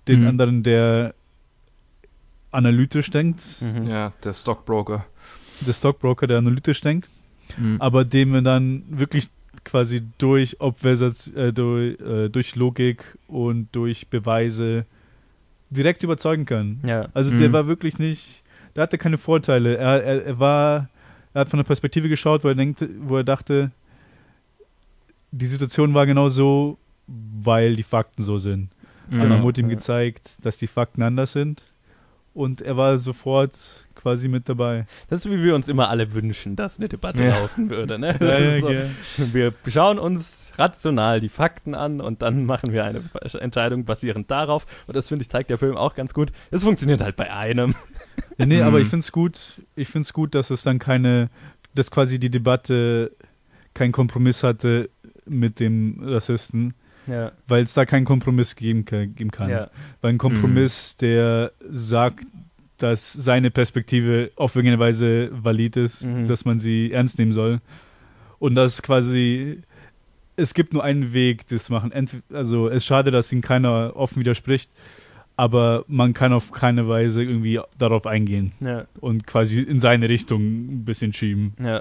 den 0.07 0.23
Mhm. 0.23 0.27
anderen, 0.29 0.63
der 0.63 1.15
analytisch 2.51 3.11
denkt, 3.11 3.43
Mhm. 3.61 3.89
Ja, 3.89 4.13
der 4.25 4.33
Stockbroker. 4.33 5.05
der 5.67 5.73
Stockbroker, 5.73 6.27
der 6.27 6.39
analytisch 6.39 6.81
denkt, 6.81 7.09
Mhm. 7.57 7.77
aber 7.81 8.05
dem 8.05 8.33
wir 8.33 8.43
dann 8.43 8.85
wirklich 8.89 9.29
quasi 9.65 10.03
durch 10.19 10.61
Obversatz, 10.61 11.27
äh, 11.35 11.53
durch, 11.53 12.01
äh, 12.01 12.29
durch 12.29 12.55
Logik 12.57 13.19
und 13.27 13.69
durch 13.73 14.07
Beweise 14.09 14.87
direkt 15.71 16.03
überzeugen 16.03 16.47
kann. 16.47 16.81
Ja. 16.87 17.09
Also 17.13 17.31
der 17.37 17.49
Mhm. 17.49 17.53
war 17.53 17.67
wirklich 17.67 17.99
nicht, 17.99 18.43
der 18.77 18.85
hatte 18.85 18.97
keine 18.99 19.19
Vorteile. 19.19 19.77
Er, 19.77 20.03
er, 20.03 20.25
er 20.25 20.39
war, 20.39 20.89
er 21.39 21.43
hat 21.43 21.51
von 21.51 21.59
der 21.59 21.65
Perspektive 21.65 22.09
geschaut, 22.09 22.43
wo 22.43 22.49
er 22.49 22.57
denkt, 22.57 22.85
wo 23.01 23.17
er 23.17 23.23
dachte, 23.23 23.71
die 25.31 25.47
Situation 25.47 25.95
war 25.95 26.05
genau 26.05 26.29
so, 26.29 26.79
weil 27.07 27.77
die 27.77 27.85
Fakten 27.85 28.25
so 28.25 28.39
sind. 28.39 28.71
Mhm. 29.09 29.21
Dann 29.21 29.43
wurde 29.43 29.61
ihm 29.61 29.69
gezeigt, 29.69 30.45
dass 30.45 30.57
die 30.57 30.67
Fakten 30.67 31.01
anders 31.01 31.33
sind. 31.33 31.63
Und 32.35 32.61
er 32.61 32.77
war 32.77 32.99
sofort 32.99 33.53
quasi 33.95 34.27
mit 34.29 34.49
dabei. 34.49 34.87
Das 35.09 35.25
ist, 35.25 35.31
wie 35.31 35.43
wir 35.43 35.55
uns 35.55 35.69
immer 35.69 35.89
alle 35.91 36.13
wünschen, 36.13 36.57
dass 36.57 36.79
eine 36.79 36.89
Debatte 36.89 37.23
Ja. 37.23 37.39
laufen 37.39 37.71
würde. 37.71 37.99
Ne? 38.01 38.17
Ja, 38.21 38.39
Das 38.41 38.61
so, 38.61 38.71
ja. 38.71 39.33
Wir 39.33 39.53
schauen 39.69 39.99
uns 39.99 40.53
rational 40.57 41.21
die 41.21 41.29
Fakten 41.29 41.75
an 41.77 42.01
und 42.01 42.23
dann 42.23 42.47
machen 42.47 42.73
wir 42.73 42.85
eine 42.85 43.03
Entscheidung 43.41 43.85
basierend 43.85 44.29
darauf. 44.31 44.67
Und 44.89 44.97
das 44.97 45.07
finde 45.09 45.23
ich, 45.23 45.29
zeigt 45.29 45.51
der 45.51 45.59
Film 45.59 45.77
auch 45.77 45.95
ganz 45.95 46.15
gut. 46.15 46.31
Es 46.51 46.65
funktioniert 46.65 47.01
halt 47.01 47.15
bei 47.15 47.33
einem. 47.33 47.77
Ja, 48.39 48.47
nee, 48.47 48.59
Mhm. 48.59 48.63
aber 48.63 48.81
ich 48.81 48.89
finde 48.89 49.03
es 49.05 49.13
gut, 49.13 49.63
ich 49.77 49.89
finde 49.89 50.03
es 50.05 50.13
gut, 50.13 50.35
dass 50.35 50.51
es 50.51 50.63
dann 50.63 50.79
keine, 50.79 51.29
dass 51.75 51.91
quasi 51.91 52.19
die 52.19 52.31
Debatte 52.31 53.13
keinen 53.75 53.93
Kompromiss 53.93 54.43
hatte 54.43 54.91
mit 55.27 55.61
dem 55.61 55.99
Rassisten, 56.03 56.75
Ja. 57.07 57.33
weil 57.47 57.65
es 57.65 57.75
da 57.75 57.85
keinen 57.85 58.05
Kompromiss 58.05 58.55
geben, 58.57 58.85
kann- 58.85 59.15
geben 59.15 59.31
kann. 59.31 59.51
Ja. 59.51 59.71
Weil 60.01 60.13
ein 60.15 60.19
Kompromiss, 60.19 60.97
der 60.97 61.53
sagt, 61.71 62.25
dass 62.79 63.13
seine 63.13 63.51
Perspektive 63.51 64.31
auf 64.37 64.55
irgendeine 64.55 64.79
Weise 64.79 65.31
valid 65.33 65.77
ist, 65.77 66.05
Mhm. 66.05 66.27
dass 66.29 66.45
man 66.45 66.61
sie 66.61 66.93
ernst 66.93 67.19
nehmen 67.19 67.33
soll. 67.33 67.61
Und 68.39 68.55
dass 68.55 68.83
quasi, 68.83 69.63
es 70.37 70.55
gibt 70.55 70.73
nur 70.73 70.85
einen 70.85 71.13
Weg, 71.13 71.49
das 71.49 71.65
zu 71.65 71.73
machen. 71.73 71.91
Ent 71.91 72.23
also 72.33 72.69
es 72.69 72.77
ist 72.79 72.87
schade, 72.87 73.11
dass 73.11 73.33
ihm 73.33 73.41
keiner 73.41 73.97
offen 73.97 74.21
widerspricht, 74.21 74.71
aber 75.39 75.85
man 75.87 76.15
kann 76.15 76.33
auf 76.33 76.51
keine 76.51 76.89
Weise 76.89 77.23
irgendwie 77.23 77.61
darauf 77.79 78.07
eingehen 78.07 78.53
Ja. 78.59 78.87
und 79.01 79.25
quasi 79.25 79.61
in 79.63 79.79
seine 79.79 80.09
Richtung 80.09 80.43
ein 80.43 80.85
bisschen 80.85 81.13
schieben. 81.13 81.55
Ja. 81.61 81.77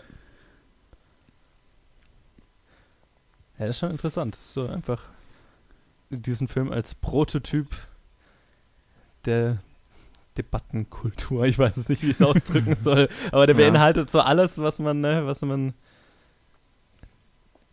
Ja, 3.57 3.65
das 3.65 3.69
ist 3.71 3.79
schon 3.79 3.89
interessant. 3.91 4.35
So 4.35 4.67
einfach 4.67 5.03
diesen 6.11 6.47
Film 6.47 6.71
als 6.71 6.93
Prototyp 6.93 7.67
der 9.25 9.57
Debattenkultur. 10.37 11.45
Ich 11.47 11.57
weiß 11.57 11.77
es 11.77 11.89
nicht, 11.89 12.03
wie 12.03 12.07
ich 12.11 12.13
es 12.13 12.21
ausdrücken 12.21 12.75
soll, 12.75 13.09
aber 13.31 13.47
der 13.47 13.55
beinhaltet 13.55 14.11
so 14.11 14.19
alles, 14.19 14.59
was 14.59 14.77
man, 14.77 15.01
ne, 15.01 15.25
was 15.25 15.41
man, 15.41 15.73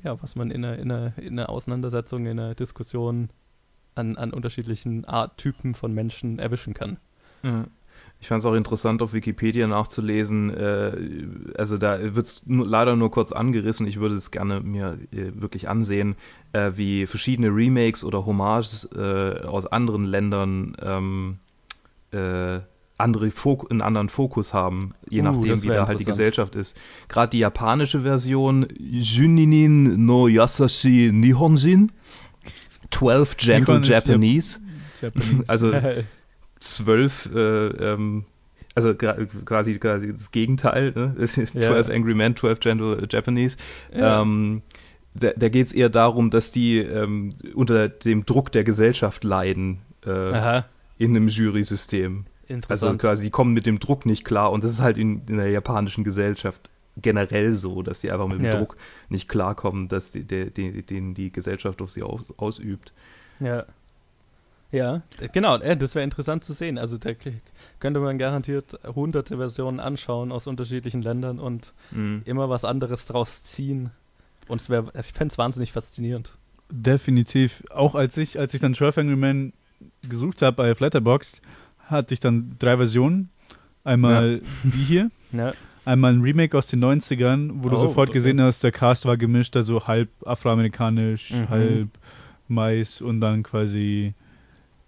ja, 0.03 0.21
was 0.23 0.35
man 0.35 0.51
in 0.51 0.65
einer, 0.65 0.79
in 0.79 0.91
einer, 0.91 1.19
in 1.19 1.39
einer 1.39 1.51
Auseinandersetzung, 1.51 2.25
in 2.25 2.41
einer 2.41 2.55
Diskussion 2.55 3.29
an, 3.95 4.17
an 4.17 4.33
unterschiedlichen 4.33 5.05
Art, 5.05 5.39
Typen 5.39 5.75
von 5.75 5.93
Menschen 5.93 6.39
erwischen 6.39 6.75
kann. 6.75 6.99
Ja. 7.43 7.65
Ich 8.21 8.29
fand 8.29 8.41
es 8.41 8.47
auch 8.47 8.55
interessant, 8.55 9.03
auf 9.03 9.13
Wikipedia 9.13 9.67
nachzulesen. 9.67 10.51
Äh, 10.51 11.57
also 11.59 11.79
da 11.79 12.15
wird 12.15 12.25
es 12.27 12.43
leider 12.47 12.97
nur 12.97 13.11
kurz 13.11 13.33
angerissen. 13.33 13.87
Ich 13.87 14.01
würde 14.01 14.15
es 14.15 14.31
gerne 14.31 14.61
mir 14.61 14.99
äh, 15.13 15.31
wirklich 15.35 15.69
ansehen, 15.69 16.17
äh, 16.53 16.73
wie 16.75 17.07
verschiedene 17.07 17.49
Remakes 17.49 18.05
oder 18.05 18.25
Hommages 18.25 18.89
äh, 18.97 19.43
aus 19.45 19.67
anderen 19.67 20.05
Ländern 20.05 20.77
ähm, 20.81 21.39
äh, 22.13 22.61
andere 22.97 23.31
Fok 23.31 23.71
einen 23.71 23.83
anderen 23.83 24.09
Fokus 24.09 24.55
haben, 24.55 24.95
je 25.09 25.21
Uh, 25.21 25.25
nachdem, 25.25 25.63
wie 25.63 25.69
da 25.69 25.87
halt 25.87 25.99
die. 25.99 26.05
Gesellschaft 26.05 26.55
ist. 26.55 26.77
Gerade 27.09 27.31
die 27.31 27.41
japanische 27.41 28.03
Version, 28.03 28.67
Juninin 28.79 30.07
no 30.07 30.29
Yasashi 30.29 31.11
Nihonjin, 31.13 31.91
12 32.95 33.37
Gentle 33.37 33.81
Japanese. 33.83 34.61
Japanese. 35.01 35.45
Also 35.47 35.73
zwölf, 36.61 37.29
äh, 37.35 37.39
ähm, 37.39 38.25
also 38.75 38.95
quasi, 38.95 39.79
quasi 39.79 40.13
das 40.13 40.31
Gegenteil, 40.31 40.93
ne? 40.95 41.15
12 41.27 41.91
Angry 41.91 42.15
Men, 42.15 42.37
12 42.37 42.61
Gentle 42.61 43.07
Japanese. 43.11 43.57
ja. 43.95 44.23
Ähm, 44.23 44.63
da 45.17 45.31
da 45.37 45.49
geht 45.49 45.67
es 45.67 45.73
eher 45.73 45.91
darum, 45.91 46.31
dass 46.31 46.51
die 46.51 46.79
ähm, 46.79 47.35
unter 47.55 47.89
dem 47.89 48.27
Druck 48.27 48.51
der 48.51 48.65
Gesellschaft 48.65 49.23
leiden 49.23 49.79
äh, 50.05 50.63
in 50.99 51.11
einem 51.11 51.29
Jury-System. 51.29 52.25
Also 52.69 52.93
quasi, 52.97 53.23
die 53.23 53.31
kommen 53.31 53.55
mit 53.55 53.65
dem 53.65 53.79
Druck 53.79 54.07
nicht 54.07 54.25
klar 54.25 54.51
und 54.51 54.65
das 54.65 54.73
ist 54.73 54.81
halt 54.81 54.99
in, 54.99 55.23
in 55.29 55.37
der 55.37 55.51
japanischen 55.51 56.03
Gesellschaft 56.03 56.69
generell 56.97 57.57
so, 57.57 57.83
dass 57.83 58.01
sie 58.01 58.11
einfach 58.11 58.29
mit 58.29 58.39
dem 58.39 58.45
Ja. 58.47 58.59
Druck 58.59 58.77
nicht 59.09 59.29
klarkommen, 59.29 59.89
dass 59.89 60.13
die, 60.13 60.25
der, 60.25 60.47
die, 60.47 60.83
den 60.83 61.15
die 61.15 61.33
Gesellschaft 61.33 61.83
auf 61.83 61.91
sie 61.91 62.03
aus, 62.03 62.25
ausübt. 62.37 62.93
Ja. 63.41 63.65
Ja, 64.73 65.03
genau, 65.33 65.57
äh, 65.59 65.77
das 65.77 65.95
wäre 65.95 66.03
interessant 66.03 66.43
zu 66.45 66.53
sehen. 66.53 66.79
Also 66.79 66.99
da 66.99 67.11
könnte 67.79 68.01
man 68.01 68.19
garantiert 68.19 68.77
hunderte 68.97 69.37
Versionen 69.37 69.79
anschauen 69.79 70.33
aus 70.33 70.49
unterschiedlichen 70.49 71.01
Ländern 71.01 71.39
und 71.39 71.73
Mhm. 71.93 72.23
immer 72.25 72.49
was 72.51 72.65
anderes 72.65 73.07
draus 73.07 73.45
ziehen. 73.45 73.91
Und 74.49 74.61
es 74.61 74.69
wäre, 74.71 74.91
ich 74.99 75.13
fände 75.13 75.31
es 75.33 75.39
wahnsinnig 75.39 75.71
faszinierend. 75.71 76.33
Definitiv. 76.71 77.63
Auch 77.71 77.95
als 77.95 78.17
ich, 78.17 78.39
als 78.41 78.53
ich 78.53 78.61
dann 78.61 78.75
12 78.75 78.99
Angry 78.99 79.15
Men 79.17 79.53
gesucht 80.09 80.43
habe 80.43 80.57
bei 80.57 80.75
Flatterbox, 80.75 81.41
hatte 81.89 82.13
ich 82.13 82.19
dann 82.21 82.57
drei 82.59 82.77
Versionen. 82.77 83.31
Einmal 83.85 84.41
die 84.65 84.79
hier, 84.83 85.11
Ja, 85.31 85.53
einmal 85.85 86.13
ein 86.13 86.21
Remake 86.23 86.57
aus 86.57 86.67
den 86.69 86.81
90ern, 86.83 87.51
wo 87.63 87.69
du 87.69 87.77
Oh, 87.77 87.81
sofort 87.81 88.09
okay. 88.11 88.19
gesehen 88.19 88.41
hast, 88.41 88.63
der 88.65 88.73
Cast 88.73 89.05
war 89.07 89.17
gemischt, 89.17 89.57
also 89.57 89.87
halb 89.87 90.09
afroamerikanisch, 90.27 91.31
Mhm. 91.33 91.49
halb 91.49 91.89
Mais 92.49 93.01
und 93.01 93.21
dann 93.21 93.43
quasi 93.43 94.15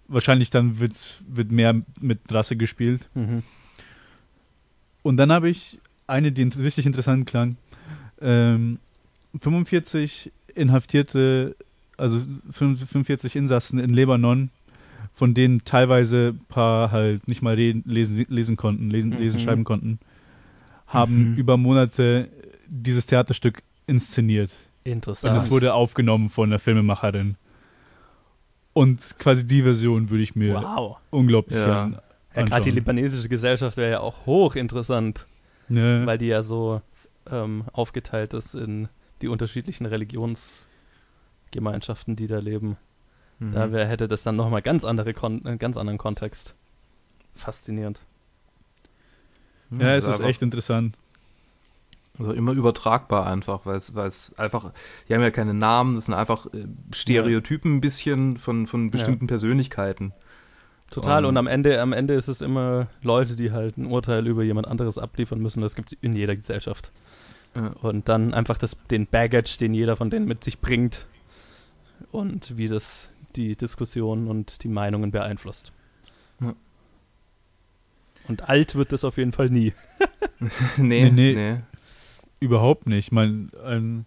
wahrscheinlich 0.07 0.49
dann 0.49 0.79
wird's, 0.79 1.21
wird 1.27 1.51
mehr 1.51 1.75
mit 1.99 2.19
Rasse 2.31 2.55
gespielt. 2.55 3.07
mhm. 3.15 3.43
Und 5.03 5.17
dann 5.17 5.31
habe 5.31 5.49
ich 5.49 5.79
eine, 6.05 6.31
die 6.31 6.43
richtig 6.43 6.85
interessant 6.85 7.25
klang. 7.27 7.55
Ähm, 8.21 8.79
45 9.39 10.31
Inhaftierte, 10.55 11.55
also 11.97 12.21
45 12.51 13.35
Insassen 13.35 13.79
in 13.79 13.91
Libanon, 13.91 14.49
von 15.13 15.33
denen 15.33 15.63
teilweise 15.65 16.29
ein 16.35 16.45
paar 16.49 16.91
halt 16.91 17.27
nicht 17.27 17.41
mal 17.41 17.55
reden, 17.55 17.83
lesen, 17.85 18.25
lesen 18.29 18.55
konnten, 18.57 18.89
lesen, 18.89 19.11
Mhm. 19.11 19.17
lesen 19.19 19.39
schreiben 19.39 19.63
konnten, 19.63 19.99
haben 20.87 21.31
Mhm. 21.31 21.35
über 21.37 21.57
Monate 21.57 22.29
dieses 22.67 23.05
Theaterstück 23.05 23.61
inszeniert. 23.85 24.51
interessant. 24.83 25.33
Und 25.33 25.37
es 25.41 25.51
wurde 25.51 25.73
aufgenommen 25.73 26.29
von 26.29 26.49
der 26.49 26.59
Filmemacherin. 26.59 27.35
Und 28.73 29.17
quasi 29.19 29.45
die 29.45 29.61
Version 29.63 30.09
würde 30.09 30.23
ich 30.23 30.35
mir 30.35 30.55
wow. 30.55 30.97
unglaublich 31.09 31.59
Ja. 31.59 31.65
gern 31.65 31.99
Ja, 32.35 32.43
gerade 32.43 32.63
die 32.63 32.71
libanesische 32.71 33.27
Gesellschaft 33.27 33.75
wäre 33.77 33.91
ja 33.91 33.99
auch 33.99 34.25
hochinteressant, 34.25 35.25
Ne? 35.69 36.03
weil 36.05 36.17
die 36.17 36.27
ja 36.27 36.43
so 36.43 36.81
ähm, 37.29 37.65
aufgeteilt 37.73 38.33
ist 38.33 38.53
in 38.55 38.87
die 39.21 39.27
unterschiedlichen 39.27 39.85
Religionsgemeinschaften, 39.85 42.15
die 42.15 42.27
da 42.27 42.39
leben. 42.39 42.77
Mhm. 43.39 43.51
Da 43.51 43.71
wär, 43.71 43.85
hätte 43.87 44.07
das 44.07 44.23
dann 44.23 44.35
nochmal 44.37 44.61
ganz 44.61 44.85
andere 44.85 45.13
Kon 45.13 45.45
einen 45.45 45.59
ganz 45.59 45.75
anderen 45.77 45.97
Kontext. 45.97 46.55
Faszinierend. 47.33 48.05
Ja, 49.71 49.95
es 49.95 50.05
ist 50.05 50.15
einfach- 50.15 50.27
echt 50.27 50.41
interessant. 50.41 50.95
Also 52.19 52.31
immer 52.31 52.53
übertragbar 52.53 53.27
einfach, 53.27 53.67
weil 53.67 53.75
es, 53.75 53.93
weil 53.93 54.07
es 54.07 54.33
einfach, 54.39 54.71
die 55.07 55.13
haben 55.13 55.21
ja 55.21 55.29
keine 55.29 55.53
Namen, 55.53 55.93
das 55.93 56.05
sind 56.05 56.15
einfach 56.15 56.47
äh, 56.47 56.65
Stereotypen 56.91 57.75
ein 57.75 57.81
bisschen 57.81 58.37
von, 58.37 58.65
von 58.65 58.89
bestimmten 58.89 59.27
Persönlichkeiten. 59.27 60.13
Total, 60.89 61.25
Um, 61.25 61.29
und 61.29 61.37
am 61.37 61.45
Ende, 61.45 61.79
am 61.79 61.93
Ende 61.93 62.15
ist 62.15 62.27
es 62.27 62.41
immer 62.41 62.87
Leute, 63.03 63.35
die 63.35 63.51
halt 63.51 63.77
ein 63.77 63.85
Urteil 63.85 64.25
über 64.25 64.41
jemand 64.41 64.67
anderes 64.67 64.97
abliefern 64.97 65.39
müssen. 65.39 65.61
Das 65.61 65.75
gibt 65.75 65.91
es 65.91 65.97
in 66.01 66.15
jeder 66.15 66.35
Gesellschaft. 66.35 66.91
Ja. 67.55 67.67
Und 67.81 68.09
dann 68.09 68.33
einfach 68.33 68.57
das, 68.57 68.77
den 68.89 69.05
Baggage, 69.05 69.57
den 69.59 69.75
jeder 69.75 69.95
von 69.95 70.09
denen 70.09 70.25
mit 70.27 70.43
sich 70.43 70.59
bringt 70.59 71.05
und 72.11 72.57
wie 72.57 72.67
das 72.67 73.09
die 73.35 73.55
Diskussion 73.55 74.27
und 74.27 74.63
die 74.63 74.69
Meinungen 74.69 75.11
beeinflusst. 75.11 75.71
Und 78.27 78.49
alt 78.49 78.75
wird 78.75 78.91
das 78.91 79.03
auf 79.03 79.17
jeden 79.17 79.31
Fall 79.31 79.49
nie. 79.49 79.73
nee, 80.77 81.09
Nee, 81.09 81.11
nee. 81.11 81.33
nee. 81.33 81.55
überhaupt 82.39 82.87
nicht. 82.87 83.07
Ich 83.07 83.11
meine, 83.11 83.47
ein, 83.65 84.05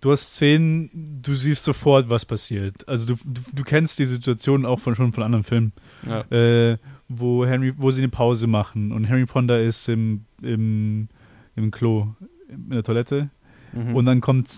du 0.00 0.10
hast 0.12 0.34
Szenen, 0.34 0.90
du 1.22 1.34
siehst 1.34 1.64
sofort, 1.64 2.08
was 2.10 2.24
passiert. 2.24 2.86
Also 2.88 3.06
du, 3.06 3.14
du, 3.24 3.40
du 3.52 3.62
kennst 3.64 3.98
die 3.98 4.04
Situation 4.06 4.66
auch 4.66 4.80
von, 4.80 4.94
schon 4.94 5.12
von 5.12 5.22
anderen 5.22 5.44
Filmen, 5.44 5.72
Ja. 6.06 6.20
äh, 6.30 6.76
wo 7.08 7.46
Henry, 7.46 7.72
wo 7.76 7.90
sie 7.90 8.00
eine 8.02 8.10
Pause 8.10 8.46
machen 8.46 8.92
und 8.92 9.08
Harry 9.08 9.24
Ponder 9.24 9.60
ist 9.62 9.88
im, 9.88 10.24
im, 10.42 11.08
im 11.56 11.70
Klo, 11.70 12.08
in 12.48 12.70
der 12.70 12.82
Toilette 12.82 13.30
Mhm. 13.72 13.94
und 13.96 14.06
dann 14.06 14.22
kommt 14.22 14.50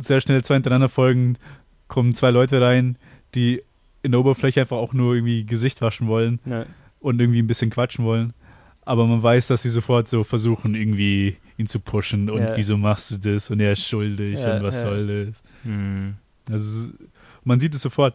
sehr 0.00 0.20
schnell 0.20 0.42
zwei 0.42 0.54
hintereinander 0.54 0.88
folgend, 0.88 1.38
kommen 1.86 2.12
zwei 2.16 2.30
Leute 2.32 2.60
rein, 2.60 2.96
die 3.36 3.62
in 4.02 4.10
der 4.10 4.18
Oberfläche 4.20 4.60
einfach 4.62 4.78
auch 4.78 4.92
nur 4.92 5.14
irgendwie 5.14 5.46
Gesicht 5.46 5.80
waschen 5.80 6.08
wollen 6.08 6.40
ja. 6.44 6.66
Und 7.00 7.20
irgendwie 7.20 7.40
ein 7.42 7.46
bisschen 7.46 7.70
quatschen 7.70 8.04
wollen. 8.04 8.32
Aber 8.84 9.06
man 9.06 9.22
weiß, 9.22 9.48
dass 9.48 9.62
sie 9.62 9.70
sofort 9.70 10.08
so 10.08 10.24
versuchen, 10.24 10.74
irgendwie 10.74 11.36
ihn 11.58 11.66
zu 11.66 11.78
pushen 11.80 12.30
und 12.30 12.40
Ja. 12.42 12.56
wieso 12.56 12.76
machst 12.78 13.10
du 13.10 13.16
das 13.18 13.50
und 13.50 13.60
er 13.60 13.72
ist 13.72 13.86
schuldig 13.86 14.38
Ja, 14.40 14.56
und 14.56 14.62
was 14.62 14.76
ja. 14.76 14.80
soll 14.82 15.26
das. 15.26 15.42
Hm. 15.64 16.14
Also 16.50 16.88
man 17.44 17.60
sieht 17.60 17.74
es 17.74 17.82
sofort. 17.82 18.14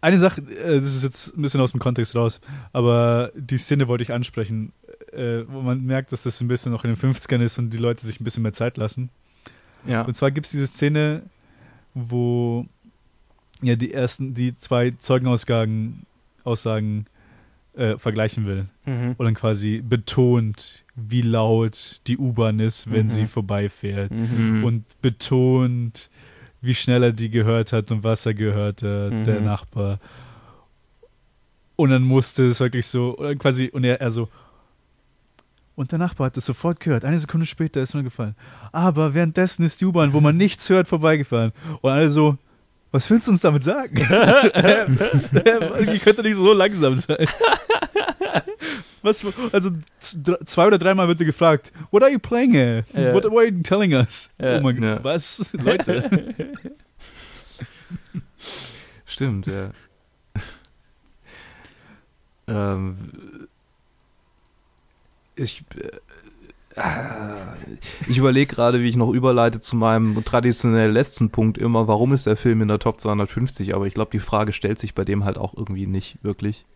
Eine 0.00 0.18
Sache, 0.18 0.40
äh, 0.42 0.80
das 0.80 0.94
ist 0.94 1.02
jetzt 1.02 1.36
ein 1.36 1.42
bisschen 1.42 1.60
aus 1.60 1.72
dem 1.72 1.80
Kontext 1.80 2.14
raus, 2.14 2.40
aber 2.72 3.32
die 3.34 3.58
Szene 3.58 3.88
wollte 3.88 4.02
ich 4.04 4.12
ansprechen, 4.12 4.72
äh, 5.12 5.42
wo 5.48 5.60
man 5.60 5.84
merkt, 5.84 6.12
dass 6.12 6.22
das 6.22 6.40
ein 6.40 6.46
bisschen 6.48 6.70
noch 6.70 6.84
in 6.84 6.94
den 6.94 6.96
50ern 6.96 7.40
ist 7.40 7.58
und 7.58 7.70
die 7.70 7.78
Leute 7.78 8.06
sich 8.06 8.20
ein 8.20 8.24
bisschen 8.24 8.44
mehr 8.44 8.52
Zeit 8.52 8.76
lassen. 8.76 9.10
Ja. 9.86 10.02
Und 10.02 10.14
zwar 10.14 10.30
gibt 10.30 10.46
es 10.46 10.52
diese 10.52 10.66
Szene, 10.68 11.22
wo 11.94 12.66
ja 13.60 13.74
die 13.74 13.92
ersten, 13.92 14.34
die 14.34 14.56
zwei 14.56 14.92
Zeugenaussagen 14.92 16.06
Aussagen, 16.48 17.06
äh, 17.74 17.96
vergleichen 17.96 18.44
will 18.46 18.66
Mhm. 18.86 19.14
und 19.18 19.24
dann 19.24 19.34
quasi 19.34 19.82
betont, 19.86 20.84
wie 20.96 21.22
laut 21.22 22.00
die 22.08 22.18
U-Bahn 22.18 22.58
ist, 22.58 22.90
wenn 22.90 23.06
Mhm. 23.06 23.10
sie 23.10 23.26
vorbeifährt 23.26 24.10
Mhm. 24.10 24.64
Und 24.64 24.84
betont, 25.00 26.10
wie 26.60 26.74
schnell 26.74 27.04
er 27.04 27.12
die 27.12 27.30
gehört 27.30 27.72
hat 27.72 27.92
und 27.92 28.02
was 28.02 28.26
er 28.26 28.34
gehört 28.34 28.82
hat, 28.82 29.12
Mhm. 29.12 29.24
der 29.24 29.40
Nachbar. 29.40 30.00
Und 31.76 31.90
dann 31.90 32.02
musste 32.02 32.48
es 32.48 32.58
wirklich 32.58 32.86
so, 32.86 33.12
quasi, 33.38 33.68
und 33.72 33.84
er, 33.84 34.00
er 34.00 34.10
so, 34.10 34.28
und 35.76 35.92
der 35.92 36.00
Nachbar 36.00 36.26
hat 36.26 36.36
es 36.36 36.44
sofort 36.46 36.80
gehört. 36.80 37.04
Eine 37.04 37.20
Sekunde 37.20 37.46
später 37.46 37.80
ist 37.80 37.94
mir 37.94 38.02
gefallen. 38.02 38.34
Aber 38.72 39.14
währenddessen 39.14 39.64
ist 39.64 39.80
die 39.80 39.84
U-Bahn, 39.84 40.12
wo 40.12 40.20
man 40.20 40.36
nichts 40.36 40.68
hört, 40.70 40.88
vorbeigefahren. 40.88 41.52
Und 41.82 41.90
alle 41.92 42.10
so, 42.10 42.36
was 42.90 43.10
willst 43.10 43.26
du 43.26 43.32
uns 43.32 43.40
damit 43.40 43.64
sagen? 43.64 43.96
äh, 44.10 44.82
äh, 44.84 45.86
die 45.92 45.98
könnte 45.98 46.22
nicht 46.22 46.36
so 46.36 46.52
langsam 46.52 46.96
sein. 46.96 47.26
Was, 49.02 49.24
also 49.52 49.70
zwei 49.98 50.66
oder 50.66 50.78
dreimal 50.78 51.06
wird 51.08 51.20
er 51.20 51.26
gefragt, 51.26 51.72
what 51.90 52.02
are 52.02 52.10
you 52.10 52.18
playing 52.18 52.52
here? 52.52 52.84
Ja. 52.94 53.14
What, 53.14 53.24
are 53.24 53.44
you 53.44 53.62
telling 53.62 53.94
us? 53.94 54.30
Ja. 54.40 54.58
Oh 54.58 54.60
mein 54.60 54.76
Gott, 54.76 54.84
Ja. 54.84 55.04
was? 55.04 55.52
Leute. 55.52 56.34
Stimmt, 59.06 59.46
ja. 59.46 59.70
ähm, 62.48 63.48
ich 65.36 65.62
äh, 65.76 65.90
ich 68.08 68.18
überlege 68.18 68.54
gerade, 68.54 68.80
wie 68.82 68.88
ich 68.88 68.96
noch 68.96 69.10
überleite 69.10 69.60
zu 69.60 69.76
meinem 69.76 70.24
traditionell 70.24 70.90
letzten 70.90 71.30
Punkt 71.30 71.58
immer, 71.58 71.86
warum 71.88 72.12
ist 72.12 72.26
der 72.26 72.36
Film 72.36 72.62
in 72.62 72.68
der 72.68 72.78
Top 72.78 73.00
250? 73.00 73.74
Aber 73.74 73.86
ich 73.86 73.94
glaube, 73.94 74.10
die 74.10 74.18
Frage 74.18 74.52
stellt 74.52 74.78
sich 74.78 74.94
bei 74.94 75.04
dem 75.04 75.24
halt 75.24 75.38
auch 75.38 75.54
irgendwie 75.56 75.86
nicht 75.86 76.18
wirklich. 76.22 76.66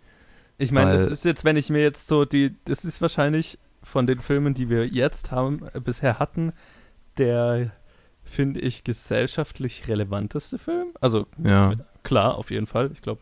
Ich 0.59 0.71
meine, 0.73 0.93
das 0.93 1.05
Weil- 1.07 1.13
ist 1.13 1.25
jetzt, 1.25 1.45
wenn 1.45 1.57
ich 1.57 1.71
mir 1.71 1.83
jetzt 1.83 2.07
so 2.07 2.25
die, 2.25 2.55
das 2.67 2.85
ist 2.85 3.01
wahrscheinlich 3.01 3.59
von 3.83 4.07
den 4.07 4.21
Filmen, 4.21 4.55
die 4.55 4.69
wir 4.69 4.87
jetzt 4.87 5.31
haben, 5.33 5.61
äh, 5.75 5.81
bisher 5.81 6.19
hatten, 6.19 6.53
der, 7.19 7.73
finde 8.23 8.61
ich, 8.61 8.85
gesellschaftlich 8.85 9.89
relevanteste 9.89 10.59
Film. 10.59 10.89
Also, 11.01 11.27
Ja. 11.43 11.75
klar, 12.05 12.37
auf 12.37 12.51
jeden 12.51 12.67
Fall. 12.67 12.91
Ich 12.93 13.03
glaube, 13.03 13.21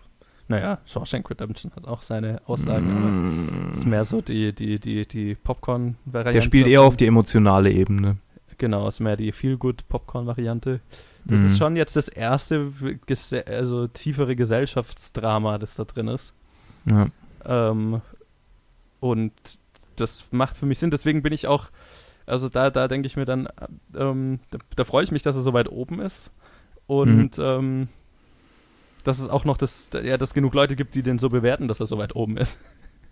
naja, 0.50 0.78
Shawshank 0.84 1.30
Redemption 1.30 1.72
hat 1.76 1.86
auch 1.86 2.02
seine 2.02 2.42
Aussagen, 2.46 2.90
aber 2.90 3.06
Mm. 3.08 3.70
ist 3.72 3.86
mehr 3.86 4.04
so 4.04 4.20
die, 4.20 4.52
die, 4.52 4.78
die, 4.80 5.06
die 5.06 5.34
Popcorn-Variante. 5.36 6.32
Der 6.32 6.40
spielt 6.42 6.66
eher 6.66 6.82
auf 6.82 6.96
die 6.96 7.06
emotionale 7.06 7.70
Ebene. 7.70 8.16
Genau, 8.58 8.86
ist 8.88 9.00
mehr 9.00 9.16
die 9.16 9.32
Feel-Good-Popcorn-Variante. 9.32 10.80
Das 11.24 11.40
Mhm. 11.40 11.46
ist 11.46 11.58
schon 11.58 11.76
jetzt 11.76 11.96
das 11.96 12.08
erste, 12.08 12.72
also 13.46 13.86
tiefere 13.86 14.34
Gesellschaftsdrama, 14.36 15.56
das 15.58 15.76
da 15.76 15.84
drin 15.84 16.08
ist. 16.08 16.34
Ja. 16.84 17.06
Ähm, 17.46 18.00
und 18.98 19.32
das 19.96 20.26
macht 20.30 20.56
für 20.56 20.66
mich 20.66 20.78
Sinn. 20.78 20.90
Deswegen 20.90 21.22
bin 21.22 21.32
ich 21.32 21.46
auch, 21.46 21.70
also 22.26 22.48
da, 22.48 22.70
da 22.70 22.88
denke 22.88 23.06
ich 23.06 23.16
mir 23.16 23.24
dann, 23.24 23.48
ähm, 23.96 24.40
da, 24.50 24.58
da 24.76 24.84
freue 24.84 25.04
ich 25.04 25.12
mich, 25.12 25.22
dass 25.22 25.36
er 25.36 25.42
so 25.42 25.52
weit 25.52 25.70
oben 25.70 26.00
ist. 26.00 26.30
Und 26.86 27.38
ähm, 27.38 27.88
dass 29.02 29.18
es 29.18 29.28
auch 29.28 29.44
noch 29.44 29.56
das, 29.56 29.90
ja, 30.02 30.16
dass 30.18 30.34
genug 30.34 30.54
Leute 30.54 30.76
gibt, 30.76 30.94
die 30.94 31.02
den 31.02 31.18
so 31.18 31.28
bewerten, 31.30 31.68
dass 31.68 31.80
er 31.80 31.86
so 31.86 31.98
weit 31.98 32.14
oben 32.16 32.36
ist. 32.36 32.58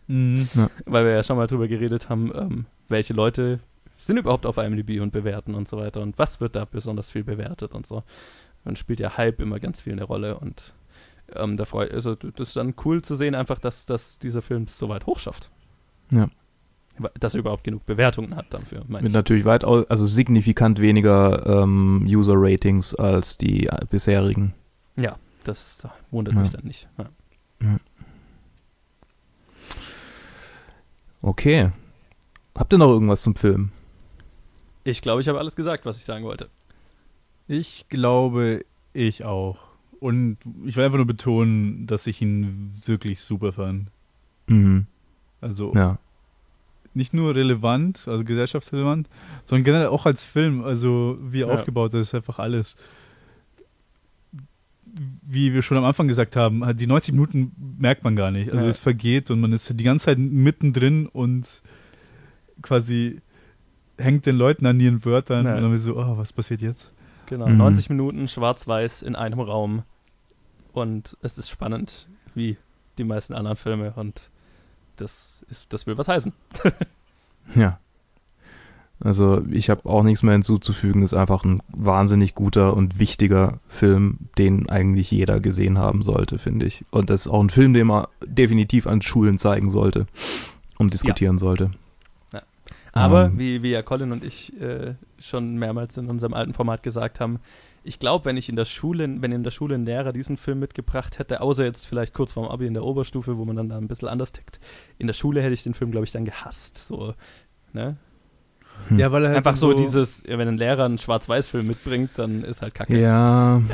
Mhm. 0.07 0.49
Weil 0.87 1.05
wir 1.05 1.13
ja 1.13 1.23
schon 1.23 1.37
mal 1.37 1.47
drüber 1.47 1.69
geredet 1.69 2.09
haben, 2.09 2.33
ähm, 2.35 2.67
welche 2.89 3.13
Leute 3.15 3.61
sind 3.99 4.17
überhaupt 4.17 4.47
auf 4.47 4.57
IMDb 4.57 5.01
und 5.01 5.11
bewerten 5.13 5.55
und 5.55 5.69
so 5.69 5.77
weiter 5.77 6.01
und 6.01 6.19
was 6.19 6.41
wird 6.41 6.55
da 6.57 6.65
besonders 6.65 7.11
viel 7.11 7.25
bewertet 7.25 7.73
und 7.73 7.87
so. 7.87 8.03
Dann 8.65 8.77
spielt 8.77 9.01
ja 9.01 9.17
Hype 9.17 9.41
immer 9.41 9.61
ganz 9.61 9.81
viel 9.81 9.93
eine 9.93 10.05
Rolle 10.05 10.39
und 10.39 10.73
ähm, 11.35 11.57
da 11.57 11.65
freu, 11.65 11.87
also 11.93 12.15
das 12.15 12.49
ist 12.49 12.57
dann 12.57 12.75
cool 12.85 13.03
zu 13.03 13.15
sehen, 13.15 13.35
einfach, 13.35 13.59
dass, 13.59 13.87
dass 13.87 14.19
dieser 14.19 14.41
Film 14.41 14.63
es 14.63 14.79
so 14.79 14.89
weit 14.89 15.07
hochschafft. 15.07 15.51
Ja. 16.13 16.29
Dass 17.21 17.35
er 17.35 17.41
überhaupt 17.41 17.65
genug 17.65 17.85
Bewertungen 17.87 18.35
hat 18.35 18.47
dafür. 18.55 18.83
Mit 18.89 19.05
ich. 19.05 19.13
natürlich 19.13 19.45
weit, 19.45 19.63
au- 19.65 19.85
also 19.89 20.05
signifikant 20.07 20.81
weniger 20.81 21.63
ähm, 21.63 22.05
User-Ratings 22.09 22.95
als 22.95 23.37
die 23.37 23.67
äh, 23.67 23.85
bisherigen. 23.91 24.55
Ja, 24.97 25.17
das 25.49 25.87
wundert 26.11 26.35
Ja. 26.35 26.41
mich 26.41 26.51
dann 26.51 26.65
nicht. 26.65 26.87
Ja. 26.99 27.79
Okay. 31.23 31.71
Habt 32.55 32.73
ihr 32.73 32.79
noch 32.79 32.89
irgendwas 32.89 33.23
zum 33.23 33.35
Film? 33.35 33.71
Ich 34.85 35.03
glaube, 35.03 35.21
ich 35.21 35.29
habe 35.29 35.39
alles 35.39 35.57
gesagt, 35.57 35.85
was 35.87 35.97
ich 35.97 36.05
sagen 36.05 36.25
wollte. 36.25 36.49
Ich 37.47 37.87
glaube, 37.89 38.65
ich 38.93 39.25
auch. 39.25 39.59
Und 40.01 40.39
ich 40.65 40.77
will 40.77 40.85
einfach 40.85 40.97
nur 40.99 41.07
betonen, 41.07 41.87
dass 41.87 42.07
ich 42.07 42.23
ihn 42.23 42.73
wirklich 42.85 43.21
super 43.21 43.53
fand. 43.53 43.89
Mhm. 44.47 44.87
Also 45.41 45.73
Ja. 45.75 45.99
nicht 46.95 47.15
nur 47.15 47.35
relevant, 47.35 48.07
also 48.07 48.25
gesellschaftsrelevant, 48.25 49.09
sondern 49.45 49.65
generell 49.65 49.87
auch 49.89 50.07
als 50.07 50.25
Film, 50.25 50.65
also 50.65 51.19
wie 51.21 51.43
er 51.43 51.49
Ja. 51.49 51.55
aufgebaut 51.55 51.95
ist, 51.95 52.09
ist 52.09 52.15
einfach 52.15 52.39
alles. 52.39 52.77
Wie 55.23 55.53
wir 55.55 55.63
schon 55.63 55.77
am 55.77 55.85
Anfang 55.85 56.09
gesagt 56.09 56.35
haben, 56.37 56.65
halt 56.65 56.81
die 56.81 56.87
90 56.87 57.13
Minuten 57.15 57.53
merkt 57.79 58.05
man 58.05 58.17
gar 58.17 58.31
nicht. 58.31 58.53
Also 58.53 58.65
Ja. 58.65 58.71
es 58.71 58.81
vergeht 58.81 59.31
und 59.31 59.41
man 59.41 59.53
ist 59.53 59.69
die 59.79 59.85
ganze 59.85 60.07
Zeit 60.07 60.19
mittendrin 60.19 61.07
und 61.07 61.63
quasi 62.63 63.21
hängt 63.99 64.27
den 64.27 64.37
Leuten 64.37 64.67
an 64.67 64.79
ihren 64.81 65.05
Wörtern 65.05 65.47
Ja. 65.47 65.57
und 65.57 65.63
dann 65.63 65.79
so, 65.79 65.97
oh, 65.97 66.17
was 66.17 66.33
passiert 66.33 66.61
jetzt? 66.61 66.93
Genau, 67.27 67.49
Mhm. 67.49 67.57
90 67.59 67.91
Minuten 67.91 68.29
schwarz-weiß 68.29 69.03
in 69.03 69.15
einem 69.17 69.41
Raum. 69.41 69.83
Und 70.73 71.17
es 71.23 71.39
ist 71.39 71.51
spannend, 71.51 72.09
wie 72.35 72.57
die 72.97 73.05
meisten 73.05 73.35
anderen 73.35 73.57
Filme. 73.57 73.93
Und 73.97 74.31
das, 74.97 75.45
ist, 75.51 75.73
das 75.73 75.87
will 75.87 75.99
was 75.99 76.09
heißen. 76.09 76.33
Ja. 77.55 77.81
Also 79.01 79.43
ich 79.51 79.71
habe 79.71 79.89
auch 79.89 80.03
nichts 80.03 80.23
mehr 80.23 80.33
hinzuzufügen. 80.33 81.03
Ist 81.03 81.15
einfach 81.15 81.45
ein 81.45 81.63
wahnsinnig 81.69 82.35
guter 82.35 82.77
und 82.77 82.99
wichtiger 82.99 83.61
Film, 83.69 84.19
den 84.39 84.69
eigentlich 84.69 85.11
jeder 85.11 85.41
gesehen 85.41 85.79
haben 85.79 86.03
sollte, 86.03 86.39
finde 86.39 86.67
ich. 86.67 86.85
Und 86.91 87.11
das 87.11 87.27
ist 87.27 87.33
auch 87.33 87.41
ein 87.41 87.51
Film, 87.51 87.75
den 87.75 87.87
man 87.87 88.07
definitiv 88.25 88.87
an 88.87 89.03
Schulen 89.03 89.39
zeigen 89.39 89.71
sollte 89.71 90.07
und 90.79 90.93
diskutieren 90.93 91.39
sollte. 91.39 91.71
Aber 92.93 93.27
Ähm. 93.27 93.39
wie, 93.39 93.63
wie 93.63 93.71
ja 93.71 93.83
Colin 93.83 94.13
und 94.13 94.25
ich 94.25 94.59
äh, 94.61 94.95
schon 95.19 95.57
mehrmals 95.57 95.97
in 95.97 96.09
unserem 96.11 96.35
alten 96.35 96.53
Format 96.53 96.83
gesagt 96.83 97.21
haben, 97.21 97.39
ich 97.85 97.99
glaube, 97.99 98.25
wenn 98.25 98.37
ich 98.37 98.49
in 98.49 98.57
der 98.57 98.65
Schule, 98.65 99.09
wenn 99.23 99.33
in 99.33 99.45
der 99.45 99.51
Schule 99.51 99.77
ein 99.77 99.87
Lehrer 99.87 100.13
diesen 100.13 100.37
Film 100.37 100.59
mitgebracht 100.59 101.19
hätte, 101.19 101.41
außer 101.41 101.65
jetzt 101.65 101.87
vielleicht 101.87 102.13
kurz 102.13 102.33
vorm 102.33 102.49
Abi 102.49 102.67
in 102.67 102.75
der 102.75 102.85
Oberstufe, 102.85 103.39
wo 103.39 103.45
man 103.45 103.57
dann 103.57 103.69
da 103.69 103.79
ein 103.79 103.89
bisschen 103.89 104.09
anders 104.09 104.33
tickt, 104.33 104.59
in 104.99 105.07
der 105.07 105.15
Schule 105.15 105.41
hätte 105.43 105.55
ich 105.55 105.63
den 105.63 105.75
Film, 105.75 105.91
glaube 105.91 106.05
ich, 106.05 106.13
dann 106.13 106.25
gehasst. 106.25 106.77
So, 106.77 107.15
ne? 107.73 107.97
Hm. 108.89 108.99
Ja, 108.99 109.13
weil 109.13 109.25
er 109.25 109.29
halt 109.31 109.39
Einfach 109.39 109.57
so 109.57 109.75
dieses, 109.75 110.23
ja, 110.27 110.39
wenn 110.39 110.49
ein 110.49 110.57
Lehrer 110.59 110.85
einen 110.85 110.99
Schwarz-Weiß-Film 110.99 111.67
mitbringt, 111.67 112.11
dann 112.17 112.43
ist 112.45 112.63
halt 112.63 112.75
kacke. 112.75 112.99
Ja, 112.99 113.61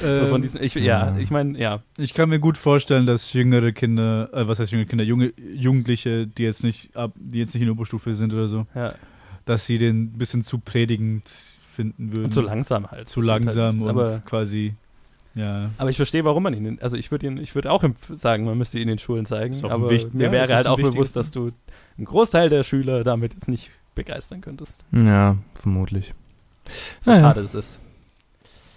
So 0.00 0.26
von 0.26 0.36
ähm, 0.36 0.42
diesen, 0.42 0.62
ich, 0.62 0.74
ja, 0.76 1.14
ich 1.18 1.30
meine, 1.30 1.58
ja, 1.58 1.82
Ich 1.98 2.14
kann 2.14 2.30
mir 2.30 2.38
gut 2.38 2.56
vorstellen, 2.56 3.04
dass 3.04 3.32
jüngere 3.34 3.72
Kinder, 3.72 4.30
äh, 4.32 4.48
was 4.48 4.58
heißt 4.58 4.72
jüngere 4.72 4.86
Kinder, 4.86 5.04
junge 5.04 5.32
Jugendliche, 5.54 6.26
die 6.26 6.42
jetzt 6.42 6.64
nicht 6.64 6.96
ab, 6.96 7.12
die 7.16 7.38
jetzt 7.38 7.52
nicht 7.54 7.60
in 7.60 7.66
der 7.66 7.74
Oberstufe 7.74 8.14
sind 8.14 8.32
oder 8.32 8.46
so, 8.46 8.66
ja. 8.74 8.94
dass 9.44 9.66
sie 9.66 9.76
den 9.76 10.04
ein 10.04 10.12
bisschen 10.18 10.42
zu 10.42 10.58
predigend 10.58 11.28
finden 11.74 12.12
würden. 12.12 12.24
Und 12.26 12.32
zu 12.34 12.40
langsam 12.40 12.90
halt. 12.90 13.08
Zu 13.08 13.20
halt 13.20 13.26
langsam 13.26 13.76
nichts. 13.76 13.82
und 13.82 13.90
aber, 13.90 14.18
quasi, 14.20 14.72
ja. 15.34 15.68
aber 15.76 15.90
ich 15.90 15.96
verstehe, 15.96 16.24
warum 16.24 16.44
man 16.44 16.54
ihn, 16.54 16.78
also 16.80 16.96
ich 16.96 17.10
würde 17.10 17.26
ihn, 17.26 17.36
ich 17.36 17.54
würde 17.54 17.70
auch 17.70 17.84
sagen, 18.14 18.44
man 18.44 18.56
müsste 18.56 18.78
ihn 18.78 18.82
in 18.84 18.88
den 18.88 18.98
Schulen 18.98 19.26
zeigen, 19.26 19.52
Ist 19.52 19.64
auch 19.64 19.68
ein 19.68 19.74
aber 19.74 19.90
wichtig- 19.90 20.14
mir 20.14 20.24
ja, 20.26 20.32
wäre 20.32 20.54
halt 20.54 20.66
auch 20.66 20.78
bewusst, 20.78 21.14
dass 21.14 21.30
du 21.30 21.50
einen 21.98 22.06
Großteil 22.06 22.48
der 22.48 22.64
Schüler 22.64 23.04
damit 23.04 23.34
jetzt 23.34 23.48
nicht 23.48 23.70
begeistern 23.94 24.40
könntest. 24.40 24.84
Ja, 24.92 25.36
vermutlich. 25.54 26.12
So 27.00 27.10
naja. 27.10 27.22
schade 27.22 27.40
es 27.40 27.54
ist. 27.54 27.80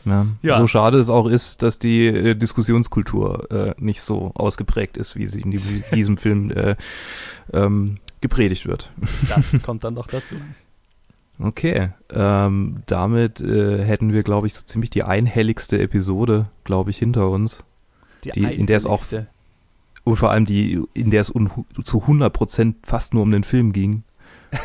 Ja. 0.06 0.28
ja. 0.42 0.58
So 0.58 0.68
schade 0.68 0.98
es 0.98 1.10
auch 1.10 1.28
ist, 1.28 1.62
dass 1.64 1.80
die 1.80 2.08
äh, 2.08 2.36
Diskussionskultur 2.36 3.52
äh, 3.52 3.76
nicht 3.78 4.02
so 4.02 4.32
ausgeprägt 4.36 4.98
ist, 4.98 5.16
wie 5.16 5.26
sie 5.26 5.42
in 5.42 5.52
die, 5.52 5.60
diesem 5.94 6.18
Film 6.18 6.52
äh, 6.52 6.76
ähm, 7.52 7.98
gepredigt 8.22 8.68
wird. 8.68 8.92
Das 9.30 9.62
kommt 9.64 9.84
dann 9.84 9.94
noch 9.94 10.08
dazu. 10.08 10.36
Okay, 11.40 11.90
ähm, 12.12 12.76
damit 12.86 13.42
äh, 13.42 13.84
hätten 13.84 14.14
wir, 14.14 14.22
glaube 14.22 14.46
ich, 14.46 14.54
so 14.54 14.62
ziemlich 14.62 14.92
die 14.92 15.04
einhelligste 15.04 15.80
Episode, 15.80 16.46
glaube 16.64 16.92
ich, 16.92 17.00
hinter 17.00 17.28
uns. 17.28 17.66
Die, 18.24 18.32
die 18.32 18.44
in 18.44 18.68
der 18.68 18.78
es 18.78 18.86
auch 18.86 19.04
und 20.04 20.18
vor 20.18 20.32
allem 20.32 20.46
die, 20.46 20.82
in 20.94 21.12
der 21.12 21.22
es 21.22 21.34
un, 21.34 21.50
zu 21.84 22.04
100% 22.04 22.76
fast 22.84 23.14
nur 23.14 23.24
um 23.24 23.32
den 23.32 23.44
Film 23.44 23.74
ging. 23.74 24.04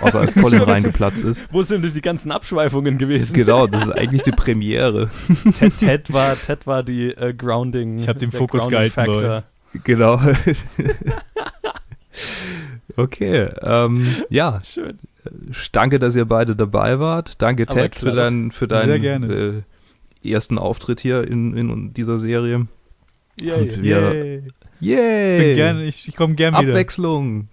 Außer 0.01 0.21
als 0.21 0.35
Colin 0.41 0.63
reingeplatzt 0.63 1.25
ist. 1.25 1.47
Wo 1.51 1.63
sind 1.63 1.85
denn 1.85 1.93
die 1.93 2.01
ganzen 2.01 2.33
Abschweifungen 2.33 2.99
gewesen? 2.99 3.33
Genau, 3.33 3.67
das 3.67 3.83
ist 3.83 3.91
eigentlich 3.91 4.23
die 4.23 4.33
Premiere. 4.33 5.09
Ted, 5.59 5.79
Ted 5.79 6.13
war, 6.13 6.37
Ted 6.41 6.67
war 6.67 6.83
die 6.83 7.15
uh, 7.15 7.33
Grounding. 7.37 7.99
Ich 7.99 8.09
habe 8.09 8.19
den 8.19 8.33
Fokus 8.33 8.69
gehalten. 8.69 9.45
Genau. 9.85 10.21
okay, 12.97 13.51
ähm, 13.63 14.17
ja. 14.31 14.63
Schön. 14.65 14.99
Danke, 15.73 15.99
dass 15.99 16.17
ihr 16.17 16.25
beide 16.25 16.57
dabei 16.57 17.01
wart. 17.01 17.43
Danke, 17.43 17.67
Ted, 17.67 17.97
für, 17.97 18.13
dein, 18.13 18.51
für 18.51 18.67
deinen 18.67 19.65
äh, 20.23 20.29
ersten 20.29 20.57
Auftritt 20.57 21.01
hier 21.01 21.27
in, 21.27 21.57
in 21.57 21.93
dieser 21.93 22.19
Serie. 22.19 22.67
Yay, 23.41 23.61
Und 23.61 23.83
wir, 23.83 24.15
yay. 24.15 24.43
Yay! 24.81 25.57
Gern, 25.57 25.81
ich, 25.81 26.09
ich 26.09 26.15
komme 26.15 26.35
gern 26.35 26.57
wieder. 26.57 26.71
Abwechslung. 26.71 27.49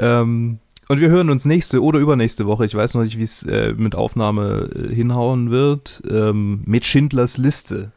Ähm, 0.00 0.58
und 0.88 0.98
wir 0.98 1.08
hören 1.08 1.30
uns 1.30 1.44
nächste 1.44 1.82
oder 1.82 2.00
übernächste 2.00 2.46
Woche, 2.46 2.64
ich 2.64 2.74
weiß 2.74 2.94
noch 2.94 3.04
nicht, 3.04 3.16
wie 3.16 3.22
es 3.22 3.44
äh, 3.44 3.74
mit 3.76 3.94
Aufnahme 3.94 4.70
äh, 4.74 4.94
hinhauen 4.94 5.50
wird, 5.50 6.02
ähm, 6.10 6.62
mit 6.66 6.84
Schindlers 6.84 7.38
Liste. 7.38 7.92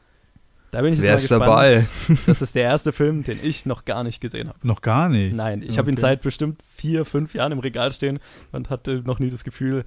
Da 0.70 0.82
bin 0.82 0.94
ich 0.94 1.00
jetzt 1.00 1.08
Wer 1.08 1.16
ist 1.16 1.32
dabei? 1.32 1.88
Das 2.26 2.42
ist 2.42 2.56
der 2.56 2.64
erste 2.64 2.92
Film, 2.92 3.24
den 3.24 3.40
ich 3.42 3.66
noch 3.66 3.86
gar 3.86 4.04
nicht 4.04 4.22
gesehen 4.22 4.50
habe. 4.50 4.58
Noch 4.64 4.82
gar 4.82 5.08
nicht? 5.08 5.36
Nein, 5.36 5.62
ich 5.62 5.70
okay. 5.70 5.78
habe 5.78 5.92
ihn 5.92 5.98
seit 5.98 6.22
bestimmt 6.22 6.62
vier, 6.64 7.06
fünf 7.06 7.34
Jahren 7.34 7.52
im 7.52 7.60
Regal 7.60 7.92
stehen 7.92 8.20
und 8.52 8.70
hatte 8.70 9.02
noch 9.06 9.20
nie 9.20 9.30
das 9.30 9.44
Gefühl, 9.44 9.86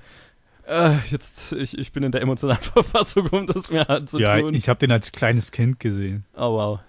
äh, 0.66 0.96
jetzt, 1.10 1.52
ich, 1.52 1.78
ich 1.78 1.92
bin 1.92 2.02
in 2.02 2.12
der 2.12 2.22
emotionalen 2.22 2.62
Verfassung, 2.62 3.28
um 3.28 3.46
das 3.46 3.70
mir 3.70 3.88
anzutun. 3.88 4.20
Ja, 4.20 4.48
ich 4.48 4.68
habe 4.68 4.78
den 4.78 4.90
als 4.90 5.12
kleines 5.12 5.52
Kind 5.52 5.80
gesehen. 5.80 6.24
Oh, 6.36 6.52
wow. 6.52 6.80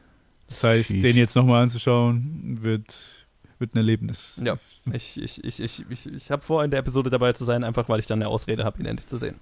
Das 0.47 0.63
heißt, 0.63 0.87
Sheesh. 0.89 1.01
den 1.01 1.17
jetzt 1.17 1.35
nochmal 1.35 1.63
anzuschauen, 1.63 2.57
wird, 2.61 3.16
wird 3.59 3.73
ein 3.73 3.77
Erlebnis. 3.77 4.39
Ja, 4.43 4.57
ich, 4.91 5.21
ich, 5.21 5.43
ich, 5.43 5.59
ich, 5.59 5.85
ich, 5.89 6.13
ich 6.13 6.31
habe 6.31 6.41
vor, 6.41 6.63
in 6.63 6.71
der 6.71 6.79
Episode 6.79 7.09
dabei 7.09 7.33
zu 7.33 7.43
sein, 7.43 7.63
einfach 7.63 7.89
weil 7.89 7.99
ich 7.99 8.05
dann 8.05 8.21
eine 8.21 8.29
Ausrede 8.29 8.63
habe, 8.63 8.79
ihn 8.79 8.85
endlich 8.85 9.07
zu 9.07 9.17
sehen. 9.17 9.35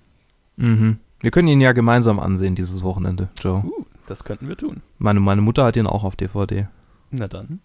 Mhm. 0.57 0.99
Wir 1.19 1.31
können 1.31 1.47
ihn 1.47 1.61
ja 1.61 1.71
gemeinsam 1.71 2.19
ansehen 2.19 2.55
dieses 2.55 2.83
Wochenende, 2.83 3.29
Joe. 3.41 3.63
Uh, 3.65 3.85
das 4.07 4.23
könnten 4.23 4.47
wir 4.47 4.57
tun. 4.57 4.81
Meine, 4.99 5.19
meine 5.19 5.41
Mutter 5.41 5.65
hat 5.65 5.75
ihn 5.75 5.87
auch 5.87 6.03
auf 6.03 6.15
DVD. 6.15 6.67
Na 7.11 7.27
dann. 7.27 7.59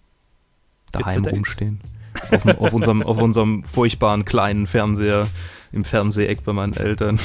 Daheim 0.92 1.24
rumstehen. 1.24 1.80
auf, 2.30 2.46
auf, 2.46 2.72
unserem, 2.72 3.02
auf 3.02 3.18
unserem 3.18 3.64
furchtbaren 3.64 4.24
kleinen 4.24 4.66
Fernseher 4.66 5.28
im 5.72 5.84
Fernseheck 5.84 6.44
bei 6.44 6.52
meinen 6.52 6.74
Eltern. 6.74 7.20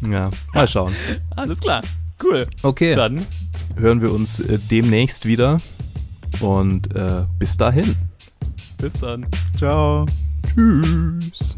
ja, 0.02 0.30
mal 0.54 0.68
schauen. 0.68 0.94
Alles 1.34 1.60
klar. 1.60 1.82
Cool. 2.22 2.46
Okay. 2.62 2.94
Dann 2.94 3.26
hören 3.76 4.00
wir 4.00 4.12
uns 4.12 4.40
äh, 4.40 4.58
demnächst 4.58 5.26
wieder. 5.26 5.60
Und 6.40 6.94
äh, 6.94 7.24
bis 7.38 7.56
dahin. 7.56 7.94
Bis 8.78 8.94
dann. 8.94 9.26
Ciao. 9.56 10.06
Tschüss. 10.54 11.54